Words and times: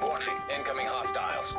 Warning, 0.00 0.36
incoming 0.54 0.86
hostiles. 0.86 1.56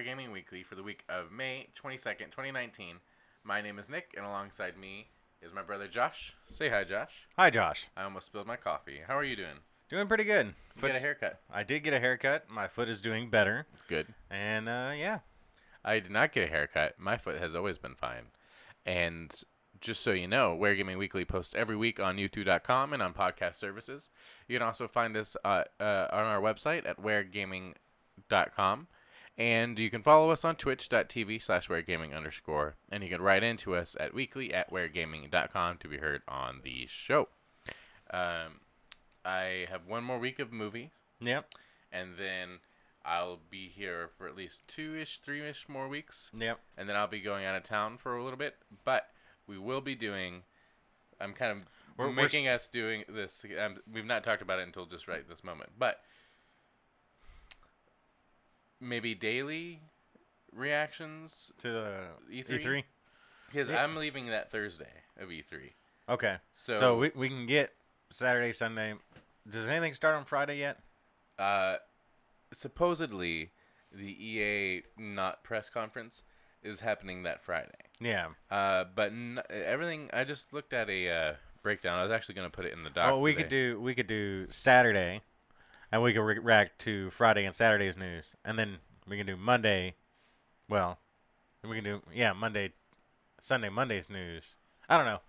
And 0.00 0.06
welcome 0.06 0.16
to 0.16 0.16
Where 0.16 0.16
Gaming 0.16 0.32
Weekly 0.32 0.62
for 0.62 0.74
the 0.76 0.82
week 0.82 1.04
of 1.08 1.30
May 1.30 1.68
22nd, 1.82 2.30
2019. 2.30 2.96
My 3.44 3.60
name 3.60 3.78
is 3.78 3.88
Nick, 3.90 4.14
and 4.16 4.24
alongside 4.24 4.78
me 4.78 5.08
is 5.42 5.52
my 5.52 5.62
brother 5.62 5.88
Josh. 5.88 6.32
Say 6.48 6.70
hi, 6.70 6.84
Josh. 6.84 7.10
Hi, 7.36 7.50
Josh. 7.50 7.86
I 7.96 8.04
almost 8.04 8.26
spilled 8.26 8.46
my 8.46 8.56
coffee. 8.56 9.00
How 9.06 9.16
are 9.18 9.24
you 9.24 9.36
doing? 9.36 9.58
Doing 9.90 10.08
pretty 10.08 10.24
good. 10.24 10.54
You 10.76 10.82
got 10.82 10.96
a 10.96 11.00
haircut. 11.00 11.40
I 11.52 11.64
did 11.64 11.84
get 11.84 11.92
a 11.92 12.00
haircut. 12.00 12.48
My 12.48 12.66
foot 12.66 12.88
is 12.88 13.02
doing 13.02 13.28
better, 13.28 13.66
Good. 13.88 14.06
and 14.30 14.68
uh, 14.68 14.92
yeah, 14.96 15.18
I 15.84 16.00
did 16.00 16.10
not 16.10 16.32
get 16.32 16.48
a 16.48 16.50
haircut. 16.50 16.98
My 16.98 17.18
foot 17.18 17.38
has 17.38 17.54
always 17.54 17.76
been 17.78 17.94
fine. 17.94 18.26
And 18.86 19.30
just 19.80 20.02
so 20.02 20.12
you 20.12 20.28
know, 20.28 20.54
Where 20.54 20.74
Gaming 20.74 20.98
Weekly 20.98 21.26
posts 21.26 21.54
every 21.54 21.76
week 21.76 22.00
on 22.00 22.16
YouTube.com 22.16 22.92
and 22.94 23.02
on 23.02 23.12
podcast 23.12 23.56
services. 23.56 24.08
You 24.48 24.58
can 24.58 24.66
also 24.66 24.88
find 24.88 25.16
us 25.16 25.36
uh, 25.44 25.64
uh, 25.78 26.06
on 26.10 26.24
our 26.24 26.40
website 26.40 26.88
at 26.88 27.02
WhereGaming.com. 27.02 28.86
And 29.40 29.78
you 29.78 29.88
can 29.88 30.02
follow 30.02 30.28
us 30.28 30.44
on 30.44 30.56
twitch.tv 30.56 31.42
slash 31.42 31.68
wheregaming 31.68 32.14
underscore. 32.14 32.74
And 32.92 33.02
you 33.02 33.08
can 33.08 33.22
write 33.22 33.42
into 33.42 33.74
us 33.74 33.96
at 33.98 34.12
weekly 34.12 34.52
at 34.52 34.70
wheregaming.com 34.70 35.78
to 35.78 35.88
be 35.88 35.96
heard 35.96 36.20
on 36.28 36.60
the 36.62 36.86
show. 36.90 37.28
Um, 38.10 38.60
I 39.24 39.64
have 39.70 39.86
one 39.86 40.04
more 40.04 40.18
week 40.18 40.40
of 40.40 40.52
movie 40.52 40.90
yep, 41.22 41.46
and 41.90 42.18
then 42.18 42.58
I'll 43.02 43.38
be 43.50 43.68
here 43.68 44.10
for 44.18 44.28
at 44.28 44.36
least 44.36 44.60
two 44.68 44.94
ish, 45.00 45.20
three 45.20 45.48
ish 45.48 45.64
more 45.68 45.88
weeks, 45.88 46.30
yep. 46.38 46.60
and 46.76 46.86
then 46.86 46.96
I'll 46.96 47.06
be 47.06 47.20
going 47.20 47.46
out 47.46 47.56
of 47.56 47.62
town 47.62 47.96
for 47.96 48.18
a 48.18 48.22
little 48.22 48.38
bit. 48.38 48.56
But 48.84 49.08
we 49.46 49.56
will 49.56 49.80
be 49.80 49.94
doing. 49.94 50.42
I'm 51.18 51.32
kind 51.32 51.52
of 51.52 51.58
We're- 51.96 52.10
we're 52.10 52.14
making 52.14 52.46
us 52.46 52.68
doing 52.68 53.04
this. 53.08 53.42
Um, 53.58 53.78
we've 53.90 54.04
not 54.04 54.22
talked 54.22 54.42
about 54.42 54.58
it 54.58 54.66
until 54.66 54.84
just 54.84 55.08
right 55.08 55.26
this 55.26 55.42
moment, 55.42 55.70
but 55.78 56.02
maybe 58.80 59.14
daily 59.14 59.80
reactions 60.52 61.52
To 61.62 61.68
the 61.70 61.96
E3? 62.32 62.62
E3. 62.64 62.84
because 63.46 63.68
Yeah. 63.68 63.82
I'm 63.84 63.96
leaving 63.96 64.26
that 64.28 64.50
Thursday 64.50 64.92
of 65.18 65.28
E3. 65.28 65.72
Okay, 66.08 66.36
So, 66.54 66.80
so, 66.80 66.96
we 66.98 67.12
we 67.14 67.28
can 67.28 67.46
get 67.46 67.72
Saturday, 68.10 68.52
Sunday. 68.52 68.94
Does 69.48 69.68
anything 69.68 69.94
start 69.94 70.16
on 70.16 70.24
Friday 70.24 70.58
yet? 70.58 70.78
uh, 71.38 71.76
supposedly 72.52 73.50
the 73.92 74.04
EA 74.04 74.82
not 74.98 75.42
press 75.42 75.68
conference 75.70 76.22
is 76.62 76.80
happening 76.80 77.22
that 77.22 77.42
Friday. 77.42 77.70
Yeah. 78.00 78.28
Uh, 78.50 78.84
but 78.94 79.10
n- 79.12 79.40
everything 79.48 80.10
I 80.12 80.24
just 80.24 80.52
looked 80.52 80.72
at 80.72 80.90
a 80.90 81.08
uh, 81.10 81.34
breakdown. 81.62 81.98
I 81.98 82.02
was 82.02 82.12
actually 82.12 82.34
going 82.34 82.50
to 82.50 82.54
put 82.54 82.66
it 82.66 82.72
in 82.72 82.82
the 82.82 82.90
doc. 82.90 83.12
Oh, 83.12 83.18
we 83.20 83.32
today. 83.32 83.42
could 83.42 83.50
do 83.50 83.80
we 83.80 83.94
could 83.94 84.06
do 84.06 84.46
Saturday, 84.50 85.22
and 85.92 86.02
we 86.02 86.12
can 86.12 86.22
re- 86.22 86.38
react 86.38 86.80
to 86.80 87.10
Friday 87.10 87.44
and 87.44 87.54
Saturday's 87.54 87.96
news, 87.96 88.34
and 88.44 88.58
then 88.58 88.78
we 89.08 89.16
can 89.16 89.26
do 89.26 89.36
Monday. 89.36 89.94
Well, 90.68 90.98
we 91.68 91.76
can 91.76 91.84
do 91.84 92.02
yeah 92.14 92.32
Monday, 92.32 92.72
Sunday, 93.40 93.68
Monday's 93.68 94.08
news. 94.08 94.44
I 94.88 94.96
don't 94.96 95.06
know. 95.06 95.20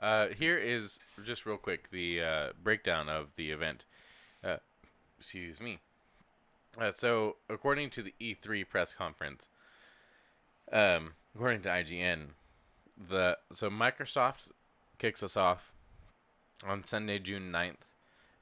Uh, 0.00 0.28
here 0.28 0.56
is 0.56 0.98
just 1.24 1.44
real 1.44 1.58
quick 1.58 1.90
the 1.90 2.22
uh, 2.22 2.48
breakdown 2.62 3.08
of 3.08 3.28
the 3.36 3.50
event. 3.50 3.84
Uh, 4.42 4.56
excuse 5.18 5.60
me. 5.60 5.78
Uh, 6.80 6.92
so, 6.92 7.36
according 7.48 7.90
to 7.90 8.02
the 8.02 8.14
E3 8.20 8.66
press 8.68 8.94
conference, 8.96 9.48
um, 10.72 11.14
according 11.34 11.60
to 11.62 11.68
IGN, 11.68 12.28
the 12.96 13.36
so 13.52 13.68
Microsoft 13.68 14.48
kicks 14.98 15.22
us 15.22 15.36
off 15.36 15.72
on 16.64 16.84
Sunday, 16.84 17.18
June 17.18 17.50
9th 17.52 17.89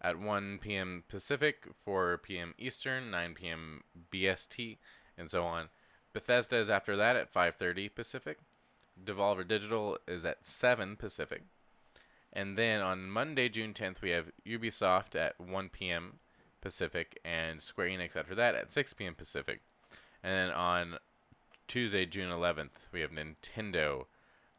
at 0.01 0.19
1 0.19 0.59
p.m. 0.63 1.05
Pacific, 1.09 1.65
4 1.85 2.19
p.m. 2.19 2.55
Eastern, 2.59 3.11
9 3.11 3.35
p.m. 3.35 3.85
BST, 4.13 4.77
and 5.17 5.31
so 5.31 5.45
on. 5.45 5.69
Bethesda 6.13 6.57
is 6.57 6.71
after 6.71 6.97
that 6.97 7.17
at 7.17 7.33
5:30 7.33 7.95
Pacific. 7.95 8.39
Devolver 9.05 9.47
Digital 9.47 9.99
is 10.07 10.25
at 10.25 10.47
7 10.47 10.97
Pacific. 10.97 11.43
And 12.33 12.59
then 12.59 12.81
on 12.81 13.11
Monday, 13.11 13.49
June 13.49 13.73
10th, 13.73 14.03
we 14.03 14.11
have 14.11 14.27
Ubisoft 14.47 15.15
at 15.15 15.41
1 15.41 15.69
p.m. 15.71 16.19
Pacific 16.61 17.19
and 17.25 17.63
Square 17.63 17.89
Enix 17.89 18.17
after 18.17 18.35
that 18.35 18.55
at 18.55 18.73
6 18.73 18.95
p.m. 18.95 19.15
Pacific. 19.15 19.61
And 20.23 20.33
then 20.33 20.51
on 20.51 20.99
Tuesday, 21.69 22.05
June 22.07 22.31
11th, 22.31 22.71
we 22.93 23.01
have 23.01 23.11
Nintendo 23.11 24.07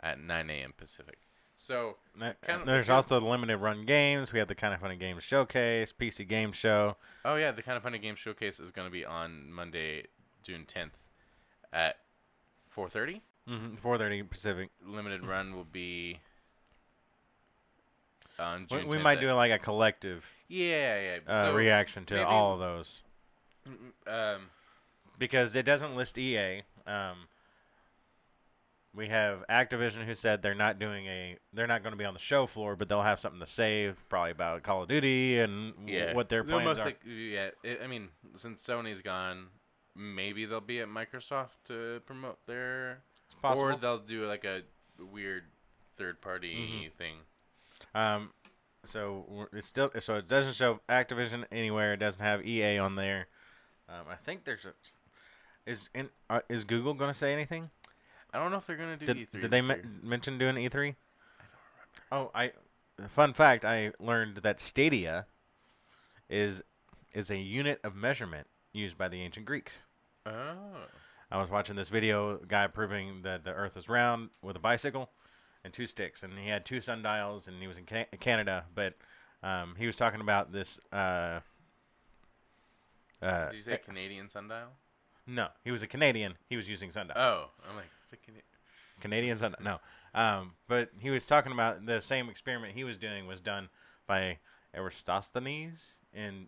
at 0.02 0.20
9 0.20 0.50
a.m. 0.50 0.74
Pacific. 0.78 1.18
So, 1.62 1.98
Kind 2.18 2.36
of- 2.62 2.66
There's 2.66 2.88
kind 2.88 2.98
of- 3.00 3.06
also 3.12 3.20
the 3.20 3.26
limited 3.26 3.58
run 3.58 3.86
games. 3.86 4.32
We 4.32 4.40
have 4.40 4.48
the 4.48 4.56
kind 4.56 4.74
of 4.74 4.80
funny 4.80 4.96
games 4.96 5.24
showcase, 5.26 5.92
PC 5.92 6.24
game 6.28 6.54
show. 6.54 6.96
oh 7.26 7.36
yeah, 7.36 7.52
the 7.52 7.62
kind 7.62 7.76
of 7.76 7.84
funny 7.84 7.98
game 8.00 8.16
showcase 8.16 8.60
is 8.62 8.72
going 8.72 8.88
to 8.88 8.92
be 8.92 9.06
on 9.06 9.52
Monday, 9.52 10.06
June 10.42 10.66
10th 10.66 10.92
at 11.74 11.98
4:30. 12.76 13.22
Mm-hmm, 13.48 13.76
4:30 13.76 14.24
Pacific. 14.30 14.70
Limited 14.86 15.26
run 15.26 15.54
will 15.56 15.66
be 15.66 16.22
on 18.40 18.62
We, 18.72 18.78
June. 18.80 18.88
we 18.88 18.98
10th 18.98 19.02
might 19.04 19.20
do 19.20 19.32
like 19.34 19.52
a 19.52 19.60
collective 19.60 20.26
Yeah, 20.48 21.00
yeah. 21.00 21.20
uh, 21.28 21.42
so 21.44 21.56
reaction 21.56 22.06
to 22.06 22.26
all 22.26 22.54
of 22.54 22.60
those 22.60 23.02
mm, 23.68 23.76
mm, 24.08 24.36
Um, 24.36 24.50
because 25.18 25.56
it 25.58 25.64
doesn't 25.64 25.96
list 25.96 26.18
EA. 26.18 26.64
Um, 26.88 27.28
we 28.96 29.08
have 29.10 29.44
Activision 29.50 30.06
who 30.06 30.16
said 30.16 30.42
they're 30.42 30.56
not 30.56 30.80
doing 30.80 31.06
a 31.08 31.38
they're 31.54 31.68
not 31.68 31.84
going 31.84 31.92
to 31.94 31.98
be 31.98 32.06
on 32.06 32.14
the 32.14 32.20
show 32.20 32.48
floor, 32.48 32.76
but 32.76 32.90
they'll 32.90 33.04
have 33.04 33.20
something 33.20 33.40
to 33.40 33.48
say 33.48 33.94
probably 34.10 34.32
about 34.32 34.64
Call 34.64 34.84
of 34.84 34.90
Duty 34.90 35.40
and 35.40 35.74
yeah. 35.88 36.14
what 36.14 36.30
their 36.30 36.44
They'll 36.44 36.56
plans 36.62 36.78
most 36.78 36.80
are. 36.80 36.86
like- 36.86 37.02
yeah. 37.06 37.50
It, 37.64 37.82
I 37.84 37.88
mean, 37.88 38.10
since 38.36 38.66
Sony's 38.66 39.02
gone, 39.02 39.48
maybe 39.96 40.46
they'll 40.46 40.60
be 40.62 40.80
at 40.80 40.88
Microsoft 40.88 41.50
to 41.66 42.02
promote 42.06 42.40
their, 42.48 43.02
It's 43.28 43.36
possible. 43.42 43.68
or 43.70 43.76
they'll 43.76 44.00
do 44.00 44.26
like 44.26 44.44
a 44.46 44.62
weird 45.00 45.44
third-party 45.98 46.90
Mhm. 46.92 46.98
thing. 46.98 47.16
Um, 47.94 48.34
so 48.86 49.26
we're- 49.28 49.50
it's 49.54 49.68
still 49.68 49.92
so 50.00 50.16
it 50.16 50.28
doesn't 50.28 50.54
show 50.54 50.80
Activision 50.90 51.46
anywhere. 51.52 51.94
It 51.94 51.98
doesn't 51.98 52.22
have 52.22 52.46
EA 52.46 52.78
on 52.80 52.96
there. 52.96 53.28
Um, 53.88 54.06
I 54.10 54.16
think 54.16 54.46
there's 54.46 54.66
a 54.66 54.74
is 55.66 55.90
in 55.94 56.10
uh, 56.30 56.40
is 56.50 56.64
Google 56.64 56.94
going 56.96 57.12
to 57.14 57.18
say 57.18 57.34
anything? 57.34 57.70
I 58.34 58.40
don't 58.40 58.52
know 58.52 58.58
if 58.58 58.68
they're 58.68 58.78
gonna 58.78 58.98
do 58.98 59.06
Did, 59.06 59.18
E3. 59.18 59.42
did 59.42 59.52
they 59.52 59.62
me- 59.62 59.76
mention 60.04 60.38
doing 60.38 60.56
E3? 60.56 60.66
I 60.66 60.72
don't 60.72 60.76
remember. 60.82 60.96
Oh, 62.12 62.32
I 62.36 62.52
fun 63.08 63.34
fact, 63.34 63.66
I 63.66 63.92
learned 64.00 64.38
that 64.44 64.60
Stadia 64.60 65.26
is 66.30 66.62
is 67.14 67.32
a 67.32 67.38
unit 67.38 67.80
of 67.84 67.96
measurement 67.96 68.48
used 68.74 68.98
by 68.98 69.08
the 69.08 69.22
ancient 69.22 69.46
Greeks. 69.46 69.74
Oh. 70.26 70.88
I 71.32 71.40
was 71.40 71.50
watching 71.50 71.76
this 71.76 71.90
video, 71.90 72.38
guy 72.38 72.68
proving 72.68 73.22
that 73.24 73.44
the 73.44 73.52
Earth 73.52 73.78
is 73.78 73.88
round 73.88 74.30
with 74.42 74.56
a 74.56 74.60
bicycle 74.60 75.10
and 75.64 75.72
two 75.74 75.86
sticks, 75.86 76.24
and 76.24 76.34
he 76.40 76.50
had 76.50 76.66
two 76.66 76.82
sundials, 76.82 77.48
and 77.48 77.62
he 77.62 77.68
was 77.68 77.78
in 77.78 77.86
Ca- 77.86 78.08
Canada, 78.20 78.66
but 78.74 78.96
um, 79.44 79.76
he 79.78 79.86
was 79.86 79.96
talking 79.96 80.22
about 80.22 80.52
this. 80.52 80.80
Uh, 80.92 81.40
uh, 83.22 83.50
Did 83.50 83.58
you 83.58 83.62
say 83.64 83.78
Canadian 83.78 84.30
sundial? 84.30 84.70
no, 85.28 85.48
he 85.64 85.72
was 85.72 85.84
a 85.84 85.88
Canadian. 85.88 86.34
He 86.50 86.56
was 86.58 86.68
using 86.68 86.92
sundials. 86.92 87.18
Oh, 87.20 87.50
I'm 87.70 87.76
like, 87.76 87.86
it's 88.12 88.22
a 88.22 88.26
Cana- 88.26 88.42
Canadian 89.02 89.38
sundial. 89.38 89.62
No, 89.64 89.80
um, 90.20 90.54
but 90.68 90.90
he 91.00 91.10
was 91.10 91.26
talking 91.26 91.52
about 91.52 91.86
the 91.86 92.02
same 92.02 92.30
experiment 92.30 92.74
he 92.74 92.84
was 92.84 92.98
doing 92.98 93.28
was 93.28 93.42
done 93.42 93.70
by 94.08 94.38
Aristophanes 94.76 95.80
in 96.14 96.48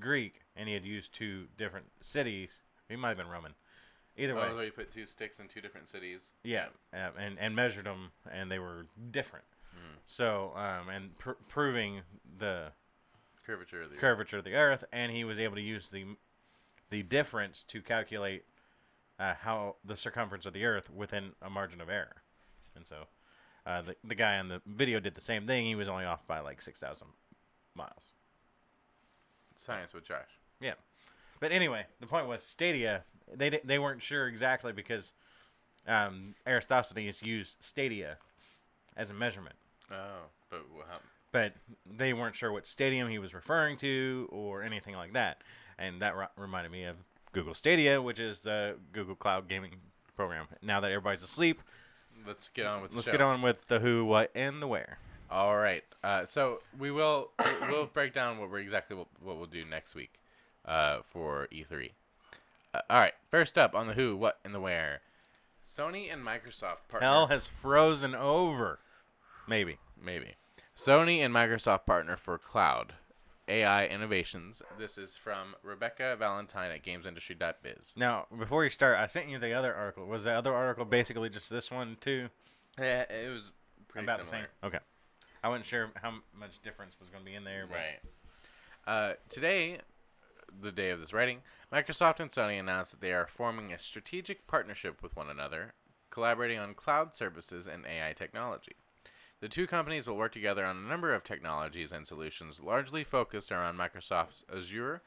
Greek, 0.00 0.40
and 0.56 0.68
he 0.68 0.74
had 0.74 0.84
used 0.84 1.12
two 1.12 1.46
different 1.56 1.86
cities. 2.00 2.50
He 2.88 2.96
might 2.96 3.08
have 3.08 3.16
been 3.18 3.28
Roman. 3.28 3.54
Either 4.18 4.34
way, 4.34 4.42
Oh, 4.50 4.56
so 4.56 4.60
you 4.62 4.72
put 4.72 4.92
two 4.92 5.04
sticks 5.04 5.38
in 5.40 5.48
two 5.48 5.60
different 5.60 5.88
cities. 5.88 6.20
Yeah, 6.42 6.66
uh, 6.94 7.10
and 7.18 7.38
and 7.38 7.54
measured 7.54 7.84
them, 7.86 8.12
and 8.32 8.50
they 8.50 8.58
were 8.58 8.86
different. 9.10 9.44
So, 10.06 10.52
um, 10.56 10.88
and 10.88 11.18
pr- 11.18 11.32
proving 11.48 12.00
the 12.38 12.68
Curvature 13.44 13.82
of 13.82 13.90
the 13.90 13.96
Earth. 13.96 14.00
curvature 14.00 14.38
of 14.38 14.44
the 14.44 14.54
Earth, 14.54 14.84
and 14.92 15.12
he 15.12 15.24
was 15.24 15.38
able 15.38 15.56
to 15.56 15.60
use 15.62 15.88
the 15.92 16.04
the 16.90 17.02
difference 17.02 17.64
to 17.68 17.82
calculate 17.82 18.44
uh, 19.18 19.34
how 19.40 19.76
the 19.84 19.96
circumference 19.96 20.46
of 20.46 20.52
the 20.52 20.64
Earth 20.64 20.90
within 20.90 21.32
a 21.42 21.50
margin 21.50 21.80
of 21.80 21.88
error. 21.88 22.16
And 22.74 22.84
so, 22.86 23.06
uh, 23.66 23.82
the 23.82 23.96
the 24.04 24.14
guy 24.14 24.38
on 24.38 24.48
the 24.48 24.60
video 24.66 25.00
did 25.00 25.14
the 25.14 25.20
same 25.20 25.46
thing. 25.46 25.66
He 25.66 25.74
was 25.74 25.88
only 25.88 26.04
off 26.04 26.26
by 26.26 26.40
like 26.40 26.60
six 26.62 26.78
thousand 26.78 27.08
miles. 27.74 28.12
Science 29.56 29.92
with 29.94 30.06
Josh. 30.06 30.28
Yeah, 30.60 30.74
but 31.40 31.50
anyway, 31.52 31.86
the 32.00 32.06
point 32.06 32.28
was 32.28 32.42
Stadia. 32.42 33.02
They 33.34 33.50
di- 33.50 33.60
they 33.64 33.78
weren't 33.78 34.02
sure 34.02 34.28
exactly 34.28 34.72
because 34.72 35.12
um, 35.86 36.34
Aristophanes 36.46 37.22
used 37.22 37.56
Stadia 37.60 38.18
as 38.96 39.10
a 39.10 39.14
measurement, 39.14 39.56
Oh, 39.90 40.26
but 40.50 40.62
how, 40.88 40.98
but 41.32 41.52
they 41.98 42.12
weren't 42.12 42.36
sure 42.36 42.52
what 42.52 42.66
stadium 42.66 43.08
he 43.08 43.18
was 43.18 43.34
referring 43.34 43.76
to 43.78 44.28
or 44.30 44.62
anything 44.62 44.94
like 44.94 45.12
that. 45.14 45.42
And 45.78 46.00
that 46.00 46.14
reminded 46.36 46.72
me 46.72 46.84
of 46.84 46.96
Google 47.36 47.52
Stadia, 47.52 48.00
which 48.00 48.18
is 48.18 48.40
the 48.40 48.76
Google 48.94 49.14
Cloud 49.14 49.46
gaming 49.46 49.72
program. 50.16 50.46
Now 50.62 50.80
that 50.80 50.90
everybody's 50.90 51.22
asleep, 51.22 51.60
let's 52.26 52.48
get 52.54 52.64
on 52.64 52.80
with 52.80 52.92
the 52.92 52.96
let's 52.96 53.04
show. 53.04 53.12
get 53.12 53.20
on 53.20 53.42
with 53.42 53.68
the 53.68 53.78
who, 53.78 54.06
what, 54.06 54.30
and 54.34 54.62
the 54.62 54.66
where. 54.66 54.96
All 55.30 55.58
right. 55.58 55.84
Uh, 56.02 56.24
so 56.24 56.60
we 56.78 56.90
will 56.90 57.32
we'll- 57.68 57.90
break 57.92 58.14
down 58.14 58.38
what 58.38 58.50
we're 58.50 58.60
exactly 58.60 58.96
what, 58.96 59.08
what 59.22 59.36
we'll 59.36 59.46
do 59.46 59.66
next 59.66 59.94
week 59.94 60.14
uh, 60.64 61.00
for 61.12 61.46
E3. 61.52 61.90
Uh, 62.72 62.80
all 62.88 63.00
right. 63.00 63.12
First 63.30 63.58
up 63.58 63.74
on 63.74 63.86
the 63.86 63.92
who, 63.92 64.16
what, 64.16 64.38
and 64.42 64.54
the 64.54 64.60
where. 64.60 65.00
Sony 65.62 66.10
and 66.10 66.24
Microsoft 66.24 66.88
partner. 66.88 67.06
Hell 67.06 67.26
has 67.26 67.44
frozen 67.46 68.14
over. 68.14 68.78
Maybe. 69.46 69.76
Maybe. 70.02 70.36
Sony 70.74 71.18
and 71.18 71.34
Microsoft 71.34 71.84
partner 71.84 72.16
for 72.16 72.38
cloud 72.38 72.94
AI 73.48 73.86
innovations. 73.86 74.60
This 74.78 74.98
is 74.98 75.16
from 75.16 75.54
Rebecca 75.62 76.16
Valentine 76.18 76.70
at 76.72 76.84
GamesIndustry.biz. 76.84 77.92
Now, 77.96 78.26
before 78.36 78.64
you 78.64 78.70
start, 78.70 78.98
I 78.98 79.06
sent 79.06 79.28
you 79.28 79.38
the 79.38 79.52
other 79.52 79.74
article. 79.74 80.06
Was 80.06 80.24
the 80.24 80.32
other 80.32 80.52
article 80.52 80.84
basically 80.84 81.28
just 81.28 81.48
this 81.48 81.70
one 81.70 81.96
too? 82.00 82.28
Yeah, 82.78 83.02
it 83.02 83.32
was 83.32 83.52
pretty 83.88 84.06
About 84.06 84.24
the 84.24 84.30
same. 84.30 84.44
Okay. 84.64 84.78
I 85.44 85.48
wasn't 85.48 85.66
sure 85.66 85.90
how 85.94 86.14
much 86.36 86.60
difference 86.64 86.96
was 86.98 87.08
going 87.08 87.24
to 87.24 87.30
be 87.30 87.36
in 87.36 87.44
there. 87.44 87.66
But 87.68 87.76
Right. 87.76 88.00
Uh, 88.86 89.14
today, 89.28 89.80
the 90.60 90.72
day 90.72 90.90
of 90.90 91.00
this 91.00 91.12
writing, 91.12 91.42
Microsoft 91.72 92.20
and 92.20 92.30
Sony 92.30 92.58
announced 92.58 92.92
that 92.92 93.00
they 93.00 93.12
are 93.12 93.26
forming 93.26 93.72
a 93.72 93.78
strategic 93.78 94.46
partnership 94.46 95.02
with 95.02 95.14
one 95.16 95.28
another, 95.28 95.74
collaborating 96.10 96.58
on 96.58 96.74
cloud 96.74 97.16
services 97.16 97.66
and 97.66 97.84
AI 97.86 98.12
technology. 98.12 98.76
The 99.40 99.48
two 99.48 99.66
companies 99.66 100.06
will 100.06 100.16
work 100.16 100.32
together 100.32 100.64
on 100.64 100.76
a 100.76 100.88
number 100.88 101.12
of 101.14 101.22
technologies 101.24 101.92
and 101.92 102.06
solutions 102.06 102.58
largely 102.60 103.04
focused 103.04 103.52
around 103.52 103.76
Microsoft's 103.76 104.44
Azure 104.54 105.02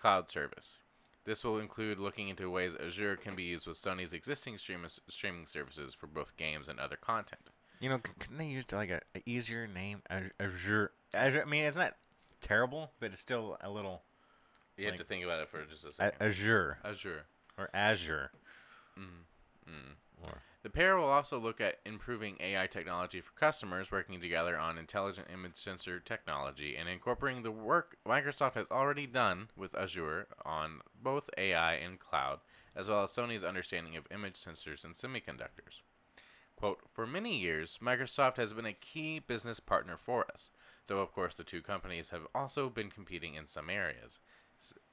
cloud 0.00 0.28
service. 0.28 0.78
This 1.24 1.44
will 1.44 1.58
include 1.58 1.98
looking 1.98 2.28
into 2.28 2.50
ways 2.50 2.74
Azure 2.76 3.16
can 3.16 3.34
be 3.36 3.44
used 3.44 3.66
with 3.66 3.80
Sony's 3.80 4.12
existing 4.12 4.58
stream- 4.58 4.84
streaming 5.08 5.46
services 5.46 5.94
for 5.94 6.06
both 6.06 6.36
games 6.36 6.68
and 6.68 6.78
other 6.80 6.96
content. 6.96 7.48
You 7.80 7.88
know, 7.90 7.96
c- 8.04 8.12
couldn't 8.18 8.38
they 8.38 8.46
use 8.46 8.64
like 8.72 8.90
a, 8.90 9.00
a 9.14 9.22
easier 9.24 9.66
name? 9.66 10.02
Azure. 10.10 10.90
Azure. 11.14 11.42
I 11.42 11.48
mean, 11.48 11.64
it's 11.64 11.76
not 11.76 11.90
that 11.90 11.96
terrible, 12.46 12.90
but 13.00 13.12
it's 13.12 13.22
still 13.22 13.56
a 13.62 13.70
little 13.70 14.02
You 14.76 14.86
have 14.86 14.96
to 14.96 15.04
think 15.04 15.24
about 15.24 15.40
it 15.40 15.48
for 15.48 15.64
just 15.64 15.84
a 15.84 15.88
a- 15.88 15.92
second. 15.92 16.26
Azure 16.26 16.78
Azure. 16.84 17.24
or 17.56 17.70
Azure. 17.72 18.30
Mm. 18.98 19.70
Mm. 19.70 19.92
The 20.64 20.70
pair 20.70 20.96
will 20.96 21.10
also 21.10 21.38
look 21.38 21.60
at 21.60 21.80
improving 21.84 22.38
AI 22.40 22.66
technology 22.66 23.20
for 23.20 23.32
customers, 23.32 23.90
working 23.90 24.18
together 24.18 24.56
on 24.56 24.78
intelligent 24.78 25.28
image 25.30 25.56
sensor 25.56 26.00
technology 26.00 26.74
and 26.74 26.88
incorporating 26.88 27.42
the 27.42 27.50
work 27.50 27.98
Microsoft 28.06 28.54
has 28.54 28.66
already 28.70 29.06
done 29.06 29.50
with 29.56 29.74
Azure 29.74 30.26
on 30.42 30.80
both 31.02 31.28
AI 31.36 31.74
and 31.74 32.00
cloud, 32.00 32.40
as 32.74 32.88
well 32.88 33.04
as 33.04 33.10
Sony's 33.10 33.44
understanding 33.44 33.94
of 33.94 34.06
image 34.10 34.36
sensors 34.36 34.84
and 34.84 34.94
semiconductors. 34.94 35.82
Quote, 36.56 36.80
For 36.94 37.06
many 37.06 37.36
years, 37.36 37.78
Microsoft 37.82 38.36
has 38.36 38.54
been 38.54 38.64
a 38.64 38.72
key 38.72 39.18
business 39.18 39.60
partner 39.60 39.98
for 39.98 40.24
us, 40.32 40.48
though 40.86 41.00
of 41.00 41.12
course 41.12 41.34
the 41.34 41.44
two 41.44 41.60
companies 41.60 42.08
have 42.08 42.26
also 42.34 42.70
been 42.70 42.90
competing 42.90 43.34
in 43.34 43.48
some 43.48 43.68
areas, 43.68 44.18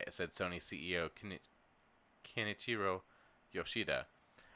said 0.10 0.33
Sony 0.33 0.62
CEO 0.62 1.10
Keni- 1.12 1.39
Kenichiro 2.25 3.04
Yoshida. 3.54 4.07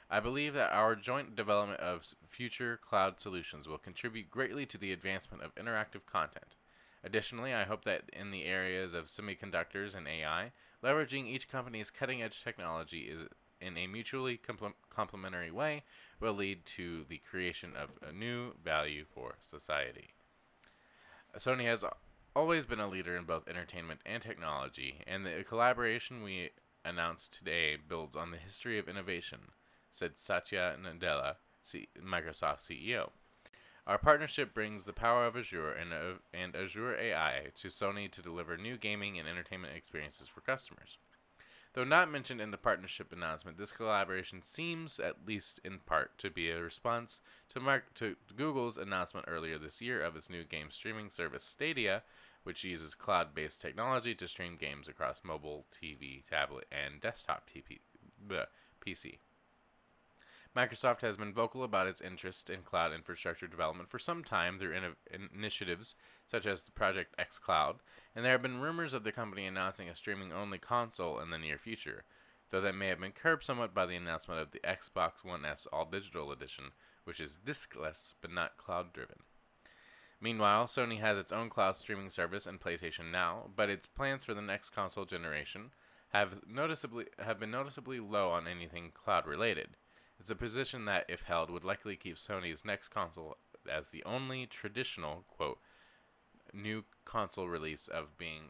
I 0.10 0.20
believe 0.20 0.54
that 0.54 0.72
our 0.72 0.96
joint 0.96 1.36
development 1.36 1.80
of 1.80 2.06
future 2.30 2.78
cloud 2.78 3.20
solutions 3.20 3.68
will 3.68 3.78
contribute 3.78 4.30
greatly 4.30 4.66
to 4.68 4.78
the 4.78 4.92
advancement 4.92 5.44
of 5.44 5.56
interactive 5.56 6.06
content. 6.06 6.56
Additionally, 7.04 7.54
I 7.54 7.64
hope 7.64 7.84
that 7.86 8.04
in 8.14 8.32
the 8.32 8.46
areas 8.46 8.94
of 8.94 9.06
semiconductors 9.06 9.96
and 9.96 10.08
AI, 10.08 10.52
leveraging 10.84 11.28
each 11.28 11.50
company's 11.50 11.90
cutting 11.90 12.22
edge 12.22 12.44
technology 12.44 13.02
is 13.02 13.28
in 13.60 13.78
a 13.78 13.88
mutually 13.88 14.38
comple- 14.38 14.74
complementary 14.90 15.52
way 15.52 15.84
will 16.20 16.34
lead 16.34 16.66
to 16.66 17.06
the 17.10 17.22
creation 17.30 17.74
of 17.76 17.90
a 18.08 18.12
new 18.12 18.54
value 18.64 19.06
for 19.14 19.36
society. 19.50 20.10
Sony 21.38 21.66
has 21.66 21.84
always 22.36 22.66
been 22.66 22.80
a 22.80 22.88
leader 22.88 23.16
in 23.18 23.26
both 23.26 23.48
entertainment 23.48 24.02
and 24.06 24.22
technology, 24.22 25.02
and 25.08 25.26
the 25.26 25.44
collaboration 25.44 26.24
we 26.24 26.52
announced 26.84 27.34
today 27.34 27.76
builds 27.76 28.16
on 28.16 28.32
the 28.32 28.38
history 28.38 28.78
of 28.78 28.88
innovation, 28.88 29.52
said 29.96 30.18
Satya 30.18 30.76
Nadella, 30.82 31.36
C- 31.64 31.88
Microsoft 32.00 32.60
CEO. 32.60 33.12
Our 33.88 33.98
partnership 33.98 34.54
brings 34.54 34.84
the 34.84 34.94
power 34.94 35.26
of 35.26 35.38
Azure 35.38 35.72
and, 35.72 35.94
of 35.94 36.20
and 36.34 36.56
Azure 36.56 36.98
AI 36.98 37.52
to 37.62 37.68
Sony 37.68 38.12
to 38.12 38.22
deliver 38.22 38.58
new 38.58 38.78
gaming 38.78 39.18
and 39.18 39.28
entertainment 39.28 39.76
experiences 39.76 40.28
for 40.28 40.42
customers. 40.42 40.98
Though 41.74 41.84
not 41.84 42.10
mentioned 42.10 42.42
in 42.42 42.52
the 42.52 42.58
partnership 42.58 43.12
announcement, 43.12 43.58
this 43.58 43.72
collaboration 43.72 44.42
seems, 44.42 44.98
at 45.00 45.28
least 45.28 45.60
in 45.64 45.80
part, 45.80 46.18
to 46.20 46.30
be 46.30 46.50
a 46.50 46.62
response 46.62 47.20
to, 47.50 47.60
Mark, 47.60 47.94
to 47.96 48.16
Google's 48.36 48.78
announcement 48.78 49.28
earlier 49.30 49.58
this 49.58 49.82
year 49.82 50.02
of 50.02 50.16
its 50.16 50.30
new 50.30 50.46
game 50.46 50.72
streaming 50.72 51.10
service 51.10 51.44
Stadia, 51.44 52.04
which 52.44 52.64
uses 52.64 52.96
cloud-based 52.96 53.60
technology 53.60 54.16
to 54.16 54.28
stream 54.28 54.56
games 54.56 54.88
across 54.88 55.20
mobile, 55.24 55.66
TV, 55.72 56.24
tablet, 56.30 56.66
and 56.72 57.02
desktop 57.02 57.50
PC. 58.86 59.18
Microsoft 60.56 61.02
has 61.02 61.18
been 61.18 61.34
vocal 61.34 61.64
about 61.64 61.88
its 61.88 62.00
interest 62.00 62.50
in 62.50 62.62
cloud 62.62 62.94
infrastructure 62.94 63.46
development 63.46 63.90
for 63.90 64.00
some 64.00 64.24
time 64.24 64.58
through 64.58 64.74
in- 64.74 65.30
initiatives 65.36 65.96
such 66.26 66.46
as 66.46 66.64
the 66.64 66.72
Project 66.72 67.14
X 67.20 67.38
Cloud, 67.38 67.78
and 68.16 68.24
there 68.24 68.32
have 68.32 68.42
been 68.42 68.62
rumors 68.62 68.94
of 68.94 69.04
the 69.04 69.12
company 69.12 69.46
announcing 69.46 69.90
a 69.90 69.96
streaming-only 69.96 70.58
console 70.58 71.20
in 71.20 71.30
the 71.30 71.38
near 71.38 71.58
future, 71.58 72.06
though 72.52 72.62
that 72.62 72.74
may 72.74 72.88
have 72.88 73.02
been 73.02 73.12
curbed 73.12 73.44
somewhat 73.44 73.74
by 73.74 73.86
the 73.86 73.98
announcement 73.98 74.40
of 74.40 74.52
the 74.52 74.60
Xbox 74.60 75.26
One 75.26 75.44
S 75.44 75.68
All 75.74 75.86
Digital 75.86 76.32
Edition, 76.32 76.72
which 77.04 77.20
is 77.20 77.38
diskless 77.46 78.14
but 78.22 78.32
not 78.32 78.56
cloud-driven. 78.56 79.24
Meanwhile, 80.22 80.68
Sony 80.68 81.02
has 81.02 81.18
its 81.18 81.34
own 81.34 81.50
cloud 81.50 81.76
streaming 81.76 82.10
service 82.10 82.48
and 82.48 82.62
PlayStation 82.62 83.12
Now, 83.12 83.50
but 83.54 83.70
its 83.70 83.88
plans 83.88 84.24
for 84.24 84.34
the 84.34 84.42
next 84.42 84.70
console 84.70 85.06
generation 85.06 85.72
have 86.14 86.48
noticeably 86.48 87.08
have 87.20 87.42
been 87.42 87.52
noticeably 87.52 88.00
low 88.00 88.30
on 88.30 88.48
anything 88.48 88.92
cloud 88.94 89.28
related. 89.28 89.76
It's 90.20 90.30
a 90.30 90.36
position 90.36 90.86
that, 90.86 91.06
if 91.08 91.24
held, 91.24 91.50
would 91.50 91.64
likely 91.64 91.96
keep 91.96 92.18
Sony's 92.18 92.66
next 92.66 92.90
console 92.90 93.38
as 93.72 93.90
the 93.90 94.04
only 94.04 94.46
traditional 94.46 95.24
quote 95.28 95.60
new 96.54 96.84
console 97.04 97.48
release 97.48 97.88
of 97.88 98.18
being 98.18 98.44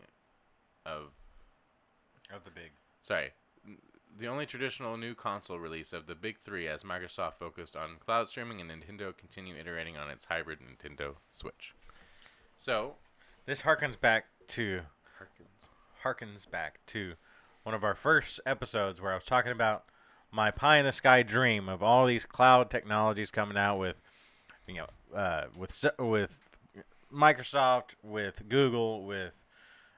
of 0.85 1.11
of 2.33 2.43
the 2.43 2.51
big. 2.51 2.71
sorry 3.01 3.31
the 4.17 4.27
only 4.27 4.45
traditional 4.45 4.95
new 4.97 5.13
console 5.13 5.59
release 5.59 5.91
of 5.91 6.07
the 6.07 6.15
big 6.15 6.37
three 6.45 6.67
as 6.67 6.83
Microsoft 6.83 7.33
focused 7.39 7.75
on 7.75 7.97
cloud 7.99 8.29
streaming 8.29 8.61
and 8.61 8.69
Nintendo 8.71 9.15
continue 9.15 9.55
iterating 9.55 9.97
on 9.97 10.09
its 10.09 10.25
hybrid 10.25 10.59
Nintendo 10.59 11.15
Switch. 11.31 11.73
So, 12.57 12.95
This 13.45 13.61
harkens 13.61 13.99
back 13.99 14.25
to 14.49 14.81
harkens 15.19 15.67
harkens 16.03 16.49
back 16.49 16.79
to 16.87 17.15
one 17.63 17.75
of 17.75 17.83
our 17.83 17.95
first 17.95 18.39
episodes 18.45 19.01
where 19.01 19.11
I 19.11 19.15
was 19.15 19.25
talking 19.25 19.51
about 19.51 19.85
my 20.35 20.51
pie 20.51 20.77
in 20.77 20.85
the 20.85 20.91
sky 20.91 21.23
dream 21.23 21.69
of 21.69 21.81
all 21.81 22.05
these 22.05 22.25
cloud 22.25 22.69
technologies 22.69 23.31
coming 23.31 23.57
out 23.57 23.77
with, 23.79 23.95
you 24.67 24.75
know, 24.75 24.87
uh, 25.17 25.45
with 25.57 25.85
with 25.97 26.35
Microsoft, 27.13 27.91
with 28.03 28.47
Google, 28.49 29.05
with 29.05 29.33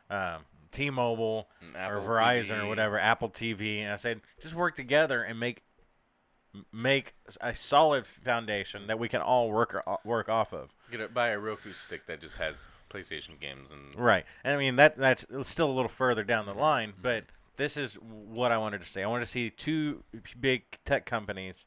um, 0.10 0.42
T-Mobile 0.72 1.48
Mm, 1.66 1.74
or 1.74 1.78
Apple 1.78 2.02
Verizon 2.04 2.64
or 2.64 2.68
whatever, 2.68 3.00
Apple 3.00 3.30
TV, 3.30 3.80
and 3.80 3.92
I 3.92 3.96
said 3.98 4.22
just 4.42 4.54
work 4.54 4.76
together 4.76 5.24
and 5.24 5.40
make 5.40 5.64
make 6.72 7.14
a 7.42 7.54
solid 7.54 8.06
foundation 8.08 8.88
that 8.88 8.98
we 9.00 9.08
can 9.10 9.22
all 9.22 9.50
work 9.52 9.84
work 10.04 10.30
off 10.30 10.54
of. 10.54 10.70
get 10.92 11.02
a, 11.02 11.08
buy 11.08 11.30
a 11.30 11.40
Roku 11.40 11.72
stick 11.74 12.06
that 12.08 12.22
just 12.22 12.38
has 12.38 12.58
PlayStation 12.92 13.40
games 13.40 13.70
and 13.72 13.96
Right. 14.00 14.26
And 14.44 14.54
I 14.54 14.58
mean 14.58 14.76
that 14.78 14.98
that's 14.98 15.26
still 15.44 15.70
a 15.70 15.74
little 15.74 15.90
further 15.90 16.24
down 16.24 16.46
Mm-hmm. 16.46 16.56
the 16.56 16.62
line, 16.62 16.94
but 17.02 17.26
this 17.58 17.76
is 17.76 17.94
what 17.96 18.52
I 18.52 18.58
wanted 18.58 18.82
to 18.82 18.88
see. 18.88 19.02
I 19.02 19.08
wanted 19.08 19.26
to 19.26 19.32
see 19.32 19.50
two 19.50 20.04
big 20.40 20.64
tech 20.86 21.06
companies 21.06 21.66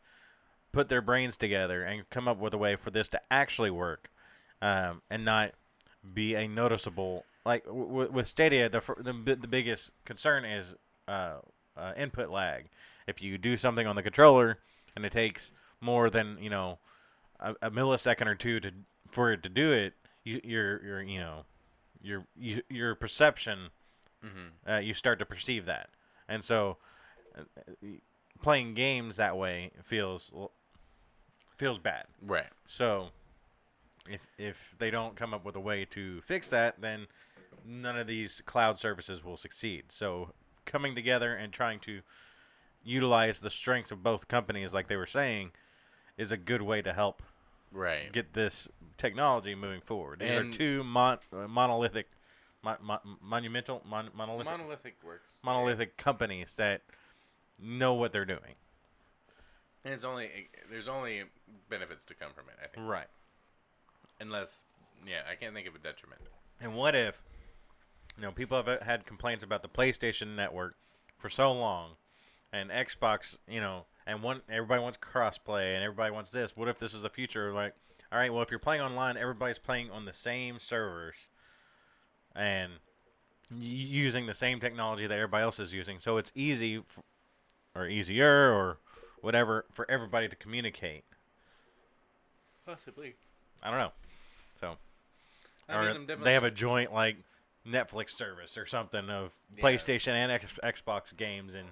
put 0.73 0.89
their 0.89 1.03
brains 1.03 1.37
together 1.37 1.83
and 1.83 2.09
come 2.11 2.29
up 2.29 2.39
with 2.39 2.55
a 2.55 2.59
way 2.59 2.77
for 2.77 2.91
this 2.91 3.09
to 3.11 3.21
actually 3.31 3.71
work 3.71 4.09
um, 4.63 5.03
and 5.11 5.25
not 5.25 5.53
be 6.15 6.35
a 6.35 6.49
noticeable 6.49 7.25
like 7.45 7.65
w- 7.67 8.11
with 8.11 8.29
Stadia. 8.29 8.69
The, 8.69 8.81
fir- 8.81 9.03
the 9.03 9.13
the 9.13 9.49
biggest 9.49 9.91
concern 10.05 10.45
is 10.45 10.75
uh, 11.09 11.39
uh, 11.77 11.93
input 11.97 12.31
lag. 12.31 12.67
If 13.07 13.23
you 13.23 13.39
do 13.39 13.57
something 13.57 13.87
on 13.87 13.97
the 13.97 14.03
controller 14.03 14.59
and 14.95 15.05
it 15.05 15.13
takes 15.13 15.51
more 15.81 16.09
than 16.11 16.39
you 16.41 16.51
know 16.51 16.79
a, 17.41 17.55
a 17.63 17.71
millisecond 17.71 18.27
or 18.27 18.35
two 18.35 18.61
to 18.61 18.71
for 19.11 19.33
it 19.33 19.43
to 19.43 19.49
do 19.49 19.73
it, 19.73 19.95
you, 20.25 20.41
your 20.45 20.85
your 20.85 21.03
you 21.03 21.19
know 21.19 21.45
your 22.03 22.25
you, 22.37 22.63
your 22.69 22.95
perception 22.95 23.71
Mm-hmm. 24.25 24.71
uh, 24.71 24.79
you 24.79 24.95
start 24.95 25.19
to 25.21 25.25
perceive 25.27 25.67
that, 25.67 25.89
and 26.29 26.45
so 26.45 26.77
uh, 27.39 27.43
playing 28.43 28.75
games 28.75 29.17
that 29.17 29.37
way 29.37 29.71
feels 29.85 30.31
feels 31.57 31.79
bad. 31.79 32.05
Right. 32.23 32.49
So 32.67 33.09
if 34.09 34.21
if 34.39 34.75
they 34.79 34.91
don't 34.91 35.17
come 35.17 35.33
up 35.35 35.45
with 35.45 35.57
a 35.57 35.61
way 35.61 35.85
to 35.93 36.21
fix 36.23 36.51
that, 36.51 36.81
then 36.81 37.07
none 37.65 37.99
of 37.99 38.07
these 38.07 38.43
cloud 38.47 38.79
services 38.79 39.23
will 39.25 39.37
succeed. 39.37 39.85
So 39.91 40.33
coming 40.67 40.95
together 40.95 41.35
and 41.35 41.53
trying 41.53 41.81
to 41.81 42.01
utilize 42.83 43.41
the 43.41 43.51
strengths 43.51 43.91
of 43.91 44.03
both 44.03 44.29
companies, 44.29 44.73
like 44.73 44.89
they 44.89 44.97
were 44.97 45.07
saying, 45.07 45.53
is 46.17 46.33
a 46.33 46.37
good 46.37 46.63
way 46.63 46.81
to 46.83 46.93
help 46.93 47.23
Right. 47.73 48.11
get 48.11 48.33
this 48.33 48.69
technology 48.97 49.55
moving 49.55 49.81
forward. 49.83 50.21
These 50.21 50.31
And- 50.31 50.55
are 50.55 50.57
two 50.57 50.83
mon- 50.85 51.19
uh, 51.33 51.47
monolithic, 51.47 52.09
mon- 52.63 52.77
mon- 52.83 53.17
monumental, 53.23 53.83
mon- 53.89 54.11
monolithic, 54.15 54.47
Monolithic 54.53 54.97
works. 55.05 55.29
monolithic 55.43 55.97
companies 55.97 56.55
that 56.57 56.83
know 57.59 57.95
what 57.95 58.13
they're 58.13 58.25
doing. 58.25 58.55
And 59.85 59.95
it's 59.95 60.05
only 60.05 60.29
there's 60.71 60.89
only 60.89 61.23
benefits 61.71 62.05
to 62.07 62.15
come 62.15 62.31
from 62.35 62.45
it. 62.49 62.57
I 62.63 62.67
think. 62.69 62.87
Right. 62.87 63.07
Unless, 64.21 64.51
yeah, 65.07 65.21
I 65.31 65.35
can't 65.35 65.55
think 65.55 65.67
of 65.67 65.75
a 65.75 65.79
detriment. 65.79 66.21
And 66.61 66.75
what 66.75 66.95
if, 66.95 67.17
you 68.17 68.23
know, 68.23 68.33
people 68.33 68.59
have 68.59 68.69
uh, 68.69 68.85
had 68.85 69.07
complaints 69.07 69.43
about 69.43 69.63
the 69.63 69.69
PlayStation 69.69 70.37
Network 70.37 70.75
for 71.19 71.31
so 71.31 71.51
long, 71.53 71.93
and 72.53 72.69
Xbox, 72.71 73.37
you 73.49 73.61
know, 73.61 73.87
and 74.07 74.23
one 74.23 74.43
everybody 74.51 74.83
wants 74.83 74.99
crossplay 74.99 75.75
and 75.75 75.83
everybody 75.83 76.11
wants 76.13 76.31
this. 76.31 76.55
What 76.55 76.69
if 76.69 76.79
this 76.79 76.93
is 76.93 77.01
the 77.03 77.09
future? 77.09 77.53
Like, 77.55 77.75
all 78.13 78.19
right, 78.19 78.31
well, 78.33 78.43
if 78.43 78.51
you're 78.51 78.59
playing 78.59 78.83
online, 78.83 79.17
everybody's 79.17 79.59
playing 79.59 79.91
on 79.91 80.05
the 80.05 80.13
same 80.13 80.59
servers, 80.61 81.15
and 82.35 82.73
y- 83.51 83.59
using 83.61 84.27
the 84.27 84.35
same 84.35 84.61
technology 84.61 85.07
that 85.07 85.15
everybody 85.15 85.43
else 85.43 85.59
is 85.59 85.73
using, 85.73 85.99
so 86.01 86.17
it's 86.17 86.31
easy, 86.35 86.77
f- 86.79 87.03
or 87.75 87.87
easier, 87.89 88.53
or 88.53 88.79
whatever 89.21 89.65
for 89.73 89.91
everybody 89.91 90.29
to 90.29 90.37
communicate. 90.37 91.05
Possibly. 92.67 93.15
I 93.63 93.71
don't 93.71 93.79
know. 93.79 93.93
So. 94.61 94.77
I 95.69 95.93
mean, 95.93 96.09
they 96.25 96.33
have 96.33 96.45
a 96.45 96.51
joint 96.51 96.93
like 96.93 97.17
Netflix 97.67 98.11
service 98.11 98.57
or 98.59 98.67
something 98.67 99.09
of 99.09 99.31
Yeah. 99.57 99.63
PlayStation 99.63 100.13
and 100.13 100.33
X- 100.33 100.59
Xbox 100.65 101.17
games, 101.17 101.55
and 101.55 101.69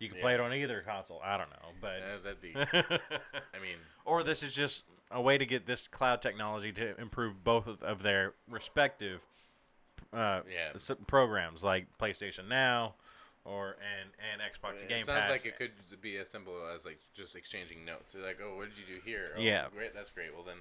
you 0.00 0.08
can 0.08 0.18
play 0.20 0.34
it 0.34 0.40
on 0.40 0.52
either 0.52 0.80
console. 0.82 1.20
I 1.22 1.36
don't 1.36 1.50
know, 1.50 1.68
but 1.80 2.02
Uh, 2.02 2.18
that'd 2.24 2.40
be. 2.40 2.52
I 2.56 3.60
mean, 3.60 3.76
or 4.04 4.22
this 4.24 4.42
is 4.42 4.52
just 4.52 4.84
a 5.10 5.20
way 5.20 5.38
to 5.38 5.46
get 5.46 5.66
this 5.66 5.86
cloud 5.86 6.20
technology 6.20 6.72
to 6.72 7.00
improve 7.00 7.44
both 7.44 7.66
of- 7.68 7.82
of 7.82 8.02
their 8.02 8.34
respective 8.48 9.20
uh, 10.12 10.40
Yeah. 10.50 10.72
programs 11.06 11.62
like 11.62 11.86
PlayStation 11.98 12.48
Now 12.48 12.94
or 13.44 13.76
and 14.00 14.10
and 14.32 14.40
Xbox 14.42 14.82
it 14.82 14.88
Game 14.88 15.04
sounds 15.04 15.20
Pass. 15.22 15.30
like 15.30 15.46
it 15.46 15.56
could 15.56 15.72
be 16.00 16.16
as 16.18 16.28
simple 16.28 16.54
as 16.74 16.84
like 16.84 16.98
just 17.16 17.34
exchanging 17.36 17.84
notes. 17.84 18.14
It's 18.14 18.24
like, 18.24 18.38
oh, 18.42 18.56
what 18.56 18.68
did 18.68 18.78
you 18.78 18.96
do 18.96 19.00
here? 19.04 19.30
Oh, 19.36 19.40
Yeah. 19.40 19.66
Great. 19.74 19.94
That's 19.94 20.10
great. 20.10 20.34
Well, 20.34 20.44
then, 20.44 20.56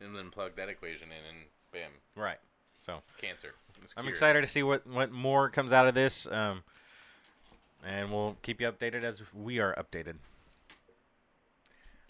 and 0.00 0.14
then 0.16 0.30
plug 0.30 0.56
that 0.56 0.68
equation 0.68 1.08
in, 1.08 1.36
and 1.36 1.46
bam, 1.72 1.90
right. 2.14 2.38
So 2.84 3.02
cancer. 3.18 3.54
I'm 3.96 4.06
excited 4.08 4.40
to 4.42 4.46
see 4.46 4.62
what 4.62 4.86
what 4.86 5.10
more 5.10 5.48
comes 5.50 5.72
out 5.72 5.86
of 5.88 5.94
this. 5.94 6.26
Um, 6.30 6.62
and 7.84 8.10
we'll 8.12 8.36
keep 8.42 8.60
you 8.60 8.70
updated 8.70 9.04
as 9.04 9.22
we 9.34 9.58
are 9.60 9.74
updated. 9.74 10.14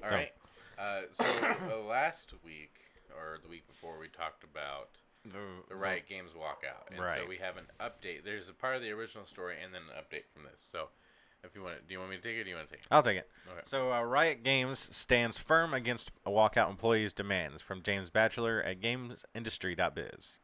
All 0.02 0.11
No. 0.11 0.16
right. 0.16 0.33
Uh, 0.78 1.00
so 1.12 1.25
uh, 1.73 1.78
last 1.87 2.35
week 2.45 2.75
or 3.16 3.38
the 3.42 3.49
week 3.49 3.66
before, 3.66 3.99
we 3.99 4.09
talked 4.09 4.45
about 4.45 4.88
the 5.33 5.75
Riot 5.75 6.09
Games 6.09 6.33
walkout, 6.33 6.90
and 6.90 6.99
so 7.23 7.28
we 7.28 7.37
have 7.38 7.56
an 7.56 7.66
update. 7.80 8.25
There's 8.25 8.49
a 8.49 8.52
part 8.52 8.76
of 8.76 8.83
the 8.83 8.90
original 8.90 9.26
story 9.26 9.56
and 9.62 9.73
then 9.75 9.83
an 9.83 10.02
update 10.02 10.25
from 10.33 10.45
this. 10.45 10.66
So, 10.71 10.88
if 11.45 11.54
you 11.54 11.62
want, 11.62 11.76
to, 11.76 11.83
do 11.83 11.92
you 11.95 11.99
want 11.99 12.11
me 12.11 12.16
to 12.16 12.23
take 12.23 12.37
it? 12.37 12.40
or 12.40 12.45
Do 12.45 12.50
you 12.50 12.56
want 12.56 12.68
to 12.68 12.75
take 12.75 12.83
it? 12.85 12.88
I'll 12.90 13.02
take 13.02 13.18
it. 13.18 13.28
Okay. 13.50 13.61
So, 13.64 13.92
uh, 13.92 14.02
Riot 14.02 14.42
Games 14.42 14.88
stands 14.90 15.38
firm 15.38 15.75
against 15.75 16.11
a 16.25 16.30
walkout 16.30 16.71
employees' 16.71 17.12
demands 17.12 17.62
from 17.62 17.83
James 17.83 18.11
Batchelor 18.11 18.62
at 18.62 18.80
GamesIndustry.biz. 18.80 20.38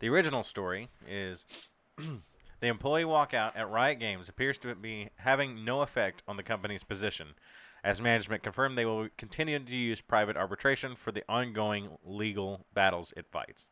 The 0.00 0.08
original 0.08 0.44
story 0.44 0.88
is 1.06 1.44
the 1.96 2.66
employee 2.66 3.04
walkout 3.04 3.56
at 3.56 3.70
Riot 3.70 3.98
Games 3.98 4.28
appears 4.28 4.58
to 4.58 4.74
be 4.74 5.10
having 5.16 5.64
no 5.64 5.82
effect 5.82 6.22
on 6.28 6.36
the 6.36 6.42
company's 6.42 6.84
position, 6.84 7.28
as 7.82 8.00
management 8.00 8.42
confirmed 8.42 8.76
they 8.78 8.84
will 8.84 9.08
continue 9.16 9.58
to 9.58 9.76
use 9.76 10.00
private 10.00 10.36
arbitration 10.36 10.94
for 10.96 11.12
the 11.12 11.24
ongoing 11.28 11.88
legal 12.04 12.64
battles 12.74 13.12
it 13.16 13.26
fights. 13.30 13.70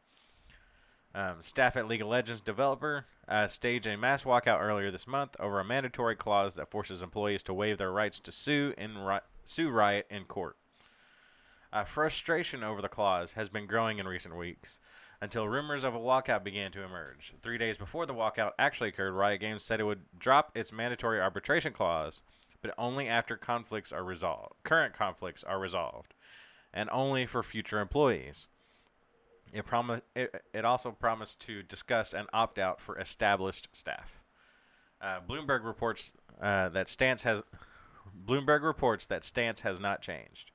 Um, 1.17 1.37
staff 1.41 1.79
at 1.79 1.89
League 1.89 2.03
of 2.03 2.09
Legends 2.09 2.43
developer 2.43 3.07
uh, 3.27 3.49
staged 3.49 3.87
a 3.87 3.97
mass 3.97 4.25
walkout 4.25 4.61
earlier 4.61 4.91
this 4.91 5.07
month 5.07 5.35
over 5.41 5.59
a 5.59 5.65
mandatory 5.65 6.15
clause 6.15 6.57
that 6.57 6.71
forces 6.71 7.01
employees 7.01 7.43
to 7.45 7.55
waive 7.55 7.79
their 7.79 7.91
rights 7.91 8.21
to 8.21 8.31
sue 8.31 8.75
in 8.77 8.99
ri- 8.99 9.21
sue 9.47 9.71
Riot 9.71 10.07
in 10.11 10.25
court. 10.25 10.59
Uh, 11.73 11.85
frustration 11.85 12.63
over 12.63 12.83
the 12.83 12.89
clause 12.89 13.33
has 13.33 13.49
been 13.49 13.67
growing 13.67 13.99
in 13.99 14.07
recent 14.07 14.37
weeks 14.37 14.79
until 15.23 15.49
rumors 15.49 15.85
of 15.85 15.95
a 15.95 15.99
walkout 15.99 16.45
began 16.45 16.71
to 16.73 16.83
emerge. 16.83 17.33
Three 17.43 17.57
days 17.57 17.79
before 17.79 18.05
the 18.05 18.13
walkout 18.13 18.51
actually 18.59 18.91
occurred, 18.91 19.15
Riot 19.15 19.41
Games 19.41 19.63
said 19.63 19.81
it 19.81 19.85
would 19.85 20.03
drop 20.19 20.53
its 20.55 20.71
mandatory 20.71 21.19
arbitration 21.19 21.73
clause, 21.73 22.21
but 22.61 22.75
only 22.77 23.09
after 23.09 23.39
conflicts 23.39 23.91
are 23.91 24.05
resolved. 24.05 24.53
Current 24.65 24.93
conflicts 24.93 25.43
are 25.43 25.59
resolved, 25.59 26.13
and 26.75 26.91
only 26.91 27.25
for 27.25 27.43
future 27.43 27.81
employees. 27.81 28.49
It, 29.53 29.67
promi- 29.67 30.03
it, 30.15 30.45
it 30.53 30.65
also 30.65 30.91
promised 30.91 31.41
to 31.41 31.63
discuss 31.63 32.13
an 32.13 32.27
opt 32.33 32.59
out 32.59 32.81
for 32.81 32.99
established 32.99 33.69
staff. 33.73 34.21
Uh, 35.01 35.21
Bloomberg 35.29 35.65
reports 35.65 36.13
uh, 36.41 36.69
that 36.71 36.89
stance 36.89 37.23
has 37.23 37.43
Bloomberg 38.27 38.63
reports 38.63 39.07
that 39.07 39.25
stance 39.25 39.61
has 39.61 39.81
not 39.81 40.03
changed. 40.03 40.51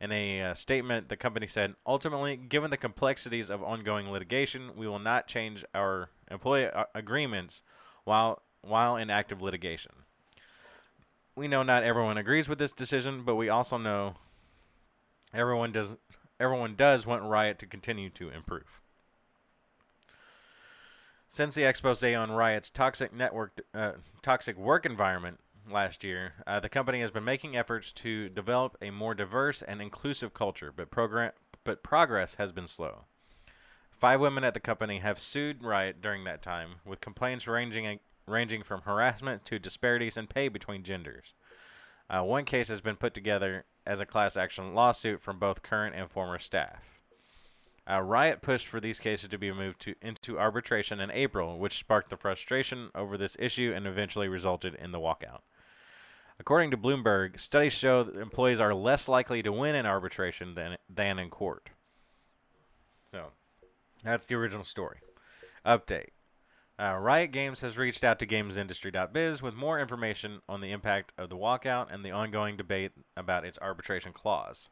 In 0.00 0.12
a 0.12 0.42
uh, 0.42 0.54
statement, 0.54 1.08
the 1.08 1.16
company 1.16 1.46
said, 1.46 1.74
"Ultimately, 1.86 2.36
given 2.36 2.70
the 2.70 2.76
complexities 2.76 3.50
of 3.50 3.62
ongoing 3.62 4.10
litigation, 4.10 4.70
we 4.74 4.88
will 4.88 4.98
not 4.98 5.26
change 5.26 5.64
our 5.74 6.08
employee 6.30 6.66
uh, 6.66 6.84
agreements 6.94 7.60
while 8.04 8.42
while 8.62 8.96
in 8.96 9.10
active 9.10 9.42
litigation." 9.42 9.92
We 11.36 11.48
know 11.48 11.62
not 11.62 11.84
everyone 11.84 12.18
agrees 12.18 12.48
with 12.48 12.58
this 12.58 12.72
decision, 12.72 13.24
but 13.24 13.36
we 13.36 13.48
also 13.48 13.76
know 13.76 14.14
everyone 15.32 15.72
does 15.72 15.96
everyone 16.40 16.74
does 16.74 17.06
want 17.06 17.22
Riot 17.22 17.58
to 17.60 17.66
continue 17.66 18.10
to 18.10 18.30
improve. 18.30 18.80
Since 21.28 21.54
the 21.54 21.62
expose 21.62 22.02
on 22.02 22.32
Riot's 22.32 22.70
toxic 22.70 23.12
network, 23.12 23.60
uh, 23.72 23.92
toxic 24.22 24.56
work 24.56 24.84
environment 24.84 25.38
last 25.70 26.02
year, 26.02 26.32
uh, 26.46 26.58
the 26.58 26.68
company 26.68 27.00
has 27.02 27.12
been 27.12 27.24
making 27.24 27.56
efforts 27.56 27.92
to 27.92 28.28
develop 28.28 28.76
a 28.82 28.90
more 28.90 29.14
diverse 29.14 29.62
and 29.62 29.80
inclusive 29.80 30.34
culture, 30.34 30.72
but 30.74 30.90
program 30.90 31.30
but 31.62 31.82
progress 31.82 32.34
has 32.36 32.50
been 32.50 32.66
slow. 32.66 33.04
Five 33.92 34.18
women 34.18 34.44
at 34.44 34.54
the 34.54 34.60
company 34.60 34.98
have 35.00 35.20
sued 35.20 35.62
Riot 35.62 36.00
during 36.00 36.24
that 36.24 36.42
time, 36.42 36.76
with 36.84 37.00
complaints 37.00 37.46
ranging 37.46 38.00
ranging 38.26 38.62
from 38.62 38.82
harassment 38.82 39.44
to 39.44 39.58
disparities 39.58 40.16
in 40.16 40.26
pay 40.26 40.48
between 40.48 40.82
genders. 40.82 41.34
Uh, 42.08 42.22
one 42.24 42.44
case 42.44 42.68
has 42.68 42.80
been 42.80 42.96
put 42.96 43.14
together 43.14 43.66
as 43.86 44.00
a 44.00 44.06
class 44.06 44.36
action 44.36 44.74
lawsuit 44.74 45.20
from 45.22 45.38
both 45.38 45.62
current 45.62 45.94
and 45.94 46.10
former 46.10 46.38
staff. 46.38 46.82
Uh, 47.90 48.00
Riot 48.00 48.42
pushed 48.42 48.66
for 48.66 48.80
these 48.80 48.98
cases 48.98 49.28
to 49.30 49.38
be 49.38 49.52
moved 49.52 49.80
to, 49.80 49.94
into 50.00 50.38
arbitration 50.38 51.00
in 51.00 51.10
April, 51.10 51.58
which 51.58 51.78
sparked 51.78 52.10
the 52.10 52.16
frustration 52.16 52.90
over 52.94 53.16
this 53.16 53.36
issue 53.38 53.72
and 53.74 53.86
eventually 53.86 54.28
resulted 54.28 54.74
in 54.74 54.92
the 54.92 55.00
walkout. 55.00 55.40
According 56.38 56.70
to 56.70 56.76
Bloomberg, 56.76 57.40
studies 57.40 57.72
show 57.72 58.04
that 58.04 58.16
employees 58.16 58.60
are 58.60 58.74
less 58.74 59.08
likely 59.08 59.42
to 59.42 59.52
win 59.52 59.74
in 59.74 59.86
arbitration 59.86 60.54
than, 60.54 60.76
than 60.88 61.18
in 61.18 61.30
court. 61.30 61.70
So, 63.10 63.32
that's 64.04 64.24
the 64.24 64.36
original 64.36 64.64
story. 64.64 64.98
Update. 65.66 66.10
Uh, 66.80 66.96
Riot 66.96 67.30
Games 67.30 67.60
has 67.60 67.76
reached 67.76 68.02
out 68.02 68.18
to 68.20 68.26
GamesIndustry.biz 68.26 69.42
with 69.42 69.54
more 69.54 69.78
information 69.78 70.40
on 70.48 70.62
the 70.62 70.72
impact 70.72 71.12
of 71.18 71.28
the 71.28 71.36
walkout 71.36 71.92
and 71.92 72.02
the 72.02 72.10
ongoing 72.10 72.56
debate 72.56 72.92
about 73.18 73.44
its 73.44 73.58
arbitration 73.60 74.14
clause. 74.14 74.70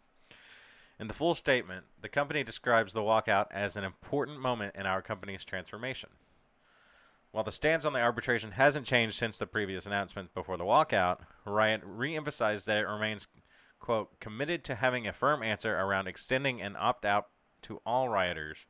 In 0.99 1.07
the 1.07 1.13
full 1.13 1.35
statement, 1.35 1.85
the 2.01 2.09
company 2.09 2.43
describes 2.43 2.95
the 2.95 3.03
walkout 3.03 3.49
as 3.51 3.77
an 3.77 3.85
important 3.85 4.41
moment 4.41 4.75
in 4.75 4.87
our 4.87 5.03
company's 5.03 5.45
transformation. 5.45 6.09
While 7.31 7.45
the 7.45 7.53
stance 7.53 7.85
on 7.85 7.93
the 7.93 8.01
arbitration 8.01 8.53
hasn't 8.53 8.87
changed 8.87 9.19
since 9.19 9.37
the 9.37 9.47
previous 9.47 9.85
announcement 9.85 10.33
before 10.33 10.57
the 10.57 10.65
walkout, 10.65 11.19
Riot 11.45 11.83
re-emphasized 11.85 12.67
that 12.67 12.79
it 12.79 12.89
remains, 12.89 13.27
quote, 13.81 14.19
committed 14.19 14.65
to 14.65 14.77
having 14.77 15.07
a 15.07 15.13
firm 15.13 15.43
answer 15.43 15.77
around 15.79 16.09
extending 16.09 16.63
an 16.63 16.75
opt-out 16.75 17.27
to 17.63 17.83
all 17.85 18.09
rioters 18.09 18.61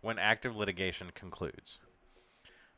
when 0.00 0.16
active 0.16 0.54
litigation 0.54 1.10
concludes. 1.12 1.80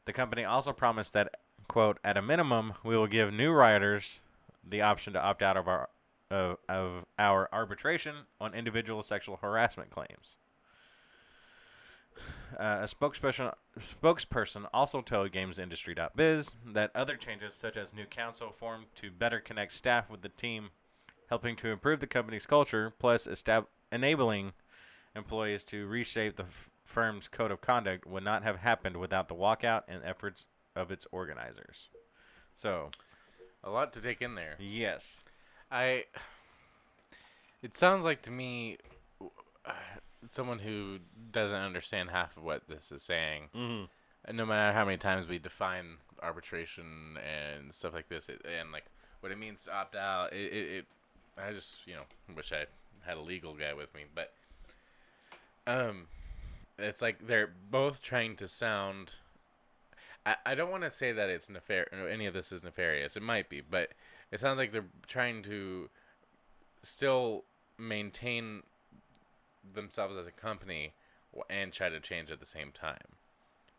The 0.06 0.12
company 0.12 0.44
also 0.44 0.72
promised 0.72 1.12
that, 1.12 1.34
quote, 1.68 1.98
at 2.02 2.16
a 2.16 2.22
minimum, 2.22 2.74
we 2.84 2.96
will 2.96 3.06
give 3.06 3.32
new 3.32 3.52
rioters 3.52 4.20
the 4.68 4.82
option 4.82 5.12
to 5.12 5.20
opt 5.20 5.42
out 5.42 5.56
of 5.56 5.68
our 5.68 5.88
of, 6.30 6.58
of 6.68 7.04
our 7.18 7.48
arbitration 7.52 8.14
on 8.40 8.54
individual 8.54 9.02
sexual 9.02 9.38
harassment 9.42 9.90
claims. 9.90 10.36
Uh, 12.58 12.80
a 12.82 12.88
spokesperson 12.88 13.54
spokesperson 13.78 14.68
also 14.74 15.00
told 15.00 15.30
GamesIndustry.biz 15.30 16.50
that 16.66 16.90
other 16.96 17.16
changes, 17.16 17.54
such 17.54 17.76
as 17.76 17.94
new 17.94 18.04
council 18.04 18.50
formed 18.50 18.86
to 18.96 19.08
better 19.08 19.38
connect 19.38 19.72
staff 19.72 20.10
with 20.10 20.22
the 20.22 20.28
team, 20.30 20.70
helping 21.28 21.54
to 21.54 21.68
improve 21.68 22.00
the 22.00 22.08
company's 22.08 22.46
culture, 22.46 22.92
plus 22.98 23.28
estab- 23.28 23.66
enabling 23.92 24.52
employees 25.14 25.64
to 25.66 25.86
reshape 25.86 26.36
the 26.36 26.46
firm's 26.90 27.28
code 27.28 27.50
of 27.50 27.60
conduct, 27.60 28.06
would 28.06 28.24
not 28.24 28.42
have 28.42 28.56
happened 28.56 28.96
without 28.96 29.28
the 29.28 29.34
walkout 29.34 29.82
and 29.88 30.02
efforts 30.04 30.46
of 30.76 30.90
its 30.90 31.06
organizers. 31.12 31.88
So, 32.56 32.90
A 33.64 33.70
lot 33.70 33.92
to 33.94 34.00
take 34.00 34.20
in 34.22 34.34
there. 34.34 34.56
yes, 34.58 35.06
I. 35.70 36.04
It 37.62 37.76
sounds 37.76 38.04
like 38.04 38.22
to 38.22 38.30
me, 38.30 38.78
uh, 39.66 39.72
someone 40.30 40.58
who 40.60 40.98
doesn't 41.30 41.56
understand 41.56 42.10
half 42.10 42.36
of 42.36 42.42
what 42.42 42.62
this 42.68 42.90
is 42.90 43.02
saying. 43.02 43.44
mm-hmm. 43.54 43.84
And 44.26 44.36
no 44.36 44.44
matter 44.46 44.72
how 44.76 44.84
many 44.84 44.98
times 44.98 45.28
we 45.28 45.38
define 45.38 45.96
arbitration 46.22 47.16
and 47.16 47.74
stuff 47.74 47.94
like 47.94 48.08
this, 48.08 48.28
it, 48.28 48.44
and 48.44 48.70
like 48.72 48.84
what 49.20 49.32
it 49.32 49.38
means 49.38 49.64
to 49.64 49.74
opt 49.74 49.96
out, 49.96 50.32
it, 50.32 50.52
it, 50.52 50.70
it 50.70 50.86
I 51.42 51.52
just 51.52 51.74
you 51.86 51.94
know 51.94 52.02
wish 52.36 52.52
I 52.52 52.66
had 53.08 53.16
a 53.16 53.20
legal 53.20 53.54
guy 53.54 53.72
with 53.72 53.94
me, 53.94 54.02
but 54.14 54.32
um, 55.66 56.06
it's 56.82 57.02
like 57.02 57.26
they're 57.26 57.50
both 57.70 58.02
trying 58.02 58.36
to 58.36 58.48
sound. 58.48 59.10
I, 60.24 60.36
I 60.44 60.54
don't 60.54 60.70
want 60.70 60.82
to 60.84 60.90
say 60.90 61.12
that 61.12 61.30
it's 61.30 61.48
nefar- 61.48 61.86
any 62.10 62.26
of 62.26 62.34
this 62.34 62.52
is 62.52 62.62
nefarious. 62.62 63.16
It 63.16 63.22
might 63.22 63.48
be, 63.48 63.60
but 63.60 63.90
it 64.30 64.40
sounds 64.40 64.58
like 64.58 64.72
they're 64.72 64.84
trying 65.06 65.42
to 65.44 65.88
still 66.82 67.44
maintain 67.78 68.62
themselves 69.74 70.16
as 70.16 70.26
a 70.26 70.30
company 70.30 70.92
and 71.48 71.72
try 71.72 71.88
to 71.88 72.00
change 72.00 72.30
at 72.30 72.40
the 72.40 72.46
same 72.46 72.72
time 72.72 73.16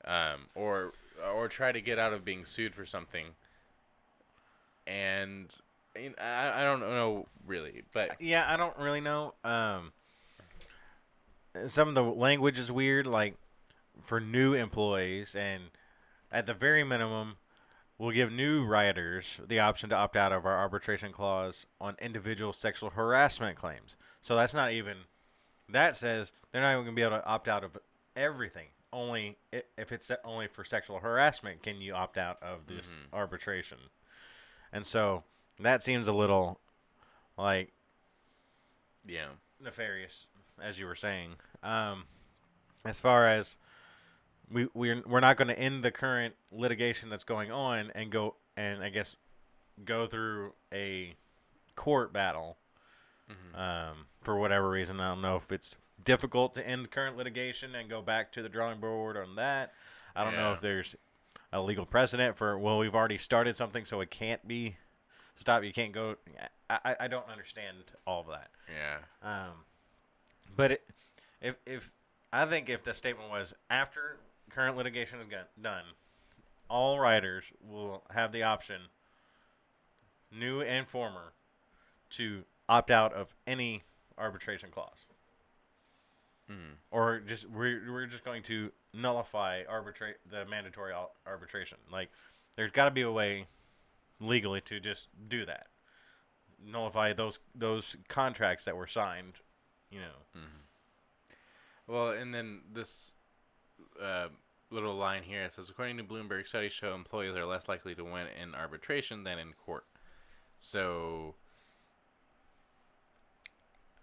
um, 0.05 0.48
or 0.55 0.93
or 1.34 1.48
try 1.48 1.72
to 1.72 1.81
get 1.81 2.00
out 2.00 2.13
of 2.13 2.25
being 2.25 2.46
sued 2.46 2.74
for 2.74 2.86
something. 2.86 3.27
And 4.88 5.50
I, 5.96 6.62
I 6.62 6.63
don't 6.63 6.79
know 6.79 7.27
really, 7.46 7.84
but 7.93 8.20
Yeah, 8.20 8.46
I 8.48 8.58
don't 8.58 8.77
really 8.77 9.01
know. 9.01 9.34
Um, 9.43 9.91
some 11.67 11.89
of 11.89 11.96
the 11.96 12.03
language 12.03 12.58
is 12.60 12.72
weird, 12.72 13.05
like 13.08 13.36
for 14.03 14.20
new 14.20 14.53
employees, 14.53 15.36
and 15.36 15.63
at 16.31 16.46
the 16.46 16.53
very 16.53 16.84
minimum, 16.84 17.36
we'll 17.98 18.12
give 18.12 18.31
new 18.31 18.63
rioters 18.65 19.25
the 19.46 19.60
option 19.60 19.89
to 19.89 19.96
opt 19.96 20.15
out 20.15 20.31
of 20.31 20.46
our 20.46 20.58
arbitration 20.58 21.12
clause 21.12 21.65
on 21.79 21.96
individual 22.01 22.53
sexual 22.53 22.91
harassment 22.91 23.58
claims. 23.58 23.96
So 24.22 24.36
that's 24.36 24.53
not 24.53 24.72
even. 24.72 24.98
That 25.70 25.96
says 25.96 26.31
they're 26.51 26.62
not 26.62 26.72
even 26.74 26.84
going 26.86 26.96
to 26.96 27.00
be 27.00 27.03
able 27.05 27.17
to 27.17 27.25
opt 27.25 27.48
out 27.48 27.63
of 27.63 27.77
everything. 28.15 28.67
Only 28.93 29.38
if 29.51 29.91
it's 29.91 30.12
only 30.25 30.48
for 30.48 30.65
sexual 30.65 31.00
harassment 31.00 31.63
can 31.63 31.79
you 31.79 31.93
opt 31.93 32.17
out 32.17 32.41
of 32.43 32.67
this 32.67 32.88
Mhm. 32.88 33.13
arbitration. 33.13 33.77
And 34.74 34.86
so 34.86 35.24
that 35.60 35.81
seems 35.81 36.08
a 36.08 36.13
little 36.13 36.60
like 37.38 37.71
yeah, 39.06 39.30
nefarious, 39.60 40.28
as 40.62 40.78
you 40.78 40.86
were 40.86 40.95
saying. 40.95 41.36
Um, 41.63 42.06
as 42.86 43.00
far 43.00 43.28
as 43.28 43.56
we 44.52 44.67
we're 44.74 45.02
we're 45.06 45.19
not 45.19 45.38
going 45.38 45.47
to 45.47 45.58
end 45.58 45.84
the 45.84 45.91
current 45.91 46.34
litigation 46.52 47.10
that's 47.10 47.24
going 47.24 47.52
on 47.52 47.91
and 47.95 48.12
go 48.12 48.36
and 48.58 48.84
I 48.84 48.89
guess 48.89 49.15
go 49.86 50.08
through 50.08 50.54
a 50.74 51.15
court 51.76 52.12
battle 52.13 52.58
Mhm. 53.30 53.58
um, 53.58 54.06
for 54.21 54.38
whatever 54.38 54.69
reason. 54.69 55.00
I 55.00 55.10
don't 55.10 55.21
know 55.21 55.38
if 55.38 55.52
it's 55.52 55.76
difficult 56.04 56.54
to 56.56 56.67
end 56.67 56.91
current 56.91 57.15
litigation 57.15 57.76
and 57.76 57.89
go 57.89 58.02
back 58.02 58.32
to 58.34 58.41
the 58.41 58.50
drawing 58.50 58.80
board 58.80 59.15
on 59.15 59.36
that. 59.36 59.74
I 60.15 60.24
don't 60.24 60.36
know 60.36 60.52
if 60.54 60.62
there's 60.62 60.95
a 61.54 61.62
legal 61.62 61.86
precedent 61.86 62.38
for 62.38 62.58
well, 62.58 62.78
we've 62.80 62.95
already 62.95 63.17
started 63.17 63.56
something, 63.56 63.86
so 63.86 64.02
it 64.02 64.10
can't 64.12 64.45
be 64.47 64.76
stopped. 65.38 65.63
You 65.65 65.71
can't 65.74 65.93
go. 65.93 66.15
I, 66.69 66.80
I, 66.84 66.95
I 67.02 67.08
don't 67.08 67.28
understand 67.30 67.78
all 68.06 68.21
of 68.21 68.28
that. 68.28 68.50
yeah, 68.69 68.97
Um, 69.24 69.54
but 70.56 70.71
it, 70.74 70.89
if 71.41 71.56
if 71.65 71.89
I 72.34 72.45
think 72.45 72.69
if 72.69 72.84
the 72.84 72.93
statement 72.93 73.30
was 73.30 73.54
after 73.69 74.17
current 74.49 74.77
litigation 74.77 75.19
is 75.19 75.27
got, 75.27 75.49
done, 75.62 75.84
all 76.69 76.99
rioters 76.99 77.43
will 77.62 78.04
have 78.12 78.32
the 78.32 78.43
option, 78.43 78.82
new 80.32 80.62
and 80.62 80.88
former, 80.88 81.34
to 82.12 82.43
opt 82.69 82.91
out 82.91 83.13
of 83.13 83.34
any 83.47 83.84
arbitration 84.17 84.69
clause, 84.71 85.06
Mhm. 86.49 86.75
or 86.91 87.19
just 87.19 87.45
we're 87.49 87.91
we're 87.91 88.06
just 88.08 88.23
going 88.23 88.43
to 88.43 88.71
nullify 88.93 89.63
arbitrate 89.67 90.17
the 90.30 90.45
mandatory 90.45 90.93
al- 90.93 91.15
arbitration. 91.25 91.77
Like, 91.91 92.12
there's 92.56 92.71
got 92.71 92.86
to 92.86 92.91
be 92.91 93.01
a 93.01 93.12
way 93.12 93.47
legally 94.19 94.62
to 94.62 94.80
just 94.80 95.10
do 95.27 95.45
that, 95.45 95.67
nullify 96.60 97.13
those 97.13 97.39
those 97.56 97.95
contracts 98.08 98.65
that 98.65 98.75
were 98.77 98.88
signed 98.88 99.34
you 99.89 99.99
know. 99.99 100.15
Well, 101.91 102.12
and 102.12 102.34
then 102.34 102.62
this 102.73 103.12
uh, 104.01 104.27
little 104.69 104.95
line 104.95 105.23
here 105.23 105.43
it 105.43 105.51
says, 105.54 105.69
according 105.69 105.97
to 105.97 106.04
Bloomberg, 106.06 106.47
studies 106.47 106.71
show 106.71 106.95
employees 106.95 107.36
are 107.36 107.45
less 107.45 107.67
likely 107.67 107.93
to 107.95 108.04
win 108.06 108.27
in 108.41 108.56
arbitration 108.56 109.25
than 109.25 109.38
in 109.38 109.51
court. 109.65 109.84
So, 110.62 111.36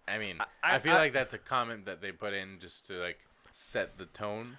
I 0.06 0.18
mean, 0.18 0.36
I, 0.62 0.76
I- 0.76 0.78
feel 0.80 0.92
I- 0.92 0.98
like 0.98 1.12
that's 1.14 1.32
a 1.32 1.38
comment 1.38 1.86
that 1.86 2.02
they 2.02 2.12
put 2.12 2.34
in 2.34 2.58
just 2.60 2.86
to 2.88 2.94
like 2.94 3.20
set 3.52 3.96
the 3.96 4.04
tone. 4.04 4.58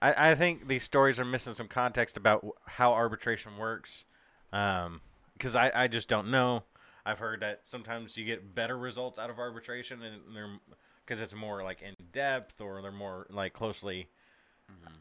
I, 0.00 0.32
I 0.32 0.34
think 0.34 0.68
these 0.68 0.82
stories 0.84 1.18
are 1.18 1.24
missing 1.24 1.54
some 1.54 1.68
context 1.68 2.18
about 2.18 2.44
wh- 2.44 2.68
how 2.72 2.92
arbitration 2.92 3.56
works, 3.56 4.04
because 4.50 5.56
I, 5.56 5.72
I 5.74 5.88
just 5.88 6.10
don't 6.10 6.30
know. 6.30 6.64
I've 7.06 7.20
heard 7.20 7.40
that 7.40 7.62
sometimes 7.64 8.18
you 8.18 8.26
get 8.26 8.54
better 8.54 8.76
results 8.76 9.18
out 9.18 9.30
of 9.30 9.38
arbitration, 9.38 10.02
and 10.02 10.20
they're 10.36 10.58
because 11.06 11.20
it's 11.20 11.34
more 11.34 11.62
like 11.62 11.82
in 11.82 11.94
depth 12.12 12.60
or 12.60 12.82
they're 12.82 12.92
more 12.92 13.26
like 13.30 13.52
closely. 13.52 14.08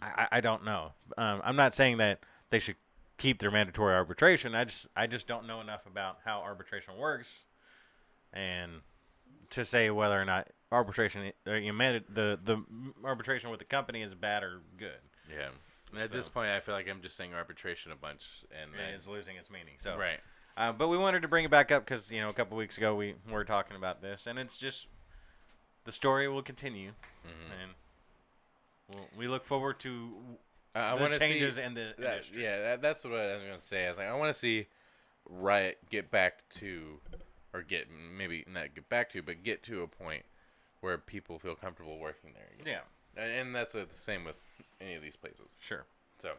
I, 0.01 0.07
I 0.07 0.27
I 0.37 0.41
don't 0.41 0.63
know. 0.63 0.91
Um, 1.17 1.41
I'm 1.43 1.55
not 1.55 1.73
saying 1.73 1.97
that 1.97 2.19
they 2.51 2.59
should 2.59 2.75
keep 3.17 3.39
their 3.39 3.51
mandatory 3.51 3.95
arbitration. 3.95 4.53
I 4.53 4.65
just 4.65 4.87
I 4.95 5.07
just 5.07 5.27
don't 5.27 5.47
know 5.47 5.61
enough 5.61 5.85
about 5.85 6.19
how 6.23 6.41
arbitration 6.41 6.97
works, 6.97 7.29
and 8.33 8.71
to 9.51 9.65
say 9.65 9.89
whether 9.89 10.19
or 10.19 10.25
not 10.25 10.47
arbitration 10.71 11.31
uh, 11.47 11.53
you 11.53 11.73
manda- 11.73 12.05
the 12.13 12.39
the 12.43 12.63
arbitration 13.03 13.49
with 13.49 13.59
the 13.59 13.65
company 13.65 14.01
is 14.01 14.13
bad 14.13 14.43
or 14.43 14.61
good. 14.77 14.99
Yeah. 15.29 15.49
And 15.91 16.01
at 16.01 16.11
this 16.11 16.27
point, 16.27 16.49
I 16.49 16.59
feel 16.59 16.75
like 16.75 16.89
I'm 16.89 17.01
just 17.01 17.15
saying 17.15 17.33
arbitration 17.33 17.91
a 17.91 17.95
bunch, 17.95 18.21
and 18.51 18.71
and 18.73 18.95
it's 18.95 19.07
losing 19.07 19.37
its 19.37 19.49
meaning. 19.49 19.75
So, 19.79 19.97
right. 19.97 20.19
uh, 20.57 20.73
but 20.73 20.89
we 20.89 20.97
wanted 20.97 21.21
to 21.21 21.27
bring 21.27 21.45
it 21.45 21.51
back 21.51 21.71
up 21.71 21.85
because 21.85 22.11
you 22.11 22.19
know 22.19 22.29
a 22.29 22.33
couple 22.33 22.57
weeks 22.57 22.77
ago 22.77 22.95
we 22.95 23.15
were 23.31 23.45
talking 23.45 23.77
about 23.77 24.01
this, 24.01 24.27
and 24.27 24.37
it's 24.37 24.57
just 24.57 24.87
the 25.85 25.91
story 25.91 26.27
will 26.27 26.41
continue, 26.43 26.91
Mhm. 27.25 27.61
and 27.61 27.71
we'll, 28.89 29.07
we 29.17 29.27
look 29.27 29.45
forward 29.45 29.79
to 29.81 30.11
I, 30.75 30.91
I 30.91 30.95
the 30.95 31.01
want 31.01 31.13
to 31.13 31.19
changes 31.19 31.55
see 31.55 31.61
in 31.61 31.73
the 31.73 31.93
that, 31.97 32.13
industry. 32.13 32.43
yeah, 32.43 32.59
that, 32.61 32.81
that's 32.81 33.03
what 33.03 33.13
I 33.13 33.35
was 33.35 33.43
gonna 33.43 33.61
say. 33.61 33.85
I 33.85 33.89
was 33.89 33.97
like, 33.97 34.07
I 34.07 34.13
want 34.13 34.33
to 34.33 34.39
see 34.39 34.67
Riot 35.27 35.77
get 35.89 36.11
back 36.11 36.47
to, 36.59 36.99
or 37.53 37.61
get 37.63 37.87
maybe 37.89 38.43
not 38.47 38.75
get 38.75 38.89
back 38.89 39.09
to, 39.13 39.21
but 39.21 39.43
get 39.43 39.63
to 39.63 39.81
a 39.83 39.87
point 39.87 40.23
where 40.81 40.97
people 40.97 41.39
feel 41.39 41.55
comfortable 41.55 41.97
working 41.97 42.31
there. 42.33 42.47
again. 42.59 42.81
yeah, 43.17 43.23
And, 43.23 43.31
and 43.31 43.55
that's 43.55 43.73
uh, 43.73 43.85
the 43.91 43.99
same 43.99 44.23
with 44.23 44.35
any 44.81 44.93
of 44.95 45.01
these 45.01 45.15
places. 45.15 45.47
sure. 45.59 45.85
So, 46.21 46.33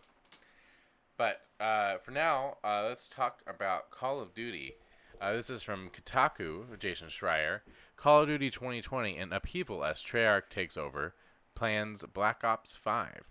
but 1.16 1.40
uh, 1.58 1.96
for 1.98 2.10
now, 2.10 2.58
uh, 2.62 2.84
let's 2.88 3.08
talk 3.08 3.40
about 3.46 3.90
Call 3.90 4.20
of 4.20 4.34
Duty. 4.34 4.74
Uh, 5.20 5.32
this 5.32 5.48
is 5.50 5.62
from 5.62 5.88
Kotaku, 5.90 6.78
Jason 6.78 7.08
Schreier. 7.08 7.60
Call 7.96 8.22
of 8.22 8.28
Duty 8.28 8.50
2020 8.50 9.16
an 9.16 9.32
upheaval 9.32 9.82
as 9.82 10.02
Treyarch 10.02 10.50
takes 10.50 10.76
over, 10.76 11.14
plans 11.54 12.04
Black 12.12 12.44
Ops 12.44 12.76
5. 12.76 13.24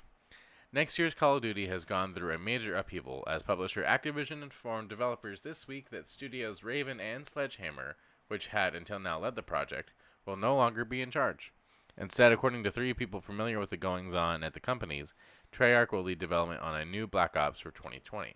Next 0.73 0.97
year's 0.97 1.13
Call 1.13 1.36
of 1.36 1.43
Duty 1.43 1.67
has 1.67 1.86
gone 1.86 2.13
through 2.13 2.34
a 2.34 2.39
major 2.39 2.75
upheaval 2.75 3.23
as 3.28 3.43
publisher 3.43 3.84
Activision 3.84 4.41
informed 4.41 4.89
developers 4.89 5.41
this 5.41 5.67
week 5.67 5.91
that 5.91 6.10
studios 6.10 6.63
Raven 6.63 6.99
and 6.99 7.28
Sledgehammer, 7.28 7.95
which 8.28 8.47
had 8.47 8.75
until 8.75 8.99
now 8.99 9.19
led 9.19 9.36
the 9.36 9.43
project, 9.43 9.91
will 10.25 10.36
no 10.36 10.56
longer 10.56 10.84
be 10.84 11.01
in 11.01 11.12
charge. 11.12 11.54
Instead, 11.95 12.32
according 12.32 12.63
to 12.63 12.71
three 12.71 12.93
people 12.93 13.21
familiar 13.21 13.60
with 13.60 13.69
the 13.69 13.78
goings 13.78 14.15
on 14.15 14.43
at 14.43 14.56
the 14.56 14.60
companies, 14.60 15.13
Treyarch 15.54 15.91
will 15.91 16.04
lead 16.04 16.17
development 16.17 16.62
on 16.62 16.75
a 16.75 16.84
new 16.84 17.06
Black 17.06 17.38
Ops 17.38 17.60
for 17.60 17.69
2020. 17.69 18.34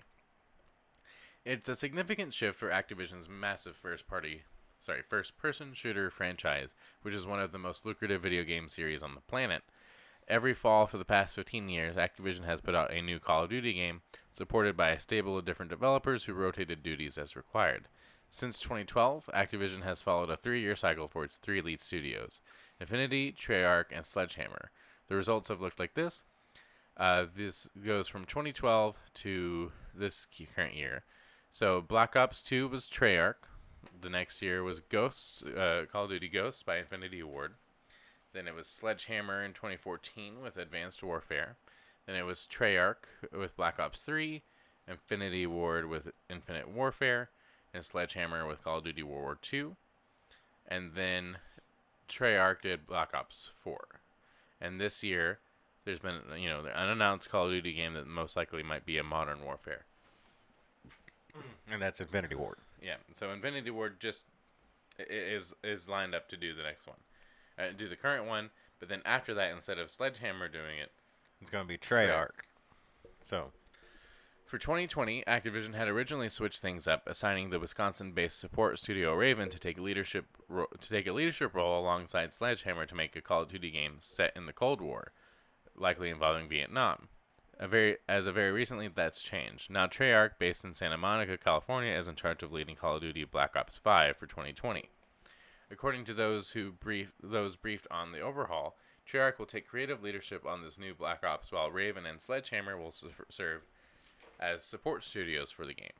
It's 1.43 1.67
a 1.67 1.75
significant 1.75 2.35
shift 2.35 2.59
for 2.59 2.69
Activision's 2.69 3.27
massive 3.27 3.75
first 3.75 4.07
party 4.07 4.43
sorry, 4.85 5.01
first-person 5.07 5.73
shooter 5.73 6.09
franchise, 6.09 6.69
which 7.01 7.13
is 7.13 7.25
one 7.25 7.39
of 7.39 7.51
the 7.51 7.57
most 7.57 7.85
lucrative 7.85 8.21
video 8.21 8.43
game 8.43 8.69
series 8.69 9.01
on 9.03 9.15
the 9.15 9.21
planet. 9.21 9.63
Every 10.27 10.53
fall 10.53 10.85
for 10.85 10.97
the 10.97 11.05
past 11.05 11.35
15 11.35 11.69
years, 11.69 11.95
Activision 11.95 12.45
has 12.45 12.61
put 12.61 12.75
out 12.75 12.93
a 12.93 13.01
new 13.01 13.19
Call 13.19 13.43
of 13.43 13.49
Duty 13.49 13.73
game, 13.73 14.01
supported 14.31 14.77
by 14.77 14.89
a 14.89 14.99
stable 14.99 15.37
of 15.37 15.45
different 15.45 15.71
developers 15.71 16.25
who 16.25 16.33
rotated 16.33 16.83
duties 16.83 17.17
as 17.17 17.35
required. 17.35 17.87
Since 18.29 18.59
2012, 18.59 19.29
Activision 19.33 19.83
has 19.83 20.03
followed 20.03 20.29
a 20.29 20.37
three-year 20.37 20.75
cycle 20.75 21.07
for 21.07 21.23
its 21.23 21.37
three 21.37 21.61
lead 21.61 21.81
studios: 21.81 22.41
Infinity, 22.79 23.33
Treyarch, 23.33 23.85
and 23.91 24.05
Sledgehammer. 24.05 24.69
The 25.07 25.15
results 25.15 25.49
have 25.49 25.61
looked 25.61 25.79
like 25.79 25.95
this. 25.95 26.23
Uh, 26.95 27.25
this 27.35 27.67
goes 27.83 28.07
from 28.07 28.25
2012 28.25 28.95
to 29.15 29.71
this 29.95 30.27
current 30.55 30.75
year. 30.75 31.03
So 31.51 31.81
Black 31.81 32.15
Ops 32.15 32.43
2 32.43 32.67
was 32.67 32.87
Treyarch. 32.87 33.35
The 34.01 34.09
next 34.09 34.41
year 34.41 34.63
was 34.63 34.79
Ghosts, 34.79 35.43
uh, 35.43 35.85
Call 35.91 36.05
of 36.05 36.11
Duty 36.11 36.29
Ghosts 36.29 36.63
by 36.63 36.77
Infinity 36.77 37.21
Ward. 37.21 37.55
Then 38.33 38.47
it 38.47 38.53
was 38.53 38.67
Sledgehammer 38.67 39.43
in 39.43 39.53
2014 39.53 40.41
with 40.41 40.55
Advanced 40.57 41.03
Warfare. 41.03 41.57
Then 42.05 42.15
it 42.15 42.23
was 42.23 42.47
Treyarch 42.49 43.07
with 43.31 43.57
Black 43.57 43.79
Ops 43.79 44.01
3, 44.01 44.41
Infinity 44.87 45.45
Ward 45.47 45.89
with 45.89 46.11
Infinite 46.29 46.69
Warfare, 46.69 47.29
and 47.73 47.83
Sledgehammer 47.83 48.47
with 48.47 48.63
Call 48.63 48.77
of 48.77 48.85
Duty 48.85 49.03
World 49.03 49.21
War 49.21 49.37
2. 49.41 49.75
And 50.67 50.93
then 50.95 51.37
Treyarch 52.07 52.61
did 52.61 52.87
Black 52.87 53.13
Ops 53.13 53.49
4. 53.63 53.79
And 54.61 54.79
this 54.79 55.03
year, 55.03 55.39
there's 55.85 55.99
been, 55.99 56.21
you 56.37 56.49
know, 56.49 56.61
the 56.63 56.77
unannounced 56.77 57.29
Call 57.29 57.45
of 57.45 57.51
Duty 57.51 57.73
game 57.73 57.95
that 57.95 58.07
most 58.07 58.35
likely 58.35 58.63
might 58.63 58.85
be 58.85 58.97
a 58.97 59.03
Modern 59.03 59.43
Warfare. 59.43 59.85
And 61.71 61.81
that's 61.81 61.99
Infinity 61.99 62.35
Ward. 62.35 62.57
Yeah, 62.81 62.95
so 63.15 63.31
Infinity 63.31 63.71
Ward 63.71 63.99
just 63.99 64.25
is 64.99 65.53
is 65.63 65.87
lined 65.87 66.13
up 66.15 66.29
to 66.29 66.37
do 66.37 66.53
the 66.53 66.63
next 66.63 66.87
one, 66.87 66.97
uh, 67.57 67.71
do 67.77 67.89
the 67.89 67.95
current 67.95 68.25
one, 68.25 68.49
but 68.79 68.89
then 68.89 69.01
after 69.05 69.33
that, 69.33 69.51
instead 69.51 69.77
of 69.77 69.91
Sledgehammer 69.91 70.47
doing 70.47 70.77
it, 70.77 70.91
It's 71.41 71.49
going 71.49 71.63
to 71.65 71.67
be 71.67 71.77
Treyarch. 71.77 72.45
So, 73.21 73.51
For 74.45 74.57
2020, 74.57 75.23
Activision 75.27 75.73
had 75.75 75.87
originally 75.87 76.29
switched 76.29 76.59
things 76.61 76.87
up, 76.87 77.03
assigning 77.05 77.49
the 77.49 77.59
Wisconsin-based 77.59 78.39
support 78.39 78.79
studio 78.79 79.13
Raven 79.13 79.49
to 79.49 79.59
take 79.59 79.77
leadership 79.77 80.25
ro- 80.47 80.67
to 80.79 80.89
take 80.89 81.05
a 81.07 81.13
leadership 81.13 81.53
role 81.53 81.79
alongside 81.79 82.33
Sledgehammer 82.33 82.85
to 82.87 82.95
make 82.95 83.15
a 83.15 83.21
Call 83.21 83.43
of 83.43 83.49
Duty 83.49 83.71
game 83.71 83.97
set 83.99 84.35
in 84.35 84.45
the 84.47 84.53
Cold 84.53 84.81
War, 84.81 85.11
likely 85.75 86.09
involving 86.09 86.49
Vietnam. 86.49 87.09
A 87.59 87.67
very 87.67 87.97
as 88.07 88.25
of 88.25 88.35
very 88.35 88.51
recently, 88.51 88.87
that's 88.87 89.21
changed. 89.21 89.69
Now 89.69 89.85
Treyarch, 89.85 90.39
based 90.39 90.63
in 90.63 90.73
Santa 90.73 90.97
Monica, 90.97 91.37
California, 91.37 91.91
is 91.91 92.07
in 92.07 92.15
charge 92.15 92.41
of 92.41 92.53
leading 92.53 92.77
Call 92.77 92.95
of 92.95 93.01
Duty 93.01 93.25
Black 93.25 93.55
Ops 93.57 93.75
5 93.75 94.15
for 94.15 94.27
2020. 94.27 94.89
According 95.69 96.05
to 96.05 96.13
those 96.13 96.51
who 96.51 96.71
brief 96.71 97.11
those 97.21 97.55
briefed 97.57 97.85
on 97.91 98.13
the 98.13 98.21
overhaul, 98.21 98.77
Treyarch 99.11 99.37
will 99.37 99.45
take 99.45 99.67
creative 99.67 100.01
leadership 100.01 100.45
on 100.45 100.63
this 100.63 100.79
new 100.79 100.93
Black 100.93 101.23
Ops, 101.25 101.51
while 101.51 101.69
Raven 101.69 102.05
and 102.05 102.21
Sledgehammer 102.21 102.77
will 102.77 102.89
s- 102.89 103.03
serve 103.29 103.61
as 104.39 104.63
support 104.63 105.03
studios 105.03 105.51
for 105.51 105.65
the 105.65 105.73
game, 105.73 105.91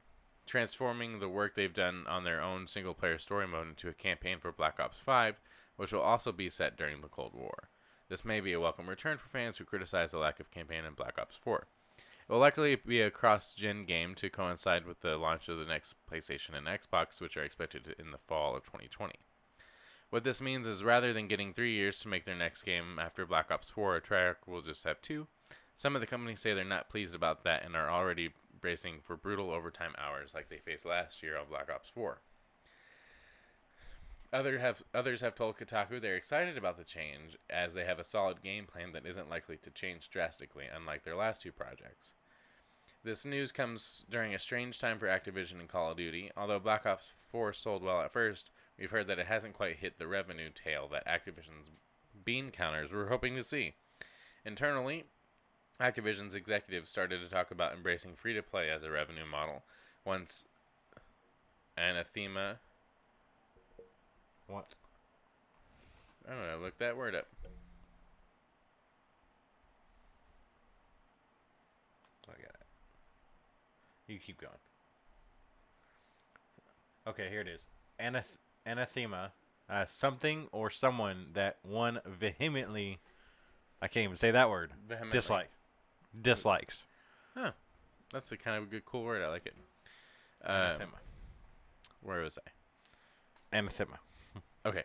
transforming 0.45 1.19
the 1.19 1.28
work 1.28 1.56
they've 1.56 1.74
done 1.74 2.06
on 2.08 2.24
their 2.24 2.41
own 2.41 2.67
single 2.67 2.93
player 2.93 3.19
story 3.19 3.48
mode 3.48 3.67
into 3.67 3.89
a 3.89 3.93
campaign 3.93 4.39
for 4.39 4.52
Black 4.54 4.80
Ops 4.80 5.00
5, 5.00 5.36
which 5.76 5.91
will 5.91 6.00
also 6.02 6.32
be 6.32 6.50
set 6.50 6.78
during 6.78 7.02
the 7.02 7.08
Cold 7.08 7.34
War. 7.34 7.69
This 8.10 8.26
may 8.26 8.39
be 8.39 8.54
a 8.54 8.60
welcome 8.60 8.89
return 8.89 9.19
for 9.19 9.30
fans 9.30 9.58
who 9.58 9.65
criticize 9.65 10.10
the 10.10 10.17
lack 10.17 10.39
of 10.39 10.50
campaign 10.50 10.84
in 10.84 10.95
Black 10.95 11.19
Ops 11.19 11.36
4. 11.43 11.67
It 11.98 12.32
will 12.32 12.39
likely 12.39 12.76
be 12.76 13.02
a 13.02 13.12
cross 13.12 13.54
gen 13.54 13.86
game 13.86 14.15
to 14.15 14.32
coincide 14.32 14.88
with 14.88 15.02
the 15.02 15.15
launch 15.15 15.48
of 15.48 15.60
the 15.60 15.65
next 15.65 15.93
PlayStation 16.12 16.56
and 16.58 16.65
Xbox, 16.65 17.22
which 17.22 17.38
are 17.38 17.43
expected 17.43 17.95
in 18.00 18.10
the 18.10 18.17
fall 18.17 18.56
of 18.56 18.63
2020. 18.63 19.13
What 20.10 20.24
this 20.24 20.41
means 20.41 20.65
is 20.65 20.84
rather 20.84 21.13
than 21.13 21.28
getting 21.28 21.54
three 21.54 21.76
years 21.76 22.00
to 22.00 22.08
make 22.08 22.26
their 22.26 22.36
next 22.36 22.63
game 22.63 22.98
after 23.00 23.28
Black 23.28 23.52
Ops 23.52 23.69
4, 23.69 24.02
Treyarch 24.02 24.48
will 24.48 24.63
just 24.63 24.86
have 24.86 25.00
two, 25.04 25.28
some 25.76 25.93
of 25.93 26.02
the 26.02 26.08
companies 26.08 26.39
say 26.39 26.56
they're 26.56 26.65
not 26.65 26.89
pleased 26.89 27.13
about 27.13 27.43
that 27.43 27.63
and 27.63 27.76
are 27.76 27.91
already 27.91 28.32
bracing 28.60 29.02
for 29.04 29.15
brutal 29.15 29.52
overtime 29.52 29.93
hours 30.00 30.34
like 30.34 30.50
they 30.50 30.58
faced 30.58 30.84
last 30.84 31.22
year 31.22 31.38
on 31.38 31.45
Black 31.48 31.69
Ops 31.72 31.89
4. 31.93 32.19
Other 34.31 34.59
have 34.59 34.83
others 34.93 35.21
have 35.21 35.33
told 35.33 35.57
Kotaku 35.57 35.99
they're 35.99 36.15
excited 36.15 36.57
about 36.57 36.77
the 36.77 36.83
change 36.83 37.35
as 37.49 37.73
they 37.73 37.85
have 37.85 37.97
a 37.97 38.03
solid 38.03 38.43
game 38.43 38.65
plan 38.65 38.91
that 38.91 39.05
isn't 39.05 39.29
likely 39.29 39.57
to 39.57 39.71
change 39.71 40.09
drastically, 40.09 40.65
unlike 40.73 41.03
their 41.03 41.15
last 41.15 41.41
two 41.41 41.51
projects. 41.51 42.11
This 43.03 43.25
news 43.25 43.51
comes 43.51 44.03
during 44.09 44.35
a 44.35 44.39
strange 44.39 44.77
time 44.77 44.99
for 44.99 45.07
Activision 45.07 45.59
and 45.59 45.69
Call 45.69 45.91
of 45.91 45.97
Duty. 45.97 46.29
Although 46.37 46.59
Black 46.59 46.85
Ops 46.85 47.13
4 47.31 47.53
sold 47.53 47.81
well 47.81 48.01
at 48.01 48.13
first, 48.13 48.51
we've 48.77 48.91
heard 48.91 49.07
that 49.07 49.19
it 49.19 49.27
hasn't 49.27 49.53
quite 49.53 49.77
hit 49.77 49.97
the 49.97 50.07
revenue 50.07 50.49
tail 50.53 50.87
that 50.91 51.07
Activision's 51.07 51.71
bean 52.25 52.51
counters 52.51 52.91
were 52.91 53.07
hoping 53.07 53.35
to 53.35 53.43
see. 53.43 53.73
Internally, 54.45 55.05
Activision's 55.79 56.35
executives 56.35 56.91
started 56.91 57.21
to 57.21 57.29
talk 57.29 57.51
about 57.51 57.73
embracing 57.73 58.15
free 58.15 58.33
to 58.33 58.43
play 58.43 58.69
as 58.69 58.83
a 58.83 58.91
revenue 58.91 59.25
model 59.25 59.63
once 60.05 60.43
Anathema. 61.77 62.59
What? 64.49 64.73
I 66.27 66.31
don't 66.33 66.41
know, 66.47 66.59
look 66.63 66.77
that 66.79 66.95
word 66.97 67.15
up. 67.15 67.27
I 72.27 72.31
got 72.33 72.49
it. 72.51 72.67
You 74.07 74.19
keep 74.19 74.39
going. 74.39 74.53
Okay, 77.07 77.29
here 77.29 77.41
it 77.41 77.47
is. 77.47 77.62
Anath- 77.99 78.38
anathema, 78.65 79.31
uh, 79.69 79.85
something 79.88 80.47
or 80.51 80.69
someone 80.69 81.27
that 81.33 81.57
one 81.63 81.99
vehemently, 82.05 82.99
I 83.81 83.88
can't 83.88 84.03
even 84.03 84.15
say 84.15 84.31
that 84.31 84.49
word, 84.49 84.71
Vehemently. 84.88 85.17
dislike, 85.17 85.49
dislikes. 86.21 86.83
Huh. 87.35 87.51
That's 88.13 88.31
a 88.31 88.38
kind 88.38 88.57
of 88.57 88.63
a 88.63 88.65
good, 88.67 88.85
cool 88.85 89.03
word. 89.03 89.23
I 89.23 89.29
like 89.29 89.45
it. 89.47 89.53
Um, 90.43 90.55
Anathema. 90.55 90.97
where 92.01 92.21
was 92.21 92.38
I? 92.45 93.57
Anathema. 93.57 93.99
Okay. 94.65 94.84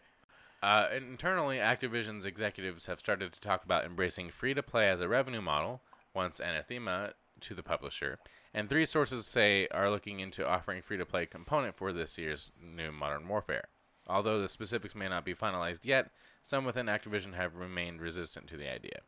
Uh, 0.63 0.89
internally, 0.97 1.57
Activision's 1.57 2.25
executives 2.25 2.87
have 2.87 2.99
started 2.99 3.33
to 3.33 3.41
talk 3.41 3.65
about 3.65 3.85
embracing 3.85 4.31
free 4.31 4.55
to 4.55 4.63
play 4.63 4.89
as 4.89 5.01
a 5.01 5.09
revenue 5.09 5.43
model, 5.43 5.83
once 6.15 6.41
anathema 6.41 7.13
to 7.41 7.55
the 7.55 7.63
publisher, 7.63 8.19
and 8.55 8.69
three 8.69 8.87
sources 8.87 9.27
say 9.27 9.69
are 9.73 9.91
looking 9.91 10.21
into 10.21 10.49
offering 10.49 10.81
free 10.81 10.97
to 10.97 11.05
play 11.05 11.27
component 11.27 11.77
for 11.77 11.93
this 11.93 12.17
year's 12.17 12.51
new 12.63 12.93
Modern 12.93 13.29
Warfare. 13.29 13.65
Although 14.07 14.41
the 14.41 14.49
specifics 14.49 14.95
may 14.95 15.09
not 15.09 15.25
be 15.25 15.35
finalized 15.35 15.85
yet, 15.85 16.11
some 16.43 16.65
within 16.65 16.87
Activision 16.87 17.35
have 17.35 17.57
remained 17.57 18.01
resistant 18.01 18.47
to 18.49 18.57
the 18.57 18.73
idea. 18.73 19.01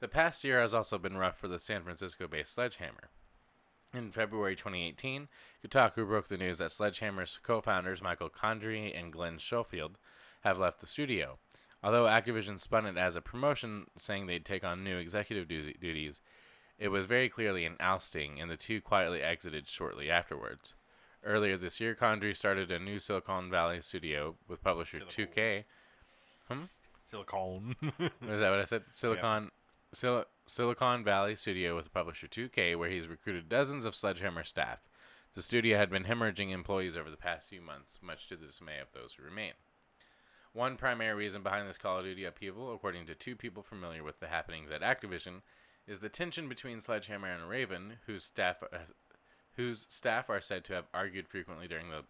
The 0.00 0.08
past 0.08 0.44
year 0.44 0.60
has 0.60 0.74
also 0.74 0.98
been 0.98 1.16
rough 1.16 1.38
for 1.38 1.48
the 1.48 1.58
San 1.58 1.82
Francisco 1.82 2.26
based 2.26 2.54
Sledgehammer. 2.54 3.10
In 3.94 4.10
February 4.10 4.56
2018, 4.56 5.28
Kotaku 5.64 6.06
broke 6.06 6.28
the 6.28 6.36
news 6.36 6.58
that 6.58 6.72
Sledgehammer's 6.72 7.38
co 7.42 7.60
founders 7.60 8.02
Michael 8.02 8.28
Condrey 8.28 8.98
and 8.98 9.12
Glenn 9.12 9.38
Schofield 9.38 9.98
have 10.42 10.58
left 10.58 10.80
the 10.80 10.86
studio. 10.86 11.38
Although 11.82 12.04
Activision 12.04 12.58
spun 12.58 12.86
it 12.86 12.96
as 12.98 13.16
a 13.16 13.20
promotion, 13.20 13.86
saying 13.98 14.26
they'd 14.26 14.44
take 14.44 14.64
on 14.64 14.82
new 14.84 14.96
executive 14.98 15.48
du- 15.48 15.72
duties, 15.74 16.20
it 16.78 16.88
was 16.88 17.06
very 17.06 17.28
clearly 17.28 17.64
an 17.64 17.76
ousting, 17.80 18.40
and 18.40 18.50
the 18.50 18.56
two 18.56 18.80
quietly 18.80 19.22
exited 19.22 19.68
shortly 19.68 20.10
afterwards. 20.10 20.74
Earlier 21.24 21.56
this 21.56 21.80
year, 21.80 21.94
Condrey 21.94 22.36
started 22.36 22.70
a 22.70 22.78
new 22.78 22.98
Silicon 22.98 23.50
Valley 23.50 23.80
studio 23.80 24.36
with 24.46 24.62
publisher 24.62 25.00
Silicon. 25.08 25.26
2K. 25.34 25.64
Hmm? 26.48 26.64
Silicon. 27.04 27.76
Is 27.82 28.40
that 28.40 28.50
what 28.50 28.60
I 28.60 28.64
said? 28.64 28.84
Silicon 28.92 29.50
Sil- 29.94 30.26
Silicon 30.46 31.02
Valley 31.02 31.34
studio 31.34 31.74
with 31.74 31.92
publisher 31.92 32.28
2K, 32.28 32.78
where 32.78 32.88
he's 32.88 33.08
recruited 33.08 33.48
dozens 33.48 33.84
of 33.84 33.96
Sledgehammer 33.96 34.44
staff. 34.44 34.78
The 35.34 35.42
studio 35.42 35.76
had 35.76 35.90
been 35.90 36.04
hemorrhaging 36.04 36.52
employees 36.52 36.96
over 36.96 37.10
the 37.10 37.16
past 37.16 37.48
few 37.48 37.60
months, 37.60 37.98
much 38.00 38.28
to 38.28 38.36
the 38.36 38.46
dismay 38.46 38.78
of 38.80 38.88
those 38.94 39.14
who 39.14 39.24
remain. 39.24 39.52
One 40.52 40.76
primary 40.76 41.14
reason 41.14 41.42
behind 41.42 41.68
this 41.68 41.76
Call 41.76 41.98
of 41.98 42.04
Duty 42.04 42.24
upheaval, 42.24 42.72
according 42.72 43.06
to 43.06 43.14
two 43.14 43.36
people 43.36 43.62
familiar 43.62 44.02
with 44.02 44.20
the 44.20 44.28
happenings 44.28 44.70
at 44.70 44.80
Activision, 44.80 45.42
is 45.86 46.00
the 46.00 46.08
tension 46.08 46.48
between 46.48 46.80
Sledgehammer 46.80 47.28
and 47.28 47.48
Raven, 47.48 47.98
whose 48.06 48.24
staff, 48.24 48.62
uh, 48.62 48.78
whose 49.56 49.86
staff 49.90 50.30
are 50.30 50.40
said 50.40 50.64
to 50.64 50.72
have 50.72 50.86
argued 50.94 51.28
frequently 51.28 51.68
during 51.68 51.90
the 51.90 52.04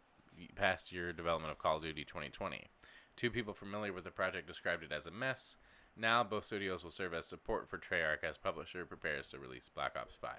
past 0.55 0.93
year 0.93 1.13
development 1.13 1.51
of 1.51 1.59
Call 1.59 1.79
of 1.79 1.83
Duty 1.83 2.05
2020. 2.05 2.67
Two 3.17 3.31
people 3.31 3.55
familiar 3.55 3.93
with 3.93 4.05
the 4.05 4.11
project 4.11 4.47
described 4.47 4.85
it 4.85 4.93
as 4.93 5.07
a 5.07 5.11
mess. 5.11 5.57
Now, 5.97 6.23
both 6.23 6.45
studios 6.45 6.85
will 6.85 6.91
serve 6.91 7.15
as 7.15 7.27
support 7.27 7.69
for 7.71 7.79
Treyarch 7.79 8.23
as 8.23 8.37
publisher 8.37 8.85
prepares 8.85 9.29
to 9.29 9.39
release 9.39 9.71
Black 9.75 9.97
Ops 9.97 10.15
5. 10.21 10.31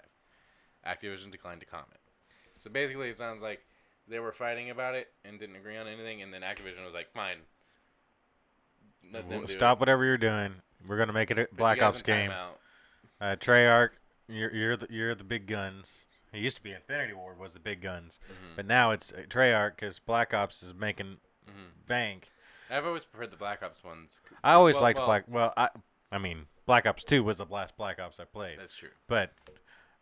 Activision 0.86 1.32
declined 1.32 1.62
to 1.62 1.66
comment. 1.66 2.00
So 2.60 2.70
basically, 2.70 3.10
it 3.10 3.18
sounds 3.18 3.42
like 3.42 3.62
they 4.08 4.20
were 4.20 4.32
fighting 4.32 4.70
about 4.70 4.96
it 4.96 5.12
and 5.26 5.40
didn't 5.40 5.56
agree 5.56 5.76
on 5.78 5.88
anything, 5.88 6.22
and 6.22 6.34
then 6.34 6.42
Activision 6.42 6.86
was 6.86 6.94
like, 6.94 7.12
"Fine, 7.12 7.38
let 9.12 9.30
them 9.30 9.46
do 9.46 9.54
Stop 9.54 9.78
it. 9.78 9.80
whatever 9.80 10.06
you're 10.06 10.18
doing. 10.18 10.54
We're 10.88 10.98
gonna 10.98 11.14
make 11.14 11.32
it 11.32 11.40
a 11.40 11.48
Black 11.54 11.82
Ops 11.82 12.02
game. 12.02 12.32
Uh, 12.32 13.36
Treyarch, 13.36 13.92
you're 14.28 14.54
you're 14.54 14.78
the 14.78 14.88
you're 14.90 15.16
the 15.16 15.24
big 15.24 15.48
guns. 15.48 16.06
It 16.34 16.40
used 16.40 16.58
to 16.58 16.64
be 16.64 16.72
Infinity 16.72 17.14
Ward 17.14 17.40
was 17.40 17.54
the 17.54 17.60
big 17.60 17.82
guns, 17.82 18.20
Mhm. 18.30 18.56
but 18.58 18.66
now 18.66 18.92
it's 18.92 19.12
uh, 19.12 19.24
Treyarch 19.30 19.76
because 19.78 19.98
Black 20.00 20.34
Ops 20.34 20.62
is 20.62 20.74
making 20.74 21.18
Mhm. 21.48 21.88
bank. 21.88 22.30
I've 22.70 22.86
always 22.86 23.04
preferred 23.06 23.32
the 23.32 23.38
Black 23.38 23.64
Ops 23.64 23.84
ones. 23.84 24.20
I 24.44 24.54
always 24.54 24.76
Well- 24.76 24.84
liked 24.84 24.98
well- 25.00 25.08
Black. 25.08 25.24
Well, 25.28 25.54
I 25.58 25.70
I 26.12 26.18
mean 26.18 26.46
Black 26.66 26.86
Ops 26.86 27.04
Two 27.04 27.24
was 27.24 27.38
the 27.38 27.46
last 27.46 27.76
Black 27.78 28.00
Ops 28.00 28.20
I 28.20 28.26
played, 28.26 28.60
That's 28.60 28.76
true. 28.76 28.90
but 29.08 29.32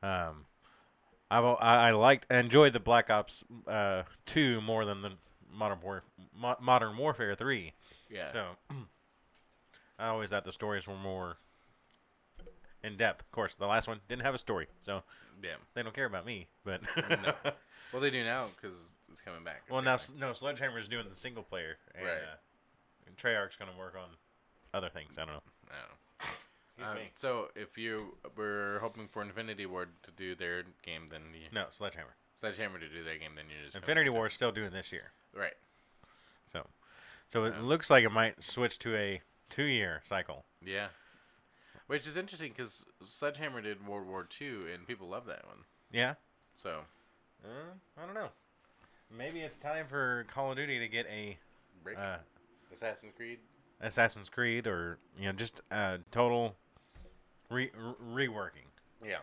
um, 0.04 0.46
I've, 1.32 1.44
I 1.44 1.88
I 1.88 1.92
liked 1.92 2.26
I 2.32 2.38
enjoyed 2.38 2.74
the 2.74 2.80
Black 2.80 3.10
Ops 3.10 3.44
uh 3.68 4.04
Two 4.26 4.62
more 4.62 4.86
than 4.86 5.02
the 5.02 5.12
Modern 5.52 5.80
War 5.82 6.04
Mo- 6.36 6.58
Modern 6.62 6.98
Warfare 6.98 7.36
Three. 7.36 7.74
Yeah. 8.10 8.32
So 8.32 8.46
I 10.00 10.08
always 10.08 10.30
thought 10.32 10.44
the 10.46 10.52
stories 10.52 10.86
were 10.88 10.98
more 10.98 11.38
in 12.84 12.98
depth. 12.98 13.22
Of 13.22 13.32
course, 13.32 13.56
the 13.56 13.66
last 13.68 13.88
one 13.88 14.00
didn't 14.08 14.24
have 14.24 14.36
a 14.36 14.40
story, 14.40 14.68
so 14.82 15.02
yeah. 15.44 15.56
they 15.74 15.82
don't 15.84 15.96
care 15.96 16.06
about 16.06 16.26
me. 16.26 16.48
But 16.64 16.82
No. 17.10 17.34
Well, 17.94 18.02
they 18.02 18.10
do 18.10 18.24
now 18.26 18.48
because 18.60 18.78
it's 19.12 19.22
coming 19.22 19.44
back. 19.46 19.62
well, 19.70 19.82
now 19.82 19.98
no, 20.18 20.34
Sledgehammer's 20.34 20.90
doing 20.90 21.06
the 21.10 21.16
single 21.16 21.44
player, 21.44 21.78
and, 21.94 22.04
Right. 22.06 22.16
uh, 22.18 22.36
and 23.08 23.16
Treyarch's 23.18 23.56
gonna 23.58 23.76
work 23.78 23.96
on 23.96 24.10
other 24.74 24.90
things. 24.90 25.18
I 25.18 25.26
don't 25.26 25.36
know. 25.36 25.42
I 25.70 25.74
don't 25.80 25.90
know. 25.90 26.34
Excuse 26.78 26.88
Um, 26.90 26.96
me. 26.96 27.12
so 27.16 27.50
if 27.56 27.78
you 27.78 28.18
were 28.36 28.80
hoping 28.82 29.08
for 29.08 29.22
Infinity 29.22 29.66
Ward 29.66 29.90
to 30.04 30.12
do 30.12 30.36
their 30.36 30.64
game, 30.84 31.08
then 31.10 31.34
you 31.34 31.48
No, 31.52 31.68
Sledgehammer. 31.70 32.16
Sledgehammer 32.40 32.80
to 32.80 32.90
do 32.90 33.04
their 33.04 33.18
game, 33.18 33.36
then 33.36 33.46
you 33.50 33.56
just 33.64 33.74
going 33.74 33.84
Infinity 33.84 34.10
with 34.10 34.18
War 34.18 34.28
is 34.28 34.34
still 34.34 34.52
doing 34.52 34.72
this 34.72 34.92
year. 34.92 35.12
Right. 35.34 35.54
so 36.52 36.68
so 37.28 37.46
it 37.46 37.54
Yeah. 37.56 37.62
looks 37.62 37.90
like 37.90 38.04
it 38.04 38.10
might 38.10 38.44
switch 38.44 38.78
to 38.80 38.96
a 38.96 39.22
two-year 39.50 40.04
cycle. 40.06 40.46
Yeah. 40.62 40.90
Which 41.88 42.06
is 42.08 42.18
interesting 42.18 42.52
because 42.52 42.86
Sledgehammer 43.04 43.62
did 43.62 43.86
World 43.88 44.08
War 44.08 44.28
II, 44.42 44.72
and 44.74 44.86
people 44.88 45.08
love 45.08 45.26
that 45.28 45.46
one. 45.46 45.66
Yeah. 45.92 46.16
So 46.56 46.86
Uh, 47.44 47.74
I 47.98 48.06
don't 48.06 48.16
know. 48.16 48.32
Maybe 49.12 49.42
it's 49.42 49.58
time 49.58 49.88
for 49.88 50.26
Call 50.30 50.52
of 50.52 50.58
Duty 50.58 50.80
to 50.80 50.88
get 50.88 51.06
a 51.08 51.38
break 51.84 51.98
uh, 51.98 52.18
Assassin's 52.76 53.14
Creed. 53.16 53.40
Assassin's 53.82 54.30
Creed 54.30 54.68
or 54.68 54.98
you 55.18 55.26
know 55.26 55.32
just 55.32 55.62
uh, 55.72 55.98
total 56.12 56.56
re- 57.50 57.72
re- 58.10 58.28
reworking. 58.28 58.68
Yeah, 59.06 59.18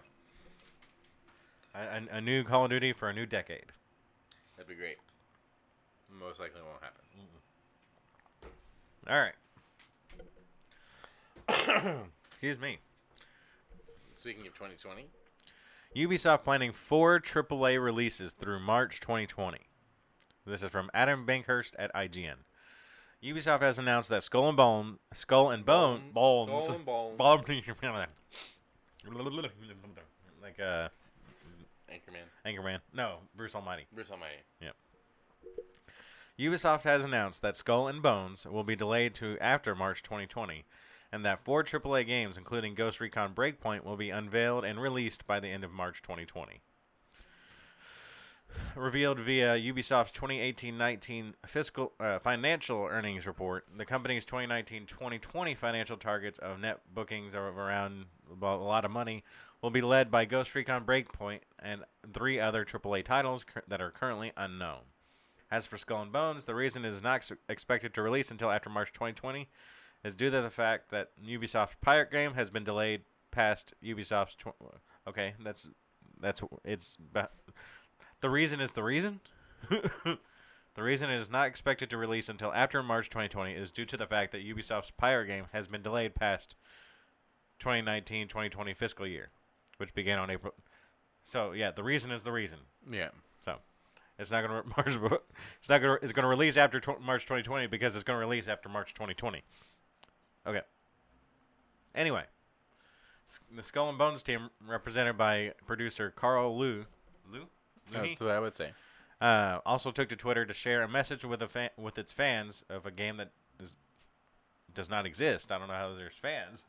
A, 1.74 1.78
a, 1.80 2.18
a 2.18 2.20
new 2.20 2.44
Call 2.44 2.64
of 2.64 2.70
Duty 2.70 2.92
for 2.92 3.08
a 3.08 3.12
new 3.12 3.26
decade. 3.26 3.64
that'd 4.56 4.68
be 4.68 4.74
great. 4.74 4.96
Most 6.10 6.38
likely 6.40 6.60
won't 6.60 6.82
happen. 6.82 7.02
All 9.08 9.18
right. 9.18 9.34
Excuse 12.30 12.58
me. 12.58 12.78
Speaking 14.16 14.46
of 14.46 14.54
2020, 14.54 15.06
Ubisoft 15.96 16.44
planning 16.44 16.72
four 16.72 17.18
AAA 17.18 17.82
releases 17.82 18.32
through 18.32 18.60
March 18.60 19.00
2020. 19.00 19.58
This 20.46 20.62
is 20.62 20.70
from 20.70 20.90
Adam 20.94 21.26
Bankhurst 21.26 21.72
at 21.78 21.92
IGN. 21.94 22.34
Ubisoft 23.22 23.60
has 23.60 23.78
announced 23.78 24.08
that 24.08 24.24
Skull 24.24 24.48
and 24.48 24.56
Bone, 24.56 24.98
Skull 25.14 25.50
and 25.50 25.64
Bone, 25.64 26.10
Bones, 26.12 26.62
Skull 26.64 26.74
and 26.74 26.84
Bones. 26.84 27.18
Bone- 27.18 27.44
like 30.42 30.58
uh, 30.58 30.88
Anchorman, 31.88 32.26
Anchorman. 32.44 32.78
No, 32.92 33.18
Bruce 33.36 33.54
Almighty. 33.54 33.86
Bruce 33.94 34.10
Almighty. 34.10 34.42
Yep. 34.60 34.74
Ubisoft 36.38 36.82
has 36.82 37.04
announced 37.04 37.42
that 37.42 37.56
Skull 37.56 37.86
and 37.86 38.02
Bones 38.02 38.44
will 38.44 38.64
be 38.64 38.74
delayed 38.74 39.14
to 39.16 39.38
after 39.40 39.76
March 39.76 40.02
2020, 40.02 40.64
and 41.12 41.24
that 41.24 41.44
four 41.44 41.62
AAA 41.62 42.06
games, 42.06 42.36
including 42.36 42.74
Ghost 42.74 43.00
Recon 43.00 43.34
Breakpoint, 43.34 43.84
will 43.84 43.96
be 43.96 44.10
unveiled 44.10 44.64
and 44.64 44.80
released 44.80 45.26
by 45.26 45.38
the 45.38 45.48
end 45.48 45.62
of 45.62 45.70
March 45.70 46.02
2020. 46.02 46.60
Revealed 48.74 49.18
via 49.18 49.54
Ubisoft's 49.56 50.12
2018-19 50.18 51.34
fiscal 51.46 51.92
uh, 52.00 52.18
financial 52.18 52.86
earnings 52.90 53.26
report, 53.26 53.66
the 53.76 53.84
company's 53.84 54.24
2019-2020 54.24 55.56
financial 55.56 55.96
targets 55.96 56.38
of 56.38 56.58
net 56.58 56.80
bookings 56.94 57.34
of 57.34 57.58
around 57.58 58.06
a 58.30 58.46
lot 58.46 58.84
of 58.84 58.90
money 58.90 59.24
will 59.62 59.70
be 59.70 59.82
led 59.82 60.10
by 60.10 60.24
Ghost 60.24 60.54
Recon 60.54 60.84
Breakpoint 60.84 61.40
and 61.58 61.82
three 62.12 62.40
other 62.40 62.64
AAA 62.64 63.04
titles 63.04 63.44
cur- 63.44 63.62
that 63.68 63.80
are 63.80 63.90
currently 63.90 64.32
unknown. 64.36 64.80
As 65.50 65.66
for 65.66 65.76
Skull 65.76 66.02
and 66.02 66.12
Bones, 66.12 66.46
the 66.46 66.54
reason 66.54 66.84
it 66.84 66.94
is 66.94 67.02
not 67.02 67.16
ex- 67.16 67.32
expected 67.48 67.92
to 67.94 68.02
release 68.02 68.30
until 68.30 68.50
after 68.50 68.70
March 68.70 68.92
2020 68.92 69.48
is 70.02 70.14
due 70.14 70.30
to 70.30 70.40
the 70.40 70.50
fact 70.50 70.90
that 70.90 71.10
Ubisoft's 71.22 71.76
Pirate 71.80 72.10
game 72.10 72.34
has 72.34 72.50
been 72.50 72.64
delayed 72.64 73.02
past 73.30 73.74
Ubisoft's. 73.84 74.34
Tw- 74.34 74.78
okay, 75.06 75.34
that's 75.44 75.68
that's 76.20 76.40
it's. 76.64 76.96
Ba- 77.12 77.28
the 78.22 78.30
reason 78.30 78.60
is 78.60 78.72
the 78.72 78.82
reason. 78.82 79.20
the 79.68 80.18
reason 80.82 81.10
it 81.10 81.20
is 81.20 81.30
not 81.30 81.46
expected 81.46 81.90
to 81.90 81.96
release 81.98 82.28
until 82.28 82.52
after 82.52 82.82
March 82.82 83.10
2020 83.10 83.52
is 83.52 83.70
due 83.70 83.84
to 83.84 83.96
the 83.96 84.06
fact 84.06 84.32
that 84.32 84.44
Ubisoft's 84.44 84.92
Pirate 84.96 85.26
game 85.26 85.44
has 85.52 85.68
been 85.68 85.82
delayed 85.82 86.14
past 86.14 86.56
2019-2020 87.62 88.76
fiscal 88.76 89.06
year, 89.06 89.28
which 89.76 89.94
began 89.94 90.18
on 90.18 90.30
April. 90.30 90.54
So 91.22 91.52
yeah, 91.52 91.70
the 91.70 91.82
reason 91.82 92.10
is 92.10 92.22
the 92.22 92.32
reason. 92.32 92.58
Yeah. 92.90 93.10
So 93.44 93.56
it's 94.18 94.30
not 94.30 94.42
gonna 94.42 94.62
March. 94.76 95.20
It's 95.60 95.68
not 95.68 95.78
gonna. 95.78 95.98
It's 96.02 96.12
gonna 96.12 96.28
release 96.28 96.56
after 96.56 96.80
tw- 96.80 97.00
March 97.00 97.22
2020 97.22 97.66
because 97.66 97.94
it's 97.94 98.04
gonna 98.04 98.18
release 98.18 98.48
after 98.48 98.68
March 98.68 98.94
2020. 98.94 99.42
Okay. 100.46 100.62
Anyway, 101.94 102.24
the 103.54 103.62
Skull 103.62 103.88
and 103.88 103.98
Bones 103.98 104.22
team, 104.22 104.50
represented 104.66 105.16
by 105.18 105.52
producer 105.66 106.10
Carl 106.10 106.58
Liu, 106.58 106.86
Liu, 107.30 107.46
That's 108.08 108.20
what 108.20 108.30
I 108.30 108.40
would 108.40 108.56
say. 108.56 108.72
uh, 109.20 109.58
also 109.64 109.90
took 109.90 110.08
to 110.10 110.16
Twitter 110.16 110.44
to 110.44 110.54
share 110.54 110.82
a 110.82 110.88
message 110.88 111.24
with 111.24 111.42
a 111.42 111.70
with 111.76 111.98
its 111.98 112.12
fans 112.12 112.64
of 112.68 112.86
a 112.86 112.90
game 112.90 113.16
that 113.18 113.30
is, 113.60 113.74
does 114.74 114.88
not 114.90 115.06
exist. 115.06 115.52
I 115.52 115.58
don't 115.58 115.68
know 115.68 115.74
how 115.74 115.94
there's 115.94 116.14
fans. 116.20 116.64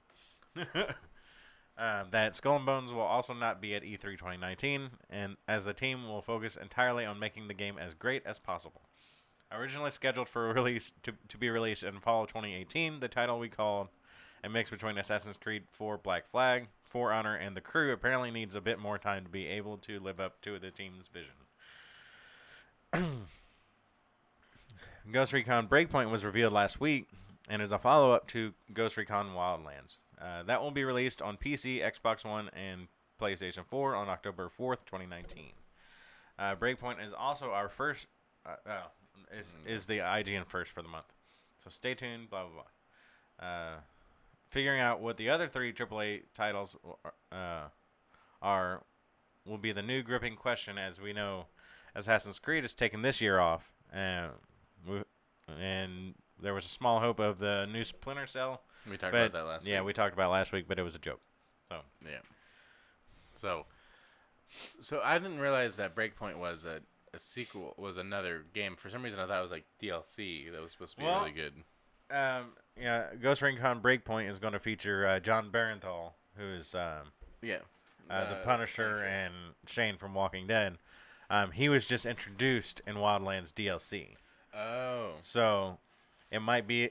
Um, 1.75 2.09
that 2.11 2.35
Skull 2.35 2.57
and 2.57 2.65
Bones 2.67 2.91
will 2.91 3.01
also 3.01 3.33
not 3.33 3.59
be 3.59 3.73
at 3.73 3.83
E 3.83 3.97
E3 3.97 4.11
2019, 4.11 4.91
and 5.09 5.37
as 5.47 5.65
the 5.65 5.73
team 5.73 6.07
will 6.07 6.21
focus 6.21 6.55
entirely 6.55 7.03
on 7.03 7.17
making 7.17 7.47
the 7.47 7.53
game 7.55 7.79
as 7.79 7.95
great 7.95 8.23
as 8.27 8.37
possible. 8.37 8.81
Originally 9.51 9.89
scheduled 9.89 10.29
for 10.29 10.53
release 10.53 10.93
to, 11.01 11.13
to 11.29 11.37
be 11.37 11.49
released 11.49 11.81
in 11.83 11.99
fall 11.99 12.23
of 12.23 12.27
2018, 12.29 12.99
the 12.99 13.07
title 13.07 13.39
we 13.39 13.49
called 13.49 13.87
a 14.43 14.49
mix 14.49 14.69
between 14.69 14.99
Assassin's 14.99 15.37
Creed 15.37 15.63
4 15.71 15.97
Black 15.97 16.29
Flag, 16.29 16.67
For 16.93 17.11
Honor, 17.11 17.35
and 17.35 17.57
The 17.57 17.61
Crew 17.61 17.91
apparently 17.91 18.29
needs 18.29 18.53
a 18.53 18.61
bit 18.61 18.77
more 18.77 18.99
time 18.99 19.23
to 19.23 19.29
be 19.29 19.47
able 19.47 19.79
to 19.79 19.99
live 19.99 20.19
up 20.19 20.39
to 20.43 20.59
the 20.59 20.69
team's 20.69 21.09
vision. 22.93 22.93
Ghost 25.11 25.33
Recon 25.33 25.67
Breakpoint 25.67 26.11
was 26.11 26.23
revealed 26.23 26.53
last 26.53 26.79
week 26.79 27.07
and 27.49 27.63
is 27.63 27.71
a 27.71 27.79
follow 27.79 28.11
up 28.11 28.27
to 28.27 28.53
Ghost 28.75 28.95
Recon 28.95 29.29
Wildlands. 29.29 29.95
Uh, 30.21 30.43
that 30.43 30.61
will 30.61 30.69
be 30.69 30.83
released 30.83 31.19
on 31.19 31.35
PC, 31.35 31.81
Xbox 31.81 32.23
One, 32.23 32.49
and 32.49 32.87
PlayStation 33.19 33.65
4 33.65 33.95
on 33.95 34.07
October 34.07 34.51
4th, 34.59 34.85
2019. 34.85 35.45
Uh, 36.37 36.53
Breakpoint 36.53 37.03
is 37.03 37.11
also 37.11 37.49
our 37.49 37.69
first, 37.69 38.05
uh, 38.45 38.69
uh, 38.69 38.81
is, 39.35 39.47
is 39.67 39.87
the 39.87 39.97
IGN 39.97 40.45
first 40.45 40.69
for 40.69 40.83
the 40.83 40.89
month. 40.89 41.11
So 41.63 41.71
stay 41.71 41.95
tuned, 41.95 42.29
blah, 42.29 42.43
blah, 42.43 42.63
blah. 43.39 43.77
Figuring 44.53 44.79
out 44.79 45.01
what 45.01 45.17
the 45.17 45.29
other 45.31 45.47
three 45.47 45.73
AAA 45.73 46.21
titles 46.35 46.75
uh, 47.31 47.63
are 48.41 48.83
will 49.45 49.57
be 49.57 49.71
the 49.71 49.81
new 49.81 50.03
gripping 50.03 50.35
question, 50.35 50.77
as 50.77 51.01
we 51.01 51.11
know 51.11 51.45
Assassin's 51.95 52.37
Creed 52.39 52.63
is 52.63 52.73
taking 52.75 53.01
this 53.01 53.19
year 53.19 53.39
off. 53.39 53.71
Uh, 53.93 54.27
we- 54.87 55.01
and 55.59 56.13
there 56.41 56.53
was 56.53 56.65
a 56.65 56.69
small 56.69 56.99
hope 56.99 57.19
of 57.19 57.39
the 57.39 57.65
new 57.65 57.83
Splinter 57.83 58.27
Cell. 58.27 58.61
We 58.89 58.95
talked 58.97 59.13
about 59.13 59.33
that 59.33 59.43
last 59.45 59.65
yeah, 59.65 59.79
week. 59.81 59.87
we 59.87 59.93
talked 59.93 60.13
about 60.13 60.27
it 60.29 60.33
last 60.33 60.51
week, 60.51 60.65
but 60.67 60.77
it 60.79 60.83
was 60.83 60.93
a 60.95 60.99
joke. 60.99 61.19
So 61.69 61.79
Yeah. 62.05 62.19
So, 63.41 63.65
so 64.81 65.01
I 65.03 65.17
didn't 65.17 65.39
realize 65.39 65.75
that 65.77 65.95
Breakpoint 65.95 66.37
was 66.37 66.63
a, 66.65 66.79
a 67.13 67.19
sequel, 67.19 67.73
was 67.77 67.97
another 67.97 68.43
game. 68.53 68.75
For 68.77 68.89
some 68.89 69.01
reason, 69.03 69.19
I 69.19 69.25
thought 69.27 69.39
it 69.39 69.41
was 69.41 69.51
like 69.51 69.65
DLC 69.81 70.51
that 70.51 70.61
was 70.61 70.71
supposed 70.71 70.91
to 70.91 70.97
be 70.99 71.03
Well, 71.03 71.19
really 71.19 71.31
good. 71.31 71.53
um, 72.09 72.53
yeah, 72.79 73.05
Ghost 73.21 73.41
Recon 73.41 73.81
Breakpoint 73.81 74.29
is 74.29 74.39
going 74.39 74.53
to 74.53 74.59
feature 74.59 75.07
uh, 75.07 75.19
John 75.19 75.49
Bernthal, 75.51 76.11
who 76.37 76.45
is 76.45 76.73
um, 76.75 77.11
Yeah. 77.41 77.59
uh, 78.09 78.29
the 78.29 78.35
Punisher 78.43 79.03
and 79.03 79.33
Shane 79.67 79.97
from 79.97 80.13
Walking 80.13 80.47
Dead. 80.47 80.77
Um, 81.29 81.51
he 81.51 81.69
was 81.69 81.87
just 81.87 82.05
introduced 82.05 82.81
in 82.85 82.95
Wildlands 82.95 83.53
DLC, 83.53 84.15
Oh. 84.55 85.13
so 85.23 85.77
it 86.31 86.39
might 86.39 86.67
be. 86.67 86.89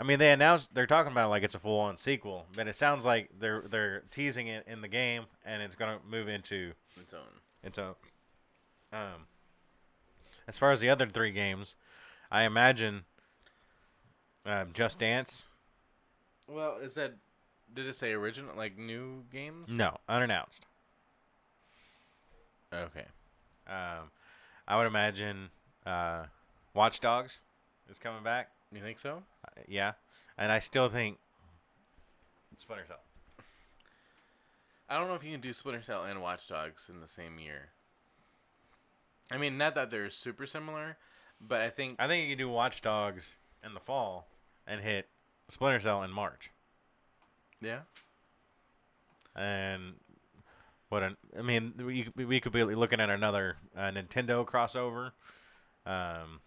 I 0.00 0.04
mean, 0.04 0.18
they 0.18 0.30
announced 0.30 0.74
they're 0.74 0.86
talking 0.86 1.10
about 1.12 1.26
it 1.26 1.30
like 1.30 1.42
it's 1.42 1.54
a 1.54 1.58
full-on 1.58 1.96
sequel, 1.96 2.46
but 2.54 2.68
it 2.68 2.76
sounds 2.76 3.04
like 3.04 3.30
they're 3.40 3.64
they're 3.68 4.02
teasing 4.10 4.46
it 4.48 4.64
in 4.68 4.80
the 4.80 4.88
game, 4.88 5.24
and 5.44 5.62
it's 5.62 5.74
going 5.74 5.98
to 5.98 6.04
move 6.06 6.28
into 6.28 6.72
Its 7.00 7.12
own. 7.14 7.20
into. 7.64 7.94
Um, 8.92 9.26
as 10.46 10.56
far 10.58 10.70
as 10.72 10.80
the 10.80 10.88
other 10.90 11.06
three 11.06 11.32
games, 11.32 11.74
I 12.30 12.42
imagine. 12.44 13.04
Um, 14.48 14.68
Just 14.72 14.98
Dance. 14.98 15.42
Well, 16.48 16.78
is 16.82 16.94
that? 16.94 17.12
Did 17.74 17.86
it 17.86 17.96
say 17.96 18.12
original, 18.12 18.56
like 18.56 18.78
new 18.78 19.24
games? 19.30 19.68
No, 19.68 19.98
unannounced. 20.08 20.64
Okay. 22.72 23.04
Um, 23.66 24.10
I 24.66 24.78
would 24.78 24.86
imagine 24.86 25.50
uh, 25.84 26.24
Watch 26.72 27.00
Dogs 27.00 27.40
is 27.90 27.98
coming 27.98 28.22
back. 28.24 28.48
You 28.72 28.80
think 28.80 28.98
so? 29.00 29.22
Uh, 29.44 29.60
yeah, 29.68 29.92
and 30.38 30.50
I 30.50 30.60
still 30.60 30.88
think 30.88 31.18
Splinter 32.56 32.84
Cell. 32.88 33.00
I 34.88 34.98
don't 34.98 35.08
know 35.08 35.14
if 35.14 35.22
you 35.22 35.32
can 35.32 35.42
do 35.42 35.52
Splinter 35.52 35.82
Cell 35.82 36.04
and 36.04 36.22
Watch 36.22 36.48
Dogs 36.48 36.84
in 36.88 37.02
the 37.02 37.08
same 37.14 37.38
year. 37.38 37.68
I 39.30 39.36
mean, 39.36 39.58
not 39.58 39.74
that 39.74 39.90
they're 39.90 40.08
super 40.08 40.46
similar, 40.46 40.96
but 41.38 41.60
I 41.60 41.68
think 41.68 41.96
I 41.98 42.08
think 42.08 42.24
you 42.24 42.34
can 42.34 42.38
do 42.38 42.48
Watch 42.48 42.80
Dogs 42.80 43.24
in 43.62 43.74
the 43.74 43.80
fall 43.80 44.26
and 44.68 44.80
hit 44.80 45.08
Splinter 45.50 45.80
Cell 45.80 46.02
in 46.02 46.10
March. 46.10 46.50
yeah. 47.60 47.80
And 49.36 49.94
what 50.88 51.02
an, 51.02 51.16
I 51.38 51.42
mean, 51.42 51.74
we 51.78 52.04
could- 52.04 52.26
we 52.28 52.40
could 52.40 52.52
be 52.52 52.64
looking 52.64 53.00
at 53.00 53.10
another 53.10 53.56
uh, 53.76 53.82
Nintendo 53.90 54.44
crossover. 54.44 55.12
Um, 55.86 56.40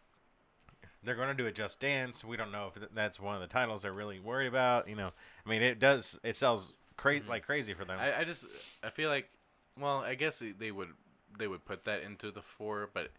they're 1.04 1.16
going 1.16 1.30
to 1.30 1.34
do 1.34 1.48
a 1.48 1.52
Just 1.52 1.80
Dance. 1.80 2.24
We 2.24 2.38
don't 2.38 2.52
know 2.52 2.72
if 2.76 2.82
that's 2.94 3.20
one 3.20 3.36
of 3.36 3.42
the 3.42 3.48
titles 3.48 3.82
they're 3.82 3.94
really 3.94 4.20
worried 4.20 4.48
about. 4.48 4.88
You 4.90 4.96
know, 4.96 5.12
I 5.46 5.50
mean, 5.50 5.62
it 5.62 5.80
does 5.80 6.20
it 6.24 6.36
sells 6.36 6.74
cra- 6.98 7.22
Mhm. 7.22 7.28
like 7.28 7.46
crazy 7.46 7.74
for 7.74 7.86
them. 7.86 7.98
I, 8.00 8.20
I 8.20 8.24
just 8.24 8.46
I 8.84 8.90
feel 8.90 9.10
like, 9.10 9.30
well, 9.80 10.00
I 10.00 10.16
guess 10.16 10.40
they- 10.40 10.52
they 10.52 10.72
would 10.72 10.90
they 11.40 11.48
would 11.48 11.64
put 11.64 11.86
that 11.86 12.02
into 12.04 12.30
the 12.30 12.42
four, 12.42 12.90
but 12.94 13.10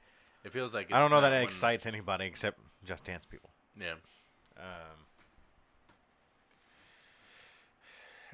it 0.45 0.53
feels 0.53 0.75
like 0.75 0.93
I 0.93 0.99
don't 1.01 1.11
know 1.11 1.23
that 1.23 1.33
it 1.33 1.43
excites 1.45 1.87
anybody 1.87 2.27
except 2.27 2.61
Just 2.85 3.05
Dance 3.05 3.25
people. 3.25 3.51
Yeah. 3.75 3.95
Um, 4.59 5.07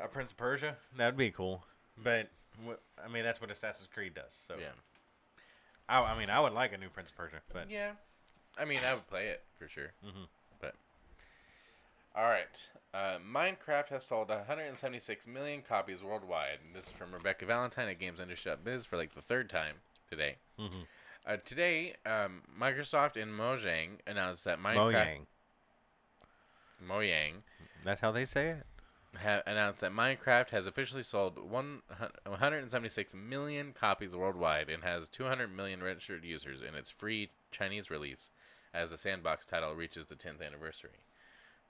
a 0.05 0.09
Prince 0.09 0.31
of 0.31 0.37
Persia, 0.37 0.77
that'd 0.97 1.17
be 1.17 1.31
cool. 1.31 1.65
But 2.03 2.29
wh- 2.65 2.75
I 3.05 3.09
mean, 3.09 3.25
that's 3.25 3.41
what 3.41 3.51
Assassin's 3.51 3.89
Creed 3.93 4.15
does. 4.15 4.41
So 4.47 4.55
Yeah. 4.59 4.69
I, 5.89 6.01
I 6.01 6.19
mean, 6.19 6.31
I 6.31 6.39
would 6.41 6.53
like 6.53 6.73
a 6.73 6.79
new 6.79 6.89
Prince 6.91 7.11
of 7.11 7.17
Persia, 7.17 7.41
but 7.53 7.69
Yeah. 7.71 7.93
I 8.57 8.65
mean, 8.65 8.81
I 8.85 8.95
would 8.95 9.07
play 9.09 9.29
it 9.29 9.43
for 9.59 9.69
sure. 9.69 9.93
Mhm. 10.05 10.29
But 10.61 10.75
all 12.15 12.25
right, 12.25 12.69
uh, 12.95 13.19
Minecraft 13.19 13.89
has 13.89 14.05
sold 14.05 14.29
176 14.29 15.27
million 15.27 15.63
copies 15.63 16.03
worldwide. 16.03 16.61
And 16.65 16.75
this 16.75 16.87
is 16.87 16.93
from 16.93 17.13
Rebecca 17.13 17.47
Valentine 17.47 17.89
at 17.89 17.99
GamesIndustry.biz 17.99 18.87
for 18.87 18.97
like 18.97 19.15
the 19.15 19.23
third 19.23 19.49
time 19.51 19.77
today. 20.09 20.37
Mhm. 20.59 20.87
Uh, 21.27 21.37
today, 21.39 21.95
um, 22.07 22.43
Microsoft 22.59 23.21
and 23.21 23.33
Mojang 23.33 23.99
announced 24.07 24.45
that 24.45 24.59
Minecraft 24.59 24.95
Mojang. 24.95 25.27
Mojang 26.87 27.43
That's 27.85 28.01
how 28.01 28.13
they 28.13 28.25
say 28.25 28.49
it. 28.51 28.67
ha- 29.17 29.43
announced 29.47 29.81
that 29.81 29.93
Minecraft 29.93 30.51
has 30.51 30.67
officially 30.67 31.03
sold 31.03 31.39
176 31.39 33.15
million 33.15 33.73
copies 33.73 34.15
worldwide 34.15 34.69
and 34.69 34.83
has 34.85 35.09
200 35.09 35.55
million 35.55 35.83
registered 35.83 36.25
users 36.25 36.63
in 36.63 36.75
its 36.75 36.91
free 36.91 37.31
Chinese 37.51 37.91
release 37.91 38.31
as 38.75 38.91
the 38.91 38.99
sandbox 38.99 39.47
title 39.47 39.75
reaches 39.75 40.07
the 40.07 40.15
10th 40.15 40.45
anniversary. 40.47 41.01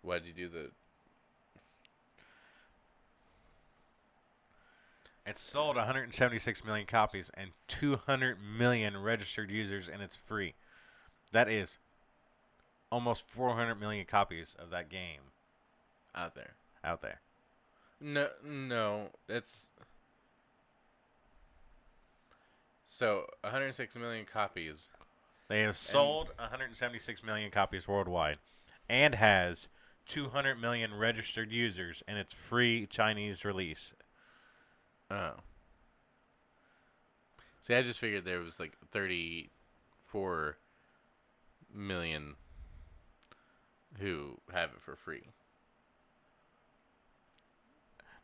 Why 0.03 0.19
did 0.19 0.27
you 0.29 0.35
do 0.35 0.49
the 0.49 0.71
It's 5.29 5.43
sold 5.43 5.77
176 5.77 6.65
million 6.65 6.87
copies 6.87 7.31
and 7.35 7.51
200 7.67 8.39
million 8.41 8.97
registered 8.97 9.51
users, 9.51 9.87
and 9.87 10.01
it's 10.01 10.17
free. 10.17 10.55
That 11.33 11.51
is 11.51 11.77
almost 12.91 13.25
400 13.29 13.75
million 13.77 14.07
copies 14.07 14.55
of 14.59 14.71
that 14.71 14.89
game 14.89 15.21
out 16.15 16.35
there? 16.35 16.55
out 16.85 17.03
there. 17.03 17.21
No, 18.01 18.29
no, 18.45 19.09
it's 19.29 19.67
so 22.87 23.27
106 23.43 23.97
million 23.97 24.25
copies. 24.25 24.89
They 25.49 25.63
have 25.63 25.77
sold 25.77 26.29
176 26.39 27.23
million 27.25 27.51
copies 27.51 27.89
worldwide 27.89 28.39
and 28.89 29.15
has 29.15 29.69
200 30.07 30.61
million 30.61 30.95
registered 30.95 31.51
users 31.51 32.03
in 32.07 32.17
its 32.17 32.33
free 32.33 32.87
Chinese 32.87 33.45
release. 33.45 33.93
Oh. 35.11 35.33
See, 37.61 37.75
I 37.75 37.83
just 37.83 37.99
figured 37.99 38.25
there 38.25 38.41
was 38.41 38.61
like 38.61 38.77
34 38.93 40.57
million 41.75 42.37
who 44.01 44.39
have 44.53 44.71
it 44.71 44.81
for 44.85 44.97
free. 44.97 45.23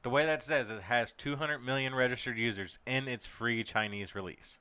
The 0.02 0.10
way 0.10 0.26
that 0.26 0.42
says 0.42 0.70
it 0.70 0.82
has 0.82 1.12
200 1.14 1.60
million 1.60 1.94
registered 1.94 2.36
users 2.36 2.78
in 2.86 3.08
its 3.08 3.24
free 3.26 3.64
Chinese 3.64 4.14
release. 4.14 4.58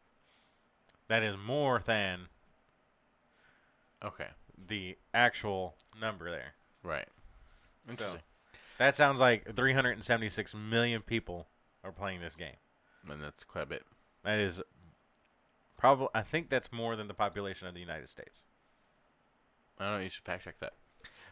That 1.10 1.22
is 1.24 1.36
more 1.38 1.82
than 1.86 2.28
Okay, 4.04 4.28
the 4.68 4.98
actual 5.14 5.76
number 6.00 6.30
there. 6.30 6.54
right. 6.84 7.08
So, 7.86 7.92
Interesting. 7.92 8.22
that 8.80 8.96
sounds 8.96 9.20
like 9.20 9.56
376 9.56 10.54
million 10.56 11.02
people 11.02 11.48
are 11.84 11.92
playing 11.92 12.22
this 12.22 12.36
game. 12.36 12.56
and 13.10 13.22
that's 13.22 13.44
quite 13.44 13.64
a 13.64 13.66
bit. 13.66 13.84
That 14.24 14.40
is 14.40 14.62
probably 15.78 16.08
I 16.16 16.22
think 16.22 16.50
that's 16.50 16.72
more 16.72 16.96
than 16.96 17.10
the 17.10 17.14
population 17.14 17.68
of 17.68 17.74
the 17.74 17.82
United 17.82 18.10
States. 18.10 18.42
I 19.78 19.86
don't 19.86 19.94
know. 19.98 20.04
You 20.04 20.10
should 20.10 20.24
fact 20.24 20.46
check 20.46 20.56
that. 20.62 20.74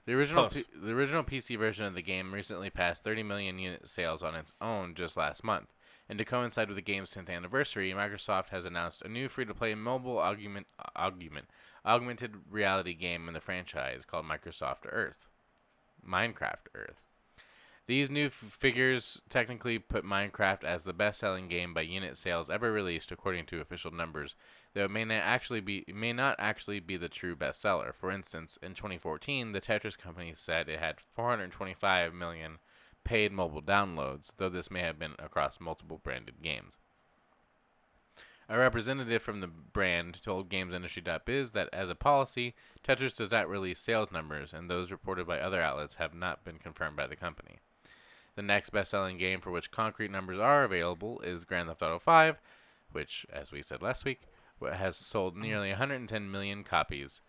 The 0.05 0.13
original 0.13 0.49
Close. 0.49 0.63
P- 0.63 0.79
the 0.81 0.93
original 0.93 1.23
PC 1.23 1.57
version 1.57 1.85
of 1.85 1.93
the 1.93 2.01
game 2.01 2.33
recently 2.33 2.69
passed 2.69 3.03
30 3.03 3.23
million 3.23 3.59
unit 3.59 3.87
sales 3.87 4.23
on 4.23 4.35
its 4.35 4.51
own 4.59 4.95
just 4.95 5.15
last 5.15 5.43
month. 5.43 5.67
And 6.09 6.17
to 6.17 6.25
coincide 6.25 6.67
with 6.67 6.75
the 6.75 6.81
game's 6.81 7.11
10th 7.13 7.29
anniversary, 7.29 7.91
Microsoft 7.91 8.49
has 8.49 8.65
announced 8.65 9.01
a 9.03 9.07
new 9.07 9.29
free-to-play 9.29 9.75
mobile 9.75 10.17
augment, 10.17 10.67
augment, 10.97 11.45
augmented 11.85 12.35
reality 12.49 12.93
game 12.93 13.27
in 13.27 13.33
the 13.33 13.39
franchise 13.39 14.03
called 14.05 14.25
Microsoft 14.25 14.85
Earth. 14.85 15.27
Minecraft 16.05 16.67
Earth. 16.75 17.01
These 17.91 18.10
new 18.10 18.30
figures 18.30 19.21
technically 19.27 19.77
put 19.77 20.06
Minecraft 20.06 20.63
as 20.63 20.84
the 20.84 20.93
best-selling 20.93 21.49
game 21.49 21.73
by 21.73 21.82
unit 21.82 22.15
sales 22.15 22.49
ever 22.49 22.71
released, 22.71 23.12
according 23.12 23.47
to 23.47 23.60
official 23.60 23.91
numbers, 23.91 24.34
though 24.73 24.86
it 24.86 24.91
may 24.91 25.04
not 25.04 25.15
actually 25.15 25.60
be 25.60 25.84
may 25.89 26.13
not 26.13 26.38
actually 26.39 26.80
be 26.80 26.95
the 26.95 27.10
true 27.10 27.36
bestseller. 27.36 27.93
For 27.93 28.10
instance, 28.10 28.58
in 28.63 28.75
2014, 28.75 29.51
the 29.51 29.60
Tetris 29.60 29.97
company 29.97 30.32
said 30.38 30.69
it 30.69 30.80
had 30.80 31.01
425 31.01 32.13
million 32.13 32.60
paid 33.04 33.34
mobile 33.34 33.62
downloads, 33.62 34.30
though 34.38 34.47
this 34.47 34.71
may 34.71 34.84
have 34.84 34.97
been 34.97 35.15
across 35.19 35.60
multiple 35.60 35.99
branded 36.01 36.41
games. 36.41 36.77
A 38.47 38.58
representative 38.58 39.21
from 39.21 39.41
the 39.41 39.47
brand 39.47 40.23
told 40.23 40.49
GamesIndustry.biz 40.49 41.51
that 41.51 41.67
as 41.73 41.89
a 41.89 41.95
policy, 41.95 42.56
Tetris 42.88 43.17
does 43.17 43.32
not 43.32 43.49
release 43.49 43.82
sales 43.82 44.13
numbers, 44.13 44.54
and 44.54 44.69
those 44.69 44.91
reported 44.91 45.27
by 45.27 45.41
other 45.41 45.62
outlets 45.62 45.95
have 45.95 46.13
not 46.13 46.45
been 46.45 46.58
confirmed 46.58 46.95
by 46.95 47.06
the 47.06 47.17
company. 47.17 47.60
The 48.41 48.47
next 48.47 48.71
best-selling 48.71 49.19
game 49.19 49.39
for 49.39 49.51
which 49.51 49.69
concrete 49.69 50.10
numbers 50.10 50.39
are 50.39 50.63
available 50.63 51.19
is 51.19 51.43
Grand 51.43 51.67
Theft 51.67 51.84
Auto 51.84 51.99
5, 51.99 52.38
which, 52.91 53.23
as 53.32 53.51
we 53.51 53.62
said 53.62 53.84
last 53.84 54.04
week, 54.04 54.21
has 54.60 54.97
sold 54.97 55.38
nearly 55.38 55.69
110 55.69 56.32
million 56.32 56.63
copies 56.63 57.21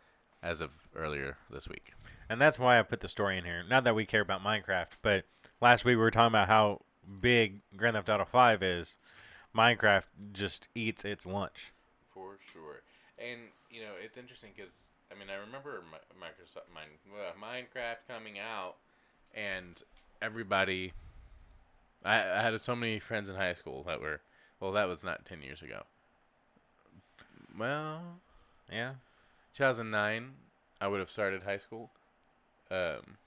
as 0.42 0.62
of 0.62 0.70
earlier 0.96 1.36
this 1.50 1.68
week. 1.68 1.92
And 2.30 2.40
that's 2.40 2.58
why 2.58 2.78
I 2.78 2.82
put 2.82 3.00
the 3.00 3.08
story 3.08 3.36
in 3.36 3.44
here. 3.44 3.62
Not 3.62 3.84
that 3.84 3.94
we 3.94 4.06
care 4.06 4.22
about 4.22 4.42
Minecraft, 4.42 4.86
but 5.02 5.24
last 5.60 5.84
week 5.84 5.96
we 5.96 6.02
were 6.02 6.10
talking 6.10 6.28
about 6.28 6.48
how 6.48 6.80
big 7.20 7.60
Grand 7.76 7.94
Theft 7.94 8.08
Auto 8.08 8.24
5 8.24 8.62
is. 8.62 8.96
Minecraft 9.54 10.04
just 10.32 10.68
eats 10.74 11.04
its 11.04 11.26
lunch. 11.26 11.74
For 12.14 12.38
sure. 12.54 12.80
And, 13.18 13.38
you 13.70 13.82
know, 13.82 13.92
it's 14.02 14.16
interesting 14.16 14.52
because, 14.56 14.88
I 15.14 15.18
mean, 15.18 15.28
I 15.28 15.34
remember 15.34 15.82
Microsoft, 16.18 16.72
uh, 16.74 17.32
Minecraft 17.38 17.98
coming 18.08 18.38
out, 18.38 18.76
and 19.34 19.82
everybody. 20.22 20.94
I, 22.04 22.38
I 22.38 22.42
had 22.42 22.60
so 22.60 22.74
many 22.74 22.98
friends 22.98 23.28
in 23.28 23.34
high 23.36 23.54
school 23.54 23.82
that 23.84 24.00
were. 24.00 24.20
Well, 24.60 24.72
that 24.72 24.88
was 24.88 25.02
not 25.02 25.24
10 25.24 25.42
years 25.42 25.60
ago. 25.62 25.82
Well, 27.58 28.20
Yeah. 28.70 28.94
2009, 29.54 30.34
I 30.80 30.88
would 30.88 31.00
have 31.00 31.10
started 31.10 31.42
high 31.42 31.58
school. 31.58 31.90
Um, 32.70 33.18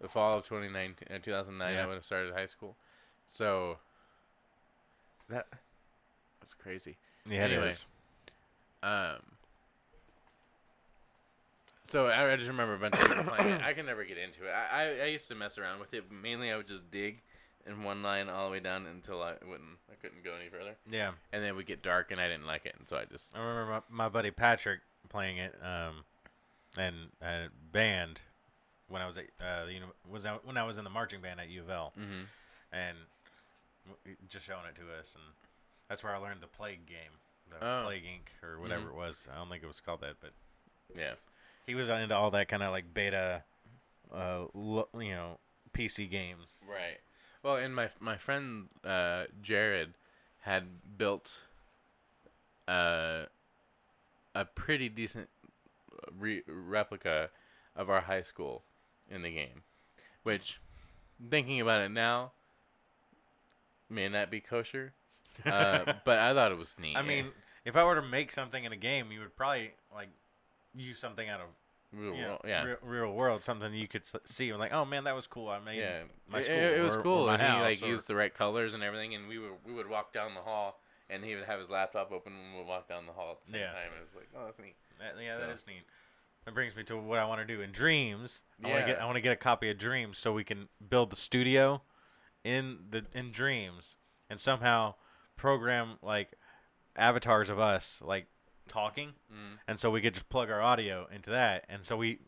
the 0.00 0.08
fall 0.08 0.38
of 0.38 0.44
2019, 0.46 1.08
uh, 1.14 1.18
2009, 1.22 1.74
Yeah. 1.74 1.82
I 1.82 1.86
would 1.86 1.94
have 1.94 2.04
started 2.04 2.32
high 2.34 2.46
school. 2.46 2.76
So 3.28 3.78
that 5.28 5.46
that's 6.40 6.54
crazy. 6.54 6.96
Yeah, 7.24 7.44
Anyway. 7.44 7.74
Um. 8.82 9.31
So 11.92 12.06
I, 12.06 12.32
I 12.32 12.36
just 12.36 12.48
remember 12.48 12.74
a 12.74 12.78
bunch 12.78 12.94
of 12.98 13.06
people 13.06 13.24
playing 13.36 13.52
it. 13.52 13.62
I 13.62 13.74
could 13.74 13.84
never 13.84 14.02
get 14.04 14.16
into 14.16 14.46
it. 14.46 14.50
I, 14.50 14.82
I, 14.82 15.02
I 15.02 15.06
used 15.08 15.28
to 15.28 15.34
mess 15.34 15.58
around 15.58 15.78
with 15.78 15.92
it. 15.92 16.04
But 16.08 16.16
mainly, 16.16 16.50
I 16.50 16.56
would 16.56 16.66
just 16.66 16.90
dig 16.90 17.20
in 17.66 17.84
one 17.84 18.02
line 18.02 18.30
all 18.30 18.46
the 18.46 18.52
way 18.52 18.60
down 18.60 18.86
until 18.86 19.22
I 19.22 19.32
wouldn't. 19.46 19.76
I 19.90 19.94
couldn't 20.00 20.24
go 20.24 20.32
any 20.40 20.48
further. 20.48 20.74
Yeah. 20.90 21.08
And 21.34 21.42
then 21.42 21.50
it 21.50 21.54
would 21.54 21.66
get 21.66 21.82
dark, 21.82 22.10
and 22.10 22.18
I 22.18 22.28
didn't 22.28 22.46
like 22.46 22.64
it, 22.64 22.74
and 22.78 22.88
so 22.88 22.96
I 22.96 23.04
just. 23.04 23.26
I 23.34 23.40
remember 23.40 23.82
my, 23.90 24.04
my 24.04 24.08
buddy 24.08 24.30
Patrick 24.30 24.80
playing 25.10 25.36
it, 25.36 25.54
um, 25.62 26.04
and 26.78 26.96
uh, 27.20 27.48
band 27.72 28.22
when 28.88 29.02
I 29.02 29.06
was 29.06 29.18
at 29.18 29.24
uh, 29.38 29.66
the 29.66 29.74
uni- 29.74 29.86
was 30.10 30.24
I, 30.24 30.38
when 30.44 30.56
I 30.56 30.64
was 30.64 30.78
in 30.78 30.84
the 30.84 30.90
marching 30.90 31.20
band 31.20 31.40
at 31.40 31.50
U 31.50 31.60
of 31.60 31.68
L, 31.70 31.92
Mm-hmm. 32.00 32.22
and 32.72 32.96
w- 34.04 34.16
just 34.30 34.46
showing 34.46 34.64
it 34.66 34.76
to 34.80 34.98
us, 34.98 35.12
and 35.14 35.24
That's 35.90 36.02
where 36.02 36.14
I 36.14 36.18
learned 36.18 36.40
the 36.40 36.46
Plague 36.46 36.86
game, 36.86 37.12
the 37.50 37.56
Oh. 37.64 37.82
Plague 37.84 38.04
Inc. 38.04 38.46
or 38.48 38.58
whatever 38.60 38.86
Mhm. 38.86 38.92
it 38.92 38.96
was. 38.96 39.26
I 39.30 39.36
don't 39.36 39.50
think 39.50 39.62
it 39.62 39.66
was 39.66 39.80
called 39.80 40.00
that, 40.00 40.14
but 40.22 40.32
Yeah. 40.96 41.12
He 41.66 41.74
was 41.74 41.88
into 41.88 42.14
all 42.14 42.30
that 42.32 42.48
kind 42.48 42.62
of 42.62 42.70
like 42.70 42.92
beta, 42.92 43.42
uh, 44.14 44.44
lo- 44.54 44.88
you 44.98 45.10
know, 45.10 45.38
PC 45.76 46.10
games. 46.10 46.46
Right. 46.68 46.98
Well, 47.42 47.56
and 47.56 47.74
my 47.74 47.90
my 48.00 48.16
friend 48.16 48.68
uh, 48.84 49.24
Jared 49.42 49.94
had 50.40 50.64
built 50.98 51.30
uh, 52.68 53.24
a 54.34 54.44
pretty 54.54 54.88
decent 54.88 55.28
re- 56.18 56.44
replica 56.46 57.30
of 57.76 57.90
our 57.90 58.00
high 58.02 58.22
school 58.22 58.62
in 59.10 59.22
the 59.22 59.30
game, 59.30 59.62
which, 60.22 60.60
thinking 61.30 61.60
about 61.60 61.80
it 61.80 61.90
now, 61.90 62.32
may 63.88 64.08
not 64.08 64.30
be 64.30 64.40
kosher. 64.40 64.92
Uh, 65.44 65.94
but 66.04 66.18
I 66.18 66.34
thought 66.34 66.52
it 66.52 66.58
was 66.58 66.74
neat. 66.80 66.96
I 66.96 67.02
mean, 67.02 67.28
if 67.64 67.76
I 67.76 67.84
were 67.84 67.94
to 67.96 68.02
make 68.02 68.32
something 68.32 68.64
in 68.64 68.72
a 68.72 68.76
game, 68.76 69.12
you 69.12 69.20
would 69.20 69.36
probably 69.36 69.72
like 69.94 70.08
use 70.74 70.98
something 70.98 71.28
out 71.28 71.40
of 71.40 71.46
Real 71.94 72.14
you 72.14 72.22
know, 72.22 72.28
world- 72.28 72.40
yeah. 72.46 72.62
real, 72.64 72.76
real 72.82 73.12
world, 73.12 73.42
something 73.42 73.74
you 73.74 73.86
could 73.86 74.02
see. 74.24 74.48
and 74.48 74.58
Like, 74.58 74.72
oh 74.72 74.86
man, 74.86 75.04
that 75.04 75.14
was 75.14 75.26
cool. 75.26 75.48
I 75.50 75.58
made 75.58 75.78
yeah, 75.78 76.04
my 76.26 76.38
it, 76.40 76.44
school. 76.44 76.56
it, 76.56 76.78
it 76.78 76.80
was 76.80 76.94
or- 76.94 77.00
or 77.00 77.02
cool, 77.02 77.26
my 77.26 77.34
and 77.34 77.42
he 77.42 77.60
like 77.60 77.82
or- 77.82 77.86
used 77.86 78.06
the 78.08 78.14
right 78.14 78.32
colors 78.32 78.72
and 78.72 78.82
everything, 78.82 79.14
and 79.14 79.28
we 79.28 79.38
would 79.38 79.52
we 79.66 79.74
would 79.74 79.88
walk 79.88 80.12
down 80.14 80.34
the 80.34 80.40
hall, 80.40 80.80
and 81.10 81.22
he 81.22 81.34
would 81.34 81.44
have 81.44 81.60
his 81.60 81.68
laptop 81.68 82.10
open, 82.10 82.32
and 82.32 82.52
we 82.54 82.58
would 82.60 82.66
walk 82.66 82.88
down 82.88 83.04
the 83.04 83.12
hall 83.12 83.32
at 83.32 83.44
the 83.46 83.52
same 83.52 83.60
Yeah. 83.60 83.72
time. 83.72 83.90
It 83.98 84.00
was 84.06 84.14
like, 84.16 84.28
oh, 84.34 84.46
that's 84.46 84.58
neat. 84.58 84.74
That, 84.98 85.22
yeah, 85.22 85.36
that 85.36 85.48
So- 85.48 85.52
is 85.54 85.66
neat. 85.66 85.82
That 86.46 86.54
brings 86.54 86.74
me 86.74 86.82
to 86.84 86.96
what 86.96 87.18
I 87.18 87.26
want 87.26 87.40
to 87.40 87.44
do 87.46 87.60
in 87.60 87.70
Dreams. 87.72 88.40
I 88.64 88.68
want 88.68 88.80
to 88.80 88.86
get 88.86 88.96
Yeah. 88.96 89.02
I 89.02 89.04
want 89.04 89.16
to 89.16 89.20
get 89.20 89.32
a 89.32 89.36
copy 89.36 89.70
of 89.70 89.76
Dreams 89.78 90.16
so 90.18 90.32
we 90.32 90.44
can 90.44 90.70
build 90.88 91.10
the 91.10 91.16
studio 91.16 91.82
in 92.42 92.86
the 92.88 93.04
in 93.12 93.32
Dreams 93.32 93.96
and 94.30 94.40
somehow 94.40 94.94
program 95.36 95.98
like 96.00 96.32
avatars 96.96 97.48
of 97.50 97.58
us 97.60 98.00
like 98.02 98.26
talking 98.68 99.12
Mm. 99.32 99.58
and 99.68 99.78
so 99.78 99.90
we 99.90 100.00
could 100.00 100.14
just 100.14 100.28
plug 100.28 100.50
our 100.50 100.60
audio 100.62 101.06
into 101.14 101.30
that 101.30 101.64
and 101.68 101.84
so 101.84 101.96
we 101.96 102.18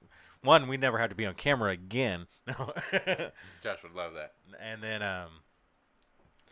one 0.43 0.69
we 0.69 0.77
never 0.77 0.99
have 0.99 1.09
to 1.11 1.15
be 1.17 1.25
on 1.27 1.35
camera 1.35 1.71
again 1.73 2.27
no 2.47 2.73
Josh 3.63 3.79
would 3.83 3.93
love 3.95 4.13
that. 4.15 4.33
and 4.61 4.83
then 4.83 5.03
um 5.03 5.29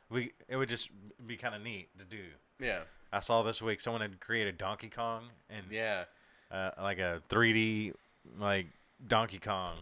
we 0.09 0.33
it 0.49 0.57
would 0.57 0.68
just 0.68 0.89
be 1.26 1.37
kind 1.37 1.55
of 1.55 1.62
neat 1.62 1.89
to 1.99 2.05
do 2.05 2.22
Yeah, 2.59 2.80
i 3.12 3.20
saw 3.20 3.43
this 3.43 3.61
week 3.62 3.80
someone 3.80 4.01
had 4.03 4.20
created 4.20 4.57
donkey 4.59 4.89
kong 4.89 5.24
and 5.51 5.64
yeah. 5.70 6.05
uh, 6.51 6.70
like 6.80 6.99
a 6.99 7.20
3D 7.30 7.93
like 8.39 8.66
Donkey 9.09 9.41
Kong 9.41 9.78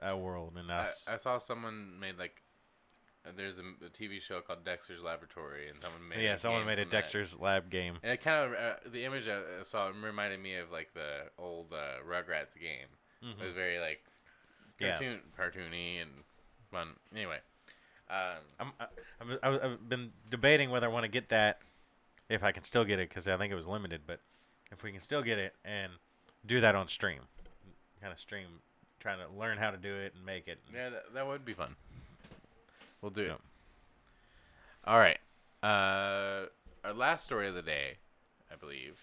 uh, 0.00 0.16
world, 0.16 0.54
and 0.56 0.72
I, 0.72 0.88
I 1.06 1.18
saw 1.18 1.36
someone 1.36 2.00
made 2.00 2.18
like. 2.18 2.42
There's 3.36 3.58
a, 3.58 3.62
TV 3.90 4.20
show 4.20 4.40
called 4.40 4.64
Dexter's 4.64 5.00
Laboratory, 5.02 5.68
and 5.68 5.80
someone 5.80 6.06
made 6.08 6.22
yeah, 6.24 6.34
a 6.34 6.38
someone 6.38 6.66
made 6.66 6.78
a 6.80 6.82
from 6.82 6.90
that. 6.90 6.96
Dexter's 7.02 7.38
Lab 7.38 7.70
game. 7.70 7.98
And 8.02 8.12
it 8.12 8.20
kind 8.22 8.46
of 8.46 8.58
uh, 8.58 8.74
the 8.90 9.04
image 9.04 9.28
I 9.28 9.38
I 9.60 9.64
saw 9.64 9.88
reminded 9.88 10.40
me 10.40 10.56
of 10.56 10.70
like 10.72 10.92
the 10.94 11.30
old 11.38 11.72
uh, 11.72 12.02
Rugrats 12.06 12.58
game. 12.60 12.88
It 13.22 13.40
was 13.40 13.52
very 13.52 13.78
like 13.78 14.00
Yeah. 14.80 14.98
cartoon, 14.98 15.20
cartoony 15.38 16.02
and 16.02 16.10
fun. 16.72 16.88
Anyway, 17.14 17.38
um, 18.10 18.72
I'm, 19.20 19.38
I, 19.42 19.48
I've 19.66 19.88
been 19.88 20.10
debating 20.28 20.70
whether 20.70 20.86
I 20.86 20.90
want 20.90 21.04
to 21.04 21.08
get 21.08 21.28
that, 21.28 21.60
if 22.28 22.42
I 22.42 22.50
can 22.50 22.64
still 22.64 22.84
get 22.84 22.98
it, 22.98 23.08
because 23.08 23.28
I 23.28 23.36
think 23.36 23.52
it 23.52 23.54
was 23.56 23.66
limited. 23.68 24.00
But 24.04 24.18
if 24.72 24.82
we 24.82 24.90
can 24.90 25.00
still 25.00 25.22
get 25.22 25.38
it 25.38 25.54
and 25.64 25.92
do 26.44 26.60
that 26.60 26.74
on 26.74 26.88
stream, 26.88 27.20
kind 28.00 28.12
of 28.12 28.18
stream, 28.18 28.48
trying 28.98 29.18
to 29.18 29.32
learn 29.38 29.58
how 29.58 29.70
to 29.70 29.76
do 29.76 29.94
it 29.94 30.14
and 30.16 30.26
make 30.26 30.48
it. 30.48 30.58
yeah, 30.74 30.88
that, 30.90 31.14
that 31.14 31.24
would 31.26 31.44
be 31.44 31.54
fun. 31.54 31.76
We'll 33.02 33.10
do 33.10 33.22
Yeah. 33.24 33.34
it. 33.34 33.40
All 34.84 34.98
right. 34.98 35.18
Uh, 35.62 36.46
our 36.84 36.92
last 36.94 37.24
story 37.24 37.48
of 37.48 37.54
the 37.54 37.62
day, 37.62 37.98
I 38.50 38.56
believe, 38.56 38.98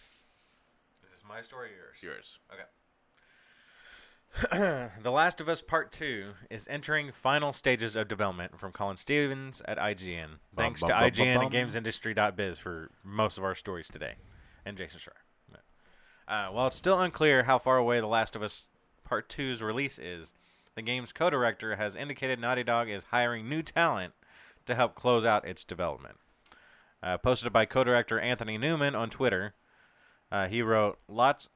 Is 1.03 1.11
this 1.11 1.23
my 1.27 1.41
story 1.41 1.69
or 1.73 1.93
yours? 2.01 2.01
yours. 2.01 2.39
Okay. 2.51 2.63
the 5.03 5.09
Last 5.11 5.41
of 5.41 5.49
Us 5.49 5.61
Part 5.61 5.91
2 5.91 6.33
is 6.51 6.67
entering 6.69 7.11
final 7.11 7.51
stages 7.51 7.95
of 7.95 8.07
development 8.07 8.59
from 8.59 8.71
Colin 8.71 8.95
Stevens 8.97 9.61
at 9.65 9.77
IGN. 9.79 10.37
Thanks 10.55 10.81
to 10.81 10.87
bum, 10.87 10.99
bum, 10.99 11.11
IGN 11.11 11.35
bum. 11.35 11.43
and 11.45 11.51
GamesIndustry.biz 11.53 12.59
for 12.59 12.91
most 13.03 13.37
of 13.39 13.43
our 13.43 13.55
stories 13.55 13.87
today. 13.87 14.15
And 14.65 14.77
Jason 14.77 14.99
Schreier. 14.99 15.57
Uh, 16.27 16.51
while 16.51 16.67
it's 16.67 16.75
still 16.75 17.01
unclear 17.01 17.43
how 17.43 17.57
far 17.57 17.77
away 17.77 17.99
The 17.99 18.05
Last 18.05 18.35
of 18.35 18.43
Us 18.43 18.67
Part 19.03 19.29
2's 19.29 19.63
release 19.63 19.97
is, 19.97 20.27
the 20.75 20.81
game's 20.81 21.11
co-director 21.11 21.75
has 21.75 21.95
indicated 21.95 22.39
Naughty 22.39 22.63
Dog 22.63 22.89
is 22.89 23.03
hiring 23.11 23.49
new 23.49 23.61
talent 23.61 24.13
to 24.65 24.75
help 24.75 24.95
close 24.95 25.25
out 25.25 25.47
its 25.47 25.65
development. 25.65 26.17
Uh, 27.01 27.17
posted 27.17 27.51
by 27.51 27.65
co-director 27.65 28.19
Anthony 28.19 28.57
Newman 28.57 28.95
on 28.95 29.09
Twitter, 29.09 29.53
uh, 30.31 30.47
he 30.47 30.61
wrote, 30.61 30.99
"Lots, 31.07 31.49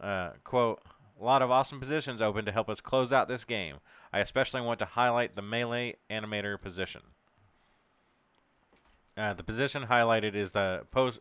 uh, 0.00 0.30
quote, 0.44 0.82
a 1.18 1.24
lot 1.24 1.42
of 1.42 1.50
awesome 1.50 1.80
positions 1.80 2.20
open 2.20 2.44
to 2.44 2.52
help 2.52 2.68
us 2.68 2.80
close 2.80 3.12
out 3.12 3.28
this 3.28 3.44
game. 3.44 3.76
I 4.12 4.20
especially 4.20 4.60
want 4.60 4.78
to 4.80 4.84
highlight 4.84 5.34
the 5.34 5.42
melee 5.42 5.96
animator 6.10 6.60
position. 6.60 7.02
Uh, 9.16 9.32
the 9.32 9.42
position 9.42 9.86
highlighted 9.86 10.34
is 10.34 10.52
the 10.52 10.86
post, 10.90 11.20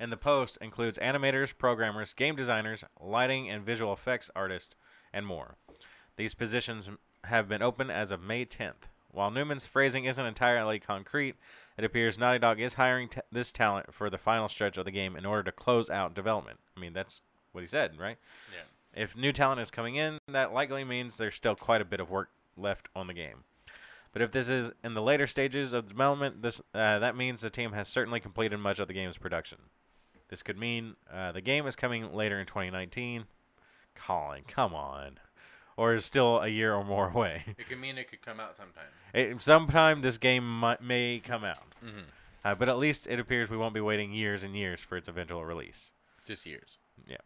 and 0.00 0.10
the 0.10 0.16
post 0.16 0.58
includes 0.60 0.98
animators, 0.98 1.56
programmers, 1.56 2.12
game 2.12 2.34
designers, 2.34 2.82
lighting 3.00 3.48
and 3.48 3.64
visual 3.64 3.92
effects 3.92 4.30
artists, 4.34 4.74
and 5.12 5.26
more. 5.26 5.56
These 6.16 6.34
positions 6.34 6.88
have 7.24 7.48
been 7.48 7.62
open 7.62 7.90
as 7.90 8.10
of 8.10 8.22
May 8.22 8.44
10th. 8.44 8.88
While 9.12 9.30
Newman's 9.30 9.66
phrasing 9.66 10.04
isn't 10.04 10.24
entirely 10.24 10.78
concrete, 10.78 11.34
it 11.76 11.84
appears 11.84 12.18
Naughty 12.18 12.38
Dog 12.38 12.60
is 12.60 12.74
hiring 12.74 13.08
t- 13.08 13.20
this 13.32 13.50
talent 13.50 13.92
for 13.92 14.08
the 14.08 14.18
final 14.18 14.48
stretch 14.48 14.78
of 14.78 14.84
the 14.84 14.90
game 14.90 15.16
in 15.16 15.26
order 15.26 15.42
to 15.44 15.52
close 15.52 15.90
out 15.90 16.14
development. 16.14 16.60
I 16.76 16.80
mean, 16.80 16.92
that's 16.92 17.20
what 17.52 17.62
he 17.62 17.66
said, 17.66 17.98
right? 17.98 18.18
Yeah. 18.52 19.02
If 19.02 19.16
new 19.16 19.32
talent 19.32 19.60
is 19.60 19.70
coming 19.70 19.96
in, 19.96 20.18
that 20.28 20.52
likely 20.52 20.84
means 20.84 21.16
there's 21.16 21.34
still 21.34 21.56
quite 21.56 21.80
a 21.80 21.84
bit 21.84 22.00
of 22.00 22.10
work 22.10 22.30
left 22.56 22.88
on 22.94 23.06
the 23.06 23.14
game. 23.14 23.44
But 24.12 24.22
if 24.22 24.32
this 24.32 24.48
is 24.48 24.72
in 24.82 24.94
the 24.94 25.02
later 25.02 25.26
stages 25.26 25.72
of 25.72 25.88
development, 25.88 26.42
this 26.42 26.60
uh, 26.74 26.98
that 26.98 27.16
means 27.16 27.40
the 27.40 27.50
team 27.50 27.72
has 27.72 27.88
certainly 27.88 28.18
completed 28.18 28.58
much 28.58 28.80
of 28.80 28.88
the 28.88 28.94
game's 28.94 29.16
production. 29.18 29.58
This 30.28 30.42
could 30.42 30.58
mean 30.58 30.96
uh, 31.12 31.32
the 31.32 31.40
game 31.40 31.66
is 31.66 31.76
coming 31.76 32.12
later 32.12 32.38
in 32.40 32.46
2019. 32.46 33.24
Colin, 33.94 34.42
come 34.46 34.74
on, 34.74 35.18
or 35.76 35.94
is 35.94 36.04
still 36.04 36.38
a 36.40 36.48
year 36.48 36.74
or 36.74 36.84
more 36.84 37.08
away. 37.14 37.44
It 37.58 37.68
could 37.68 37.78
mean 37.80 37.98
it 37.98 38.08
could 38.10 38.22
come 38.22 38.40
out 38.40 38.56
sometime. 38.56 38.84
It, 39.14 39.40
sometime 39.40 40.02
this 40.02 40.18
game 40.18 40.44
might, 40.60 40.82
may 40.82 41.20
come 41.24 41.44
out, 41.44 41.64
Mm-hmm. 41.84 42.00
uh, 42.44 42.54
but 42.54 42.68
at 42.68 42.78
least 42.78 43.06
it 43.06 43.18
appears 43.18 43.48
we 43.50 43.56
won't 43.56 43.74
be 43.74 43.80
waiting 43.80 44.12
years 44.12 44.42
and 44.42 44.54
years 44.54 44.80
for 44.80 44.96
its 44.96 45.08
eventual 45.08 45.44
release. 45.44 45.90
Just 46.26 46.44
years. 46.46 46.78
Yeah. 47.06 47.16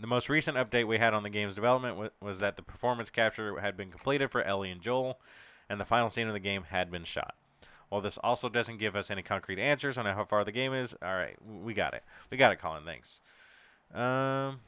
The 0.00 0.06
most 0.06 0.28
recent 0.28 0.56
update 0.56 0.86
we 0.86 0.98
had 0.98 1.12
on 1.12 1.24
the 1.24 1.30
game's 1.30 1.56
development 1.56 1.96
wa- 1.96 2.08
was 2.20 2.38
that 2.38 2.54
the 2.56 2.62
performance 2.62 3.10
capture 3.10 3.58
had 3.60 3.76
been 3.76 3.90
completed 3.90 4.30
for 4.30 4.42
Ellie 4.42 4.70
and 4.70 4.80
Joel, 4.80 5.18
and 5.68 5.80
the 5.80 5.84
final 5.84 6.08
scene 6.08 6.28
of 6.28 6.34
the 6.34 6.38
game 6.40 6.62
had 6.70 6.90
been 6.90 7.04
shot. 7.04 7.34
While 7.88 8.00
this 8.02 8.18
also 8.18 8.48
doesn't 8.48 8.78
give 8.78 8.94
us 8.94 9.10
any 9.10 9.22
concrete 9.22 9.58
answers 9.58 9.98
on 9.98 10.06
how 10.06 10.24
far 10.24 10.44
the 10.44 10.52
game 10.52 10.72
is, 10.74 10.94
all 11.02 11.14
right, 11.16 11.36
we 11.64 11.74
got 11.74 11.94
it. 11.94 12.04
We 12.30 12.36
got 12.36 12.52
it, 12.52 12.60
Colin. 12.60 12.84
Thanks. 12.84 13.20
Um, 13.94 14.60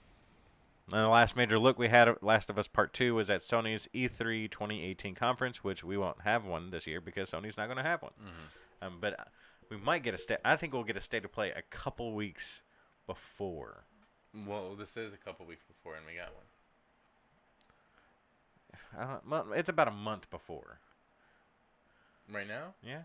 and 0.93 1.05
the 1.05 1.09
last 1.09 1.37
major 1.37 1.59
look 1.59 1.79
we 1.79 1.89
had 1.89 2.09
at 2.09 2.23
Last 2.23 2.51
of 2.51 2.59
Us 2.59 2.67
Part 2.67 2.93
2 2.93 3.15
was 3.15 3.31
at 3.31 3.43
Sony's 3.43 3.89
E 3.93 4.09
E3 4.09 4.51
2018 4.51 5.15
conference, 5.15 5.63
which 5.63 5.85
we 5.85 5.97
won't 5.97 6.23
have 6.23 6.45
one 6.45 6.71
this 6.71 6.87
year 6.87 7.01
because 7.01 7.31
Sony's 7.31 7.57
not 7.57 7.67
going 7.67 7.77
to 7.77 7.83
have 7.83 8.03
one. 8.03 8.13
Mm-hmm. 8.21 8.87
Um, 8.87 8.99
but 9.01 9.19
uh, 9.19 9.25
we 9.71 9.77
might 9.77 10.03
get 10.03 10.15
a 10.15 10.19
state. 10.19 10.39
I 10.45 10.57
think 10.57 10.73
we'll 10.73 10.85
get 10.85 10.97
a 10.97 11.01
state 11.01 11.25
of 11.25 11.33
play 11.33 11.51
a 11.51 11.63
couple 11.71 12.15
weeks 12.15 12.63
before. 13.07 13.85
Well, 14.47 14.75
this 14.77 14.97
is 14.97 15.13
a 15.13 15.17
couple 15.17 15.47
weeks 15.47 15.65
before, 15.65 15.97
and 15.97 16.07
we 16.07 16.15
got 16.15 16.33
one. 16.35 16.45
Uh, 18.99 19.19
it's 19.55 19.69
about 19.69 19.89
a 19.89 19.93
month 19.93 20.31
before. 20.31 20.79
Right 22.33 22.47
now? 22.47 22.75
Yeah. 22.83 23.03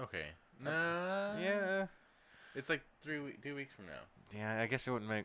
Okay. 0.00 0.26
Nah. 0.62 1.38
yeah. 1.38 1.86
It's 2.54 2.68
like 2.68 2.82
three 3.02 3.20
we- 3.20 3.36
two 3.42 3.54
weeks 3.54 3.72
from 3.74 3.86
now. 3.86 4.02
Yeah. 4.36 4.60
I 4.60 4.66
guess 4.66 4.86
it 4.86 4.90
wouldn't 4.90 5.10
make. 5.10 5.24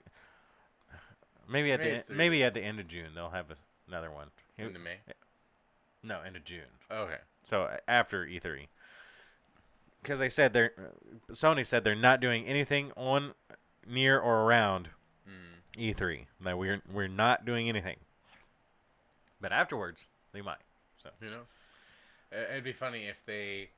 Maybe 1.50 1.72
at 1.72 1.80
the 1.80 1.88
it's 1.88 1.95
en- 1.98 2.04
three 2.08 2.16
maybe 2.18 2.43
at 2.43 2.54
the 2.54 2.62
end 2.62 2.80
of 2.80 2.88
June 2.88 3.08
they'll 3.16 3.30
have 3.30 3.52
a, 3.52 3.56
another 3.88 4.12
one. 4.12 4.28
It- 4.58 4.66
Into 4.66 4.80
May. 4.80 4.98
no, 6.04 6.22
end 6.22 6.36
of 6.36 6.43
June. 6.45 6.62
Okay. 6.91 7.18
So 7.43 7.70
after 7.88 8.26
E3. 8.26 8.68
Because 10.02 10.20
they 10.20 10.30
said 10.30 10.54
they're 10.54 10.74
uh, 10.78 11.34
Sony 11.34 11.66
said 11.66 11.84
they're 11.84 11.95
not 11.95 12.20
doing 12.22 12.45
anything 12.45 12.91
on, 12.95 13.34
near 13.88 14.20
or 14.20 14.43
around 14.43 14.89
Mm. 15.28 15.93
E3. 15.95 16.26
That 16.43 16.58
we're 16.58 16.82
we're 16.91 17.08
not 17.10 17.45
doing 17.45 17.68
anything. 17.70 17.98
But 19.41 19.52
afterwards 19.52 20.02
they 20.34 20.41
might. 20.41 20.58
So 21.04 21.10
Who 21.20 21.30
knows? 21.30 21.45
I- 22.32 22.52
It'd 22.54 22.64
be 22.64 22.74
funny 22.74 23.06
if 23.08 23.18
they 23.26 23.70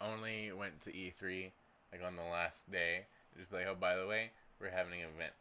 only 0.00 0.50
went 0.52 0.80
to 0.82 0.90
E3 0.92 1.50
like 1.92 2.02
on 2.04 2.16
the 2.16 2.22
last 2.22 2.70
day. 2.70 3.02
Just 3.38 3.50
be 3.50 3.58
like, 3.58 3.66
oh, 3.66 3.74
by 3.74 3.96
the 3.96 4.06
way, 4.06 4.30
we're 4.60 4.70
having 4.70 5.00
an 5.00 5.08
event 5.16 5.32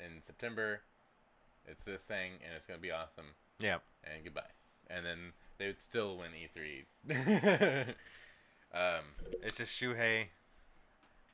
in 0.00 0.22
September. 0.22 0.80
It's 1.66 1.84
this 1.84 2.00
thing, 2.02 2.32
and 2.44 2.54
it's 2.56 2.66
gonna 2.66 2.78
be 2.80 2.90
awesome. 2.90 3.26
yeah. 3.60 3.78
And 4.04 4.24
goodbye. 4.24 4.42
And 4.88 5.04
then 5.04 5.32
they 5.58 5.66
would 5.66 5.80
still 5.80 6.16
win 6.16 6.30
E3. 6.32 7.94
Um, 8.74 9.04
It's 9.42 9.56
just 9.56 9.72
Shuhei 9.72 10.26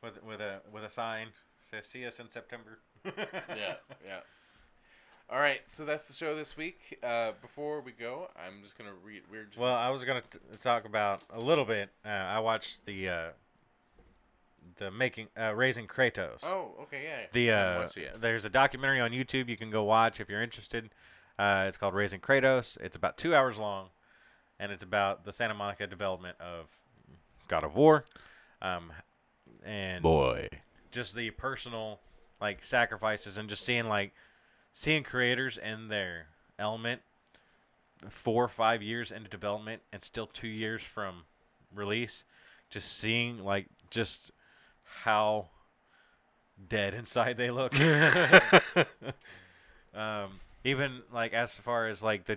with 0.02 0.22
with 0.22 0.40
a 0.40 0.60
with 0.72 0.84
a 0.84 0.90
sign 0.90 1.28
says 1.68 1.84
"See 1.86 2.06
us 2.06 2.20
in 2.20 2.30
September." 2.30 2.78
yeah, 3.04 3.74
yeah. 4.06 4.20
All 5.30 5.40
right, 5.40 5.62
so 5.66 5.84
that's 5.84 6.06
the 6.06 6.14
show 6.14 6.36
this 6.36 6.56
week. 6.56 6.98
Uh, 7.02 7.32
before 7.42 7.80
we 7.80 7.90
go, 7.92 8.28
I'm 8.36 8.62
just 8.62 8.78
gonna 8.78 8.92
read. 9.02 9.22
We're 9.30 9.44
just 9.46 9.58
Well, 9.58 9.74
I 9.74 9.88
was 9.90 10.04
gonna 10.04 10.20
t- 10.30 10.38
talk 10.62 10.84
about 10.84 11.22
a 11.30 11.40
little 11.40 11.64
bit. 11.64 11.88
Uh, 12.04 12.08
I 12.08 12.38
watched 12.38 12.84
the 12.86 13.08
uh, 13.08 13.28
the 14.78 14.90
making 14.90 15.28
uh, 15.38 15.54
raising 15.54 15.86
Kratos. 15.86 16.42
Oh, 16.42 16.72
okay, 16.82 17.02
yeah. 17.04 17.26
The 17.32 17.50
uh, 17.50 17.78
watched 17.82 17.96
it 17.96 18.02
yet. 18.02 18.20
there's 18.20 18.44
a 18.44 18.50
documentary 18.50 19.00
on 19.00 19.10
YouTube 19.10 19.48
you 19.48 19.56
can 19.56 19.70
go 19.70 19.84
watch 19.84 20.20
if 20.20 20.28
you're 20.28 20.42
interested. 20.42 20.90
Uh, 21.38 21.64
it's 21.68 21.76
called 21.76 21.94
Raising 21.94 22.20
Kratos. 22.20 22.76
It's 22.80 22.96
about 22.96 23.18
two 23.18 23.34
hours 23.34 23.58
long, 23.58 23.88
and 24.58 24.70
it's 24.70 24.82
about 24.82 25.24
the 25.24 25.32
Santa 25.32 25.54
Monica 25.54 25.86
development 25.86 26.36
of 26.40 26.66
God 27.48 27.64
of 27.64 27.74
War, 27.74 28.04
um, 28.62 28.92
and 29.64 30.02
boy. 30.02 30.48
just 30.90 31.14
the 31.14 31.30
personal 31.30 32.00
like 32.40 32.64
sacrifices 32.64 33.36
and 33.36 33.48
just 33.48 33.64
seeing 33.64 33.86
like 33.86 34.12
seeing 34.72 35.02
creators 35.02 35.58
in 35.58 35.88
their 35.88 36.26
element 36.58 37.00
four 38.10 38.44
or 38.44 38.48
five 38.48 38.82
years 38.82 39.10
into 39.10 39.30
development 39.30 39.82
and 39.92 40.04
still 40.04 40.26
two 40.26 40.48
years 40.48 40.82
from 40.82 41.22
release 41.74 42.24
just 42.70 42.98
seeing 42.98 43.38
like 43.38 43.66
just 43.90 44.30
how 45.03 45.49
dead 46.68 46.95
inside 47.01 47.36
they 47.36 47.51
look 47.51 47.74
um, 49.95 50.40
even 50.62 51.03
like 51.12 51.32
as 51.32 51.53
far 51.55 51.88
as 51.88 52.03
like 52.03 52.26
the 52.26 52.36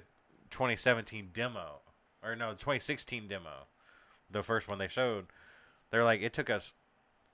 2017 0.52 1.30
demo 1.34 1.80
or 2.24 2.36
no 2.36 2.52
2016 2.52 3.28
demo 3.28 3.68
the 4.30 4.44
first 4.44 4.68
one 4.68 4.78
they 4.80 4.88
showed 4.88 5.26
they're 5.92 6.04
like 6.04 6.22
it 6.22 6.34
took 6.34 6.50
us 6.50 6.72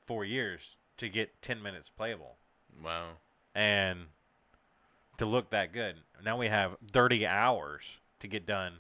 four 0.06 0.26
years 0.26 0.76
to 0.98 1.10
get 1.10 1.42
10 1.42 1.62
minutes 1.62 1.90
playable 1.90 2.36
Wow. 2.84 3.12
and 3.56 4.08
to 5.18 5.26
look 5.26 5.52
that 5.52 5.74
good. 5.74 5.98
Now 6.26 6.38
we 6.38 6.48
have 6.48 6.72
30 6.92 7.28
hours 7.28 7.84
to 8.20 8.28
get 8.28 8.48
done 8.48 8.74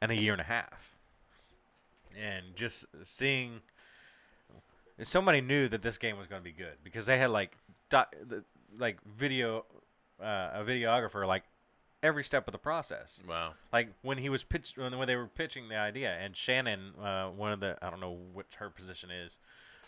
in 0.00 0.10
a 0.10 0.14
year 0.14 0.32
and 0.32 0.40
a 0.40 0.44
half. 0.44 0.96
And 2.18 2.56
just 2.56 2.86
seeing 3.04 3.60
somebody 5.02 5.40
knew 5.40 5.68
that 5.68 5.82
this 5.82 5.98
game 5.98 6.18
was 6.18 6.26
going 6.26 6.40
to 6.40 6.44
be 6.44 6.52
good 6.52 6.74
because 6.84 7.06
they 7.06 7.18
had 7.18 7.30
like 7.30 7.56
doc, 7.90 8.14
like 8.78 8.98
video 9.18 9.64
uh, 10.20 10.50
a 10.54 10.64
videographer 10.66 11.26
like 11.26 11.44
every 12.02 12.24
step 12.24 12.46
of 12.48 12.52
the 12.52 12.58
process. 12.58 13.18
Wow. 13.28 13.54
Like 13.72 13.88
when 14.02 14.18
he 14.18 14.28
was 14.28 14.42
pitched 14.44 14.76
when 14.78 14.96
when 14.98 15.06
they 15.08 15.16
were 15.16 15.26
pitching 15.26 15.68
the 15.68 15.76
idea, 15.76 16.10
and 16.20 16.36
Shannon, 16.36 16.92
uh, 17.02 17.28
one 17.28 17.52
of 17.52 17.60
the 17.60 17.76
I 17.82 17.90
don't 17.90 18.00
know 18.00 18.18
what 18.32 18.46
her 18.58 18.70
position 18.70 19.10
is, 19.10 19.32